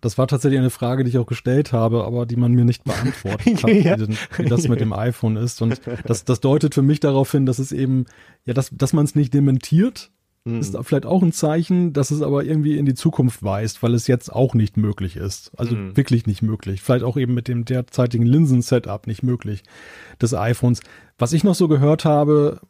Das 0.01 0.17
war 0.17 0.27
tatsächlich 0.27 0.59
eine 0.59 0.69
Frage, 0.69 1.03
die 1.03 1.09
ich 1.09 1.17
auch 1.17 1.25
gestellt 1.25 1.73
habe, 1.73 2.05
aber 2.05 2.25
die 2.25 2.35
man 2.37 2.53
mir 2.53 2.65
nicht 2.65 2.83
beantwortet 2.83 3.63
hat, 3.63 3.69
ja. 3.83 3.99
wie, 3.99 4.15
wie, 4.37 4.49
das 4.49 4.67
mit 4.67 4.79
dem 4.79 4.93
iPhone 4.93 5.35
ist. 5.35 5.61
Und 5.61 5.81
das, 6.05 6.23
das 6.23 6.39
deutet 6.39 6.73
für 6.73 6.81
mich 6.81 6.99
darauf 6.99 7.31
hin, 7.31 7.45
dass 7.45 7.59
es 7.59 7.71
eben, 7.71 8.05
ja, 8.45 8.53
dass, 8.53 8.69
dass 8.71 8.93
man 8.93 9.05
es 9.05 9.15
nicht 9.15 9.33
dementiert, 9.33 10.11
mhm. 10.45 10.59
ist 10.59 10.77
vielleicht 10.81 11.05
auch 11.05 11.21
ein 11.21 11.31
Zeichen, 11.31 11.93
dass 11.93 12.11
es 12.11 12.21
aber 12.21 12.43
irgendwie 12.43 12.77
in 12.77 12.85
die 12.85 12.93
Zukunft 12.93 13.43
weist, 13.43 13.83
weil 13.83 13.93
es 13.93 14.07
jetzt 14.07 14.31
auch 14.31 14.53
nicht 14.53 14.77
möglich 14.77 15.15
ist. 15.15 15.51
Also 15.57 15.75
mhm. 15.75 15.97
wirklich 15.97 16.25
nicht 16.25 16.41
möglich. 16.41 16.81
Vielleicht 16.81 17.03
auch 17.03 17.17
eben 17.17 17.33
mit 17.33 17.47
dem 17.47 17.65
derzeitigen 17.65 18.25
Linsen-Setup 18.25 19.07
nicht 19.07 19.23
möglich 19.23 19.63
des 20.21 20.33
iPhones. 20.33 20.81
Was 21.17 21.33
ich 21.33 21.43
noch 21.43 21.55
so 21.55 21.67
gehört 21.67 22.05
habe, 22.05 22.61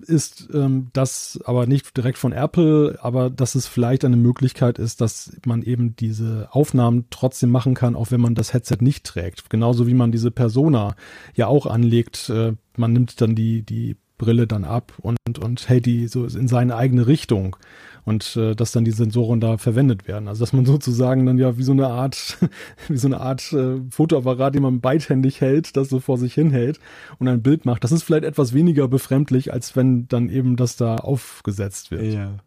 ist 0.00 0.48
ähm, 0.54 0.88
das 0.92 1.38
aber 1.44 1.66
nicht 1.66 1.96
direkt 1.96 2.18
von 2.18 2.32
Apple, 2.32 2.98
aber 3.02 3.30
dass 3.30 3.54
es 3.54 3.66
vielleicht 3.66 4.04
eine 4.04 4.16
Möglichkeit 4.16 4.78
ist, 4.78 5.00
dass 5.00 5.36
man 5.44 5.62
eben 5.62 5.96
diese 5.96 6.48
Aufnahmen 6.50 7.06
trotzdem 7.10 7.50
machen 7.50 7.74
kann, 7.74 7.94
auch 7.94 8.10
wenn 8.10 8.20
man 8.20 8.34
das 8.34 8.52
Headset 8.52 8.78
nicht 8.80 9.04
trägt. 9.04 9.50
Genauso 9.50 9.86
wie 9.86 9.94
man 9.94 10.12
diese 10.12 10.30
Persona 10.30 10.94
ja 11.34 11.46
auch 11.46 11.66
anlegt. 11.66 12.30
Äh, 12.30 12.54
man 12.76 12.92
nimmt 12.92 13.20
dann 13.20 13.34
die, 13.34 13.62
die 13.62 13.96
Brille 14.18 14.46
dann 14.46 14.64
ab 14.64 14.92
und, 14.98 15.16
und 15.38 15.68
hält 15.68 15.86
die 15.86 16.06
so 16.06 16.24
in 16.24 16.48
seine 16.48 16.76
eigene 16.76 17.06
Richtung 17.06 17.56
und 18.04 18.36
äh, 18.36 18.54
dass 18.54 18.72
dann 18.72 18.84
die 18.84 18.90
Sensoren 18.90 19.40
da 19.40 19.58
verwendet 19.58 20.08
werden. 20.08 20.28
Also 20.28 20.40
dass 20.40 20.52
man 20.52 20.64
sozusagen 20.64 21.26
dann 21.26 21.38
ja 21.38 21.56
wie 21.58 21.62
so 21.62 21.72
eine 21.72 21.88
Art, 21.88 22.38
wie 22.88 22.96
so 22.96 23.08
eine 23.08 23.20
Art 23.20 23.52
äh, 23.52 23.80
Fotoapparat, 23.90 24.54
den 24.54 24.62
man 24.62 24.80
beidhändig 24.80 25.40
hält, 25.40 25.76
das 25.76 25.88
so 25.88 26.00
vor 26.00 26.18
sich 26.18 26.34
hinhält 26.34 26.80
und 27.18 27.28
ein 27.28 27.42
Bild 27.42 27.64
macht. 27.64 27.84
Das 27.84 27.92
ist 27.92 28.02
vielleicht 28.02 28.24
etwas 28.24 28.52
weniger 28.52 28.88
befremdlich, 28.88 29.52
als 29.52 29.76
wenn 29.76 30.08
dann 30.08 30.28
eben 30.28 30.56
das 30.56 30.76
da 30.76 30.96
aufgesetzt 30.96 31.90
wird. 31.90 32.14
Ja. 32.14 32.38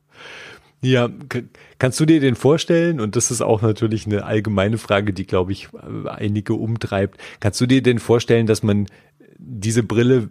Ja, 0.81 1.09
kannst 1.79 1.99
du 1.99 2.05
dir 2.05 2.19
den 2.19 2.35
vorstellen? 2.35 2.99
Und 2.99 3.15
das 3.15 3.31
ist 3.31 3.41
auch 3.41 3.63
natürlich 3.63 4.05
eine 4.05 4.23
allgemeine 4.23 4.77
Frage, 4.77 5.13
die, 5.13 5.25
glaube 5.25 5.51
ich, 5.51 5.69
einige 6.05 6.53
umtreibt. 6.53 7.19
Kannst 7.39 7.59
du 7.59 7.65
dir 7.65 7.81
denn 7.81 7.97
vorstellen, 7.97 8.45
dass 8.45 8.61
man 8.61 8.85
diese 9.39 9.81
Brille 9.81 10.29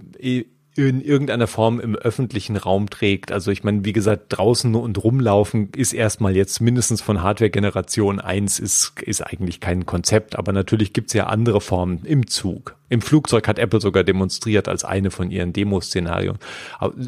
in 0.77 1.01
irgendeiner 1.01 1.47
Form 1.47 1.79
im 1.79 1.95
öffentlichen 1.95 2.57
Raum 2.57 2.91
trägt. 2.91 3.31
Also 3.31 3.51
ich 3.53 3.63
meine, 3.63 3.85
wie 3.85 3.93
gesagt, 3.93 4.25
draußen 4.29 4.75
und 4.75 5.03
rumlaufen 5.03 5.71
ist 5.77 5.93
erstmal 5.93 6.35
jetzt 6.35 6.61
mindestens 6.61 7.01
von 7.01 7.23
Hardware 7.23 7.51
Generation 7.51 8.19
1 8.19 8.59
ist, 8.59 8.93
ist 9.01 9.21
eigentlich 9.21 9.61
kein 9.61 9.87
Konzept, 9.87 10.37
aber 10.37 10.53
natürlich 10.53 10.93
gibt's 10.93 11.13
ja 11.13 11.27
andere 11.27 11.61
Formen 11.61 12.05
im 12.05 12.27
Zug. 12.27 12.77
Im 12.89 13.03
Flugzeug 13.03 13.47
hat 13.47 13.59
Apple 13.59 13.81
sogar 13.81 14.03
demonstriert 14.05 14.69
als 14.69 14.85
eine 14.85 15.11
von 15.11 15.31
ihren 15.31 15.53
Demoszenarien. 15.53 16.39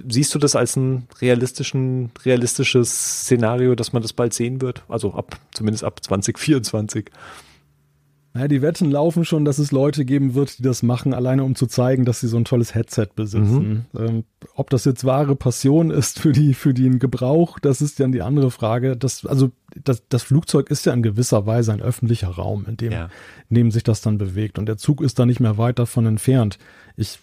Siehst 0.08 0.34
du 0.34 0.38
das 0.38 0.54
als 0.54 0.76
ein 0.76 1.08
realistischen, 1.20 2.10
realistisches 2.24 3.22
Szenario, 3.22 3.74
dass 3.74 3.92
man 3.92 4.02
das 4.02 4.12
bald 4.12 4.32
sehen 4.32 4.60
wird? 4.60 4.84
Also 4.88 5.14
ab, 5.14 5.38
zumindest 5.52 5.84
ab 5.84 6.02
2024. 6.02 7.10
Ja, 8.38 8.48
die 8.48 8.62
Wetten 8.62 8.90
laufen 8.90 9.24
schon, 9.24 9.44
dass 9.44 9.58
es 9.58 9.72
Leute 9.72 10.04
geben 10.04 10.34
wird, 10.34 10.58
die 10.58 10.62
das 10.62 10.82
machen, 10.82 11.14
alleine 11.14 11.44
um 11.44 11.54
zu 11.54 11.66
zeigen, 11.66 12.04
dass 12.04 12.20
sie 12.20 12.28
so 12.28 12.36
ein 12.36 12.44
tolles 12.44 12.74
Headset 12.74 13.08
besitzen. 13.14 13.86
Mhm. 13.92 14.00
Ähm, 14.00 14.24
ob 14.54 14.70
das 14.70 14.84
jetzt 14.84 15.04
wahre 15.04 15.36
Passion 15.36 15.90
ist 15.90 16.18
für 16.18 16.32
die, 16.32 16.54
für 16.54 16.74
den 16.74 16.98
Gebrauch, 16.98 17.58
das 17.58 17.80
ist 17.80 17.98
dann 18.00 18.12
die 18.12 18.22
andere 18.22 18.50
Frage. 18.50 18.96
Das, 18.96 19.24
also, 19.24 19.50
das, 19.82 20.02
das 20.08 20.22
Flugzeug 20.22 20.70
ist 20.70 20.84
ja 20.86 20.92
in 20.92 21.02
gewisser 21.02 21.46
Weise 21.46 21.72
ein 21.72 21.80
öffentlicher 21.80 22.28
Raum, 22.28 22.66
in 22.68 22.76
dem, 22.76 22.92
ja. 22.92 23.08
in 23.48 23.56
dem 23.56 23.70
sich 23.70 23.84
das 23.84 24.00
dann 24.00 24.18
bewegt. 24.18 24.58
Und 24.58 24.66
der 24.66 24.76
Zug 24.76 25.00
ist 25.00 25.18
da 25.18 25.26
nicht 25.26 25.40
mehr 25.40 25.58
weit 25.58 25.78
davon 25.78 26.06
entfernt. 26.06 26.58
Ich 26.96 27.18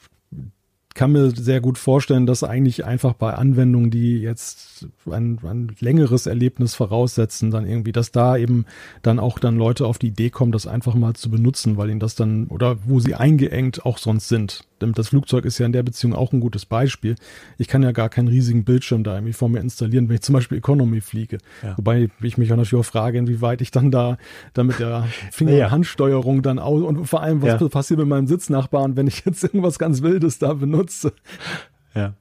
kann 0.93 1.11
mir 1.11 1.31
sehr 1.31 1.61
gut 1.61 1.77
vorstellen, 1.77 2.25
dass 2.25 2.43
eigentlich 2.43 2.85
einfach 2.85 3.13
bei 3.13 3.33
Anwendungen, 3.33 3.89
die 3.89 4.19
jetzt 4.19 4.87
ein, 5.09 5.39
ein 5.43 5.75
längeres 5.79 6.25
Erlebnis 6.25 6.75
voraussetzen, 6.75 7.51
dann 7.51 7.67
irgendwie, 7.67 7.91
dass 7.91 8.11
da 8.11 8.37
eben 8.37 8.65
dann 9.01 9.19
auch 9.19 9.39
dann 9.39 9.57
Leute 9.57 9.85
auf 9.87 9.97
die 9.97 10.07
Idee 10.07 10.29
kommen, 10.29 10.51
das 10.51 10.67
einfach 10.67 10.93
mal 10.93 11.13
zu 11.13 11.29
benutzen, 11.29 11.77
weil 11.77 11.89
ihnen 11.89 11.99
das 11.99 12.15
dann 12.15 12.47
oder 12.47 12.77
wo 12.85 12.99
sie 12.99 13.15
eingeengt 13.15 13.85
auch 13.85 13.97
sonst 13.97 14.29
sind. 14.29 14.65
Das 14.91 15.09
Flugzeug 15.09 15.45
ist 15.45 15.57
ja 15.57 15.65
in 15.65 15.71
der 15.71 15.83
Beziehung 15.83 16.13
auch 16.13 16.33
ein 16.33 16.39
gutes 16.39 16.65
Beispiel. 16.65 17.15
Ich 17.57 17.67
kann 17.67 17.83
ja 17.83 17.91
gar 17.91 18.09
keinen 18.09 18.27
riesigen 18.27 18.65
Bildschirm 18.65 19.03
da 19.03 19.15
irgendwie 19.15 19.33
vor 19.33 19.49
mir 19.49 19.59
installieren, 19.59 20.09
wenn 20.09 20.15
ich 20.15 20.21
zum 20.21 20.33
Beispiel 20.33 20.57
Economy 20.57 20.99
fliege. 21.01 21.37
Ja. 21.61 21.77
Wobei 21.77 22.09
ich 22.21 22.37
mich 22.37 22.51
auch 22.51 22.57
natürlich 22.57 22.85
auch 22.85 22.89
frage, 22.89 23.17
inwieweit 23.17 23.61
ich 23.61 23.71
dann 23.71 23.91
da, 23.91 24.17
da 24.53 24.63
mit 24.63 24.79
der 24.79 25.07
Finger- 25.31 25.65
und 25.65 25.71
Handsteuerung 25.71 26.41
dann 26.41 26.59
aus 26.59 26.81
und 26.81 27.05
vor 27.05 27.21
allem, 27.21 27.41
was 27.41 27.61
ja. 27.61 27.67
passiert 27.69 27.99
mit 27.99 28.07
meinem 28.07 28.27
Sitznachbarn, 28.27 28.97
wenn 28.97 29.07
ich 29.07 29.23
jetzt 29.25 29.43
irgendwas 29.43 29.79
ganz 29.79 30.01
Wildes 30.01 30.39
da 30.39 30.53
benutze. 30.53 31.13
Ja. 31.95 32.13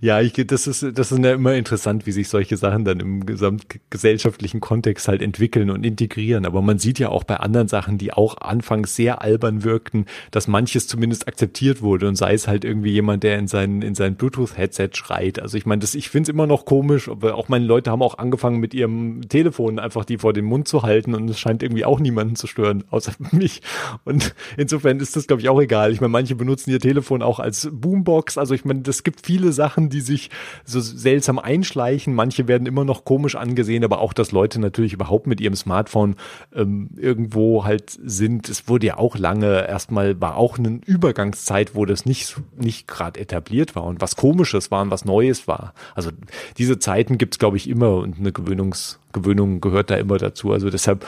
Ja, 0.00 0.20
ich, 0.20 0.32
das 0.32 0.66
ist, 0.66 0.86
das 0.94 1.12
ist 1.12 1.24
ja 1.24 1.32
immer 1.32 1.54
interessant, 1.54 2.06
wie 2.06 2.12
sich 2.12 2.28
solche 2.28 2.56
Sachen 2.56 2.84
dann 2.84 3.00
im 3.00 3.26
gesamtgesellschaftlichen 3.26 4.60
Kontext 4.60 5.08
halt 5.08 5.22
entwickeln 5.22 5.70
und 5.70 5.84
integrieren. 5.84 6.46
Aber 6.46 6.62
man 6.62 6.78
sieht 6.78 6.98
ja 6.98 7.08
auch 7.08 7.24
bei 7.24 7.36
anderen 7.36 7.68
Sachen, 7.68 7.98
die 7.98 8.12
auch 8.12 8.38
anfangs 8.40 8.96
sehr 8.96 9.22
albern 9.22 9.64
wirkten, 9.64 10.06
dass 10.30 10.48
manches 10.48 10.86
zumindest 10.86 11.28
akzeptiert 11.28 11.82
wurde 11.82 12.08
und 12.08 12.16
sei 12.16 12.34
es 12.34 12.48
halt 12.48 12.64
irgendwie 12.64 12.92
jemand, 12.92 13.22
der 13.22 13.38
in 13.38 13.48
sein, 13.48 13.82
in 13.82 13.94
sein 13.94 14.16
Bluetooth-Headset 14.16 14.90
schreit. 14.94 15.40
Also 15.40 15.56
ich 15.56 15.66
meine, 15.66 15.80
das, 15.80 15.94
ich 15.94 16.08
finde 16.08 16.30
es 16.30 16.34
immer 16.34 16.46
noch 16.46 16.64
komisch, 16.64 17.08
aber 17.08 17.34
auch 17.34 17.48
meine 17.48 17.64
Leute 17.64 17.90
haben 17.90 18.02
auch 18.02 18.18
angefangen 18.18 18.58
mit 18.58 18.74
ihrem 18.74 19.28
Telefon 19.28 19.78
einfach 19.78 20.04
die 20.04 20.18
vor 20.18 20.32
den 20.32 20.44
Mund 20.44 20.68
zu 20.68 20.82
halten 20.82 21.14
und 21.14 21.28
es 21.28 21.38
scheint 21.38 21.62
irgendwie 21.62 21.84
auch 21.84 22.00
niemanden 22.00 22.36
zu 22.36 22.46
stören, 22.46 22.84
außer 22.90 23.12
mich. 23.32 23.62
Und 24.04 24.34
insofern 24.56 25.00
ist 25.00 25.16
das, 25.16 25.26
glaube 25.26 25.42
ich, 25.42 25.48
auch 25.48 25.60
egal. 25.60 25.92
Ich 25.92 26.00
meine, 26.00 26.10
manche 26.10 26.34
benutzen 26.34 26.70
ihr 26.70 26.80
Telefon 26.80 27.22
auch 27.22 27.38
als 27.38 27.68
Boombox. 27.72 28.38
Also 28.38 28.54
ich 28.54 28.64
meine, 28.64 28.80
das 28.80 29.02
gibt 29.02 29.24
viele 29.24 29.47
viele 29.48 29.52
Sachen, 29.52 29.88
die 29.88 30.00
sich 30.00 30.30
so 30.64 30.80
seltsam 30.80 31.38
einschleichen. 31.38 32.14
Manche 32.14 32.48
werden 32.48 32.66
immer 32.66 32.84
noch 32.84 33.04
komisch 33.04 33.34
angesehen, 33.34 33.84
aber 33.84 34.00
auch, 34.00 34.12
dass 34.12 34.32
Leute 34.32 34.60
natürlich 34.60 34.92
überhaupt 34.92 35.26
mit 35.26 35.40
ihrem 35.40 35.56
Smartphone 35.56 36.16
ähm, 36.54 36.90
irgendwo 36.96 37.64
halt 37.64 37.98
sind. 38.04 38.48
Es 38.48 38.68
wurde 38.68 38.88
ja 38.88 38.98
auch 38.98 39.16
lange, 39.16 39.66
erstmal 39.66 40.20
war 40.20 40.36
auch 40.36 40.58
eine 40.58 40.80
Übergangszeit, 40.84 41.74
wo 41.74 41.86
das 41.86 42.04
nicht, 42.04 42.36
nicht 42.56 42.86
gerade 42.86 43.18
etabliert 43.20 43.74
war 43.74 43.84
und 43.84 44.00
was 44.00 44.16
Komisches 44.16 44.70
war 44.70 44.82
und 44.82 44.90
was 44.90 45.04
Neues 45.04 45.48
war. 45.48 45.72
Also 45.94 46.10
diese 46.58 46.78
Zeiten 46.78 47.16
gibt 47.16 47.34
es, 47.34 47.38
glaube 47.38 47.56
ich, 47.56 47.68
immer 47.68 47.96
und 47.96 48.18
eine 48.18 48.32
Gewöhnungs 48.32 48.98
Gewöhnung 49.22 49.60
gehört 49.60 49.90
da 49.90 49.96
immer 49.96 50.18
dazu. 50.18 50.52
Also 50.52 50.70
deshalb, 50.70 51.04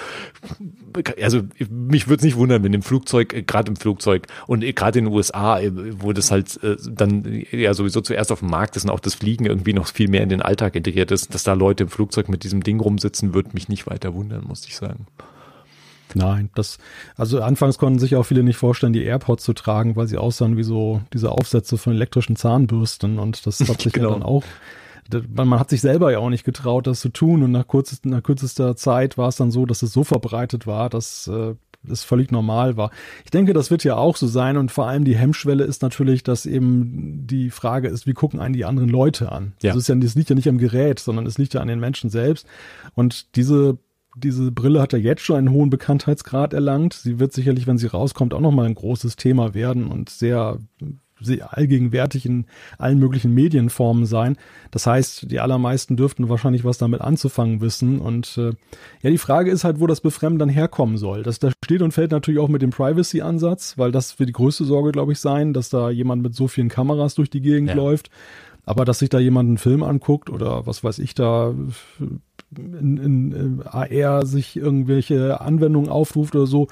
also 1.21 1.43
mich 1.69 2.09
würde 2.09 2.21
es 2.21 2.25
nicht 2.25 2.37
wundern, 2.37 2.63
wenn 2.63 2.73
im 2.73 2.83
Flugzeug, 2.83 3.33
äh, 3.35 3.43
gerade 3.43 3.71
im 3.71 3.77
Flugzeug 3.77 4.27
und 4.47 4.63
äh, 4.63 4.73
gerade 4.73 4.99
in 4.99 5.07
den 5.07 5.15
USA, 5.15 5.61
äh, 5.61 5.71
wo 6.01 6.13
das 6.13 6.31
halt 6.31 6.59
dann 6.91 7.45
ja 7.51 7.75
sowieso 7.75 8.01
zuerst 8.01 8.33
auf 8.33 8.41
dem 8.41 8.51
Markt 8.51 8.77
ist 8.77 8.85
und 8.85 8.91
auch 8.91 9.01
das 9.01 9.15
Fliegen 9.15 9.47
irgendwie 9.47 9.73
noch 9.73 9.87
viel 9.87 10.09
mehr 10.09 10.23
in 10.23 10.29
den 10.29 10.43
Alltag 10.43 10.75
integriert 10.75 11.11
ist, 11.11 11.35
dass 11.35 11.43
da 11.43 11.55
Leute 11.55 11.85
im 11.85 11.91
Flugzeug 11.91 12.29
mit 12.29 12.45
diesem 12.45 12.63
Ding 12.63 12.81
rumsitzen, 12.81 13.35
würde 13.35 13.51
mich 13.53 13.69
nicht 13.69 13.87
weiter 13.87 14.15
wundern, 14.15 14.45
muss 14.47 14.67
ich 14.67 14.77
sagen. 14.77 15.07
Nein, 16.15 16.51
das, 16.55 16.79
also 17.17 17.41
anfangs 17.41 17.79
konnten 17.79 17.99
sich 17.99 18.17
auch 18.17 18.25
viele 18.25 18.43
nicht 18.43 18.57
vorstellen, 18.57 18.93
die 18.93 19.05
AirPods 19.05 19.45
zu 19.45 19.53
tragen, 19.53 19.97
weil 19.97 20.09
sie 20.09 20.19
aussahen 20.19 20.57
wie 20.57 20.63
so 20.63 21.01
diese 21.13 21.31
Aufsätze 21.31 21.79
von 21.79 21.93
elektrischen 21.93 22.37
Zahnbürsten 22.37 23.19
und 23.19 23.47
das 23.47 23.61
hat 23.69 23.81
sich 23.83 23.93
genau. 23.93 24.09
ja 24.09 24.15
dann 24.15 24.23
auch 24.23 24.45
man 25.35 25.59
hat 25.59 25.71
sich 25.71 25.81
selber 25.81 26.13
ja 26.13 26.19
auch 26.19 26.31
nicht 26.31 26.45
getraut, 26.45 26.87
das 26.87 27.01
zu 27.01 27.09
tun. 27.09 27.43
Und 27.43 27.53
nach, 27.53 27.67
kurzest, 27.67 28.07
nach 28.07 28.23
kürzester 28.23 28.77
Zeit 28.77 29.19
war 29.19 29.29
es 29.29 29.37
dann 29.37 29.51
so, 29.51 29.67
dass 29.67 29.83
es 29.83 29.93
so 29.93 30.05
verbreitet 30.05 30.67
war, 30.67 30.89
dass 30.91 31.29
äh, 31.29 31.55
es 31.89 32.05
völlig 32.05 32.31
normal 32.31 32.77
war. 32.77 32.91
Ich 33.25 33.31
denke, 33.31 33.53
das 33.53 33.71
wird 33.71 33.85
ja 33.85 33.97
auch 33.97 34.17
so 34.17 34.27
sein. 34.27 34.57
Und 34.57 34.71
vor 34.71 34.87
allem 34.87 35.05
die 35.05 35.17
Hemmschwelle 35.17 35.65
ist 35.65 35.83
natürlich, 35.83 36.23
dass 36.23 36.47
eben 36.47 37.27
die 37.27 37.51
Frage 37.51 37.89
ist, 37.89 38.07
wie 38.07 38.13
gucken 38.13 38.41
einen 38.41 38.55
die 38.55 38.65
anderen 38.65 38.89
Leute 38.89 39.33
an? 39.33 39.53
Ja. 39.63 39.73
Das, 39.73 39.83
ist 39.83 39.89
ja, 39.89 39.95
das 39.95 40.15
liegt 40.15 40.31
ja 40.31 40.37
nicht 40.37 40.49
am 40.49 40.59
Gerät, 40.59 40.99
sondern 40.99 41.27
es 41.27 41.39
liegt 41.39 41.55
ja 41.55 41.61
an 41.61 41.69
den 41.69 41.81
Menschen 41.81 42.11
selbst. 42.11 42.47
Und 42.95 43.37
diese 43.37 43.79
diese 44.17 44.51
Brille 44.51 44.81
hat 44.81 44.93
ja 44.93 44.99
jetzt 44.99 45.23
schon 45.23 45.37
einen 45.37 45.51
hohen 45.51 45.71
Bekanntheitsgrad 45.71 46.53
erlangt. 46.53 46.95
Sie 46.95 47.21
wird 47.21 47.33
sicherlich, 47.33 47.67
wenn 47.67 47.79
sie 47.79 47.87
rauskommt, 47.87 48.35
auch 48.35 48.41
nochmal 48.41 48.67
ein 48.67 48.75
großes 48.75 49.17
Thema 49.17 49.55
werden 49.55 49.87
und 49.87 50.11
sehr 50.11 50.59
allgegenwärtig 51.49 52.27
in 52.27 52.47
allen 52.79 52.99
möglichen 52.99 53.35
Medienformen 53.35 54.07
sein. 54.07 54.37
Das 54.71 54.87
heißt, 54.87 55.31
die 55.31 55.41
allermeisten 55.41 55.97
dürften 55.97 56.29
wahrscheinlich 56.29 56.65
was 56.65 56.79
damit 56.79 57.01
anzufangen 57.01 57.61
wissen. 57.61 57.99
Und 57.99 58.37
äh, 58.39 58.53
ja, 59.03 59.11
die 59.11 59.19
Frage 59.19 59.51
ist 59.51 59.65
halt, 59.65 59.81
wo 59.81 59.87
das 59.87 60.01
Befremden 60.01 60.39
dann 60.39 60.49
herkommen 60.49 60.97
soll. 60.97 61.23
Das, 61.23 61.39
das 61.39 61.53
steht 61.65 61.83
und 61.83 61.93
fällt 61.93 62.11
natürlich 62.11 62.41
auch 62.41 62.49
mit 62.49 62.63
dem 62.63 62.71
Privacy-Ansatz, 62.71 63.79
weil 63.79 63.93
das 63.93 64.19
wird 64.19 64.29
die 64.29 64.35
größte 64.35 64.65
Sorge, 64.65 64.93
glaube 64.93 65.13
ich, 65.13 65.21
sein, 65.21 65.53
dass 65.53 65.69
da 65.69 65.91
jemand 65.91 66.23
mit 66.23 66.35
so 66.35 66.49
vielen 66.49 66.69
Kameras 66.69 67.15
durch 67.15 67.31
die 67.31 67.41
Gegend 67.41 67.71
ja. 67.71 67.77
läuft. 67.77 68.11
Aber 68.65 68.85
dass 68.85 69.01
sich 69.01 69.09
da 69.09 69.19
jemand 69.19 69.49
einen 69.49 69.59
Film 69.59 69.83
anguckt 69.83 70.31
oder 70.31 70.67
was 70.67 70.85
weiß 70.85 70.99
ich 70.99 71.15
da 71.15 71.55
in, 72.57 72.97
in, 72.99 73.63
AR 73.65 74.27
sich 74.27 74.57
irgendwelche 74.57 75.41
Anwendungen 75.41 75.91
aufruft 75.91 76.35
oder 76.35 76.47
so, 76.47 76.69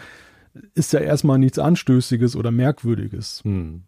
ist 0.75 0.93
ja 0.93 1.01
erstmal 1.01 1.39
nichts 1.39 1.59
Anstößiges 1.59 2.37
oder 2.37 2.51
Merkwürdiges. 2.51 3.43
Hm. 3.45 3.83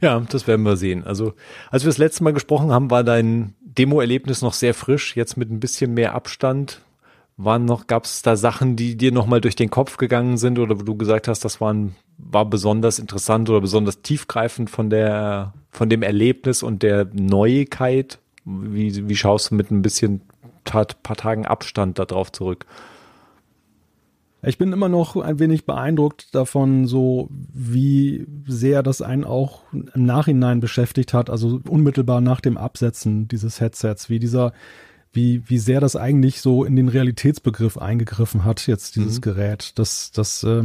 Ja, 0.00 0.20
das 0.20 0.46
werden 0.46 0.64
wir 0.64 0.76
sehen. 0.76 1.04
Also, 1.04 1.34
als 1.70 1.84
wir 1.84 1.88
das 1.88 1.98
letzte 1.98 2.24
Mal 2.24 2.32
gesprochen 2.32 2.72
haben, 2.72 2.90
war 2.90 3.04
dein 3.04 3.54
Demo-Erlebnis 3.60 4.42
noch 4.42 4.54
sehr 4.54 4.74
frisch. 4.74 5.16
Jetzt 5.16 5.36
mit 5.36 5.50
ein 5.50 5.60
bisschen 5.60 5.94
mehr 5.94 6.14
Abstand. 6.14 6.80
Waren 7.36 7.64
noch, 7.64 7.86
gab 7.86 8.04
es 8.04 8.22
da 8.22 8.36
Sachen, 8.36 8.76
die 8.76 8.96
dir 8.96 9.12
nochmal 9.12 9.40
durch 9.40 9.56
den 9.56 9.70
Kopf 9.70 9.96
gegangen 9.96 10.36
sind 10.36 10.58
oder 10.58 10.78
wo 10.78 10.82
du 10.82 10.96
gesagt 10.96 11.28
hast, 11.28 11.44
das 11.44 11.60
waren, 11.60 11.96
war 12.18 12.44
besonders 12.44 12.98
interessant 12.98 13.48
oder 13.48 13.62
besonders 13.62 14.02
tiefgreifend 14.02 14.68
von 14.68 14.90
der, 14.90 15.54
von 15.70 15.88
dem 15.88 16.02
Erlebnis 16.02 16.62
und 16.62 16.82
der 16.82 17.06
Neuigkeit? 17.12 18.18
Wie, 18.44 19.08
wie 19.08 19.16
schaust 19.16 19.50
du 19.50 19.54
mit 19.54 19.70
ein 19.70 19.82
bisschen 19.82 20.22
paar 20.64 20.86
Tagen 20.86 21.46
Abstand 21.46 21.98
darauf 21.98 22.30
zurück? 22.32 22.66
Ich 24.42 24.56
bin 24.56 24.72
immer 24.72 24.88
noch 24.88 25.16
ein 25.16 25.38
wenig 25.38 25.66
beeindruckt 25.66 26.34
davon, 26.34 26.86
so 26.86 27.28
wie 27.30 28.26
sehr 28.46 28.82
das 28.82 29.02
einen 29.02 29.24
auch 29.24 29.62
im 29.72 30.04
Nachhinein 30.06 30.60
beschäftigt 30.60 31.12
hat, 31.12 31.28
also 31.28 31.60
unmittelbar 31.68 32.20
nach 32.20 32.40
dem 32.40 32.56
Absetzen 32.56 33.28
dieses 33.28 33.60
Headsets, 33.60 34.08
wie 34.08 34.18
dieser, 34.18 34.52
wie, 35.12 35.42
wie 35.46 35.58
sehr 35.58 35.80
das 35.80 35.94
eigentlich 35.94 36.40
so 36.40 36.64
in 36.64 36.74
den 36.74 36.88
Realitätsbegriff 36.88 37.76
eingegriffen 37.76 38.44
hat, 38.44 38.66
jetzt 38.66 38.96
dieses 38.96 39.16
mhm. 39.16 39.22
Gerät. 39.22 39.78
Das, 39.78 40.10
das, 40.10 40.42
äh, 40.42 40.64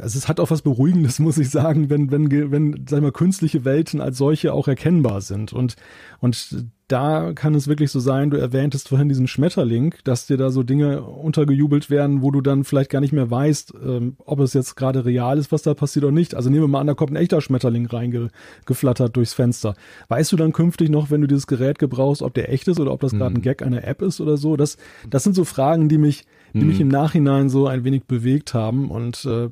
also 0.00 0.18
es 0.18 0.28
hat 0.28 0.38
auch 0.38 0.52
was 0.52 0.62
Beruhigendes, 0.62 1.18
muss 1.18 1.38
ich 1.38 1.50
sagen, 1.50 1.90
wenn, 1.90 2.12
wenn, 2.12 2.30
wenn, 2.30 2.86
sagen 2.88 3.02
wir, 3.02 3.12
künstliche 3.12 3.64
Welten 3.64 4.00
als 4.00 4.16
solche 4.16 4.52
auch 4.52 4.68
erkennbar 4.68 5.22
sind. 5.22 5.52
Und, 5.52 5.74
und 6.20 6.66
da 6.88 7.32
kann 7.34 7.54
es 7.54 7.68
wirklich 7.68 7.90
so 7.90 8.00
sein, 8.00 8.30
du 8.30 8.38
erwähntest 8.38 8.88
vorhin 8.88 9.10
diesen 9.10 9.28
Schmetterling, 9.28 9.94
dass 10.04 10.26
dir 10.26 10.38
da 10.38 10.50
so 10.50 10.62
Dinge 10.62 11.02
untergejubelt 11.02 11.90
werden, 11.90 12.22
wo 12.22 12.30
du 12.30 12.40
dann 12.40 12.64
vielleicht 12.64 12.90
gar 12.90 13.00
nicht 13.00 13.12
mehr 13.12 13.30
weißt, 13.30 13.74
ähm, 13.84 14.16
ob 14.24 14.40
es 14.40 14.54
jetzt 14.54 14.74
gerade 14.74 15.04
real 15.04 15.36
ist, 15.38 15.52
was 15.52 15.62
da 15.62 15.74
passiert 15.74 16.06
oder 16.06 16.12
nicht. 16.12 16.34
Also 16.34 16.48
nehmen 16.48 16.62
wir 16.62 16.68
mal 16.68 16.80
an, 16.80 16.86
da 16.86 16.94
kommt 16.94 17.12
ein 17.12 17.16
echter 17.16 17.42
Schmetterling 17.42 17.86
reingeflattert 17.86 19.14
durchs 19.14 19.34
Fenster. 19.34 19.74
Weißt 20.08 20.32
du 20.32 20.36
dann 20.36 20.52
künftig 20.52 20.88
noch, 20.88 21.10
wenn 21.10 21.20
du 21.20 21.26
dieses 21.26 21.46
Gerät 21.46 21.78
gebrauchst, 21.78 22.22
ob 22.22 22.32
der 22.32 22.50
echt 22.50 22.66
ist 22.68 22.80
oder 22.80 22.92
ob 22.92 23.00
das 23.00 23.12
gerade 23.12 23.34
ein 23.34 23.38
mhm. 23.38 23.42
Gag 23.42 23.62
einer 23.62 23.84
App 23.84 24.00
ist 24.00 24.20
oder 24.20 24.38
so? 24.38 24.56
Das, 24.56 24.78
das 25.08 25.24
sind 25.24 25.36
so 25.36 25.44
Fragen, 25.44 25.90
die 25.90 25.98
mich, 25.98 26.24
die 26.54 26.60
mhm. 26.60 26.66
mich 26.68 26.80
im 26.80 26.88
Nachhinein 26.88 27.50
so 27.50 27.66
ein 27.66 27.84
wenig 27.84 28.04
bewegt 28.04 28.54
haben 28.54 28.90
und 28.90 29.26
äh, 29.26 29.50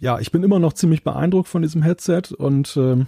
ja, 0.00 0.18
ich 0.18 0.32
bin 0.32 0.42
immer 0.42 0.58
noch 0.58 0.72
ziemlich 0.72 1.04
beeindruckt 1.04 1.48
von 1.48 1.60
diesem 1.60 1.82
Headset 1.82 2.34
und 2.36 2.74
äh, 2.78 3.04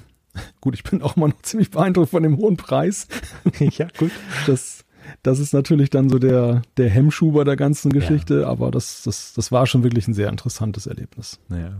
gut, 0.60 0.74
ich 0.74 0.84
bin 0.84 1.02
auch 1.02 1.16
immer 1.16 1.28
noch 1.28 1.40
ziemlich 1.42 1.70
beeindruckt 1.70 2.10
von 2.10 2.22
dem 2.22 2.36
hohen 2.36 2.56
Preis. 2.56 3.08
ja, 3.58 3.88
gut. 3.98 4.10
Das 4.46 4.84
das 5.22 5.38
ist 5.38 5.52
natürlich 5.52 5.90
dann 5.90 6.08
so 6.08 6.18
der, 6.18 6.62
der 6.76 6.88
Hemmschuh 6.88 7.32
bei 7.32 7.44
der 7.44 7.56
ganzen 7.56 7.92
Geschichte, 7.92 8.42
ja. 8.42 8.46
aber 8.46 8.70
das, 8.70 9.02
das, 9.02 9.32
das 9.34 9.52
war 9.52 9.66
schon 9.66 9.82
wirklich 9.82 10.08
ein 10.08 10.14
sehr 10.14 10.28
interessantes 10.28 10.86
Erlebnis. 10.86 11.38
Ja, 11.50 11.72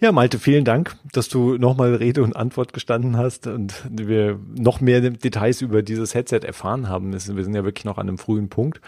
ja 0.00 0.12
Malte, 0.12 0.38
vielen 0.38 0.64
Dank, 0.64 0.96
dass 1.12 1.28
du 1.28 1.56
nochmal 1.56 1.94
Rede 1.94 2.22
und 2.22 2.36
Antwort 2.36 2.72
gestanden 2.72 3.16
hast 3.16 3.46
und 3.46 3.74
wir 3.90 4.38
noch 4.56 4.80
mehr 4.80 5.00
Details 5.00 5.62
über 5.62 5.82
dieses 5.82 6.14
Headset 6.14 6.40
erfahren 6.40 6.88
haben. 6.88 7.12
Wir 7.12 7.20
sind 7.20 7.54
ja 7.54 7.64
wirklich 7.64 7.84
noch 7.84 7.98
an 7.98 8.08
einem 8.08 8.18
frühen 8.18 8.48
Punkt. 8.48 8.80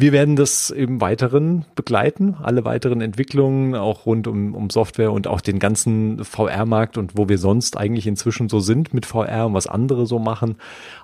Wir 0.00 0.12
werden 0.12 0.36
das 0.36 0.70
im 0.70 1.00
Weiteren 1.00 1.64
begleiten, 1.74 2.36
alle 2.40 2.64
weiteren 2.64 3.00
Entwicklungen, 3.00 3.74
auch 3.74 4.06
rund 4.06 4.28
um, 4.28 4.54
um 4.54 4.70
Software 4.70 5.10
und 5.10 5.26
auch 5.26 5.40
den 5.40 5.58
ganzen 5.58 6.24
VR-Markt 6.24 6.96
und 6.96 7.18
wo 7.18 7.28
wir 7.28 7.36
sonst 7.36 7.76
eigentlich 7.76 8.06
inzwischen 8.06 8.48
so 8.48 8.60
sind 8.60 8.94
mit 8.94 9.06
VR 9.06 9.46
und 9.46 9.54
was 9.54 9.66
andere 9.66 10.06
so 10.06 10.20
machen. 10.20 10.54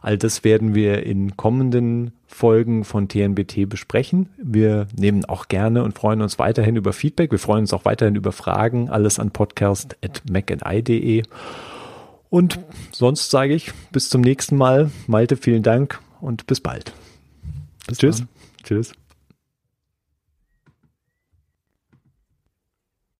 All 0.00 0.16
das 0.16 0.44
werden 0.44 0.76
wir 0.76 1.02
in 1.02 1.36
kommenden 1.36 2.12
Folgen 2.28 2.84
von 2.84 3.08
TNBT 3.08 3.68
besprechen. 3.68 4.28
Wir 4.36 4.86
nehmen 4.96 5.24
auch 5.24 5.48
gerne 5.48 5.82
und 5.82 5.98
freuen 5.98 6.22
uns 6.22 6.38
weiterhin 6.38 6.76
über 6.76 6.92
Feedback. 6.92 7.32
Wir 7.32 7.40
freuen 7.40 7.62
uns 7.62 7.72
auch 7.72 7.84
weiterhin 7.84 8.14
über 8.14 8.30
Fragen. 8.30 8.90
Alles 8.90 9.18
an 9.18 9.32
podcast.macandI.de. 9.32 11.24
Und 12.30 12.60
sonst 12.92 13.32
sage 13.32 13.54
ich 13.54 13.72
bis 13.90 14.08
zum 14.08 14.20
nächsten 14.20 14.56
Mal. 14.56 14.92
Malte, 15.08 15.36
vielen 15.36 15.64
Dank 15.64 15.98
und 16.20 16.46
bis 16.46 16.60
bald. 16.60 16.92
Bis 17.88 17.98
Tschüss. 17.98 18.18
Dann. 18.18 18.28
Tschüss. 18.64 18.92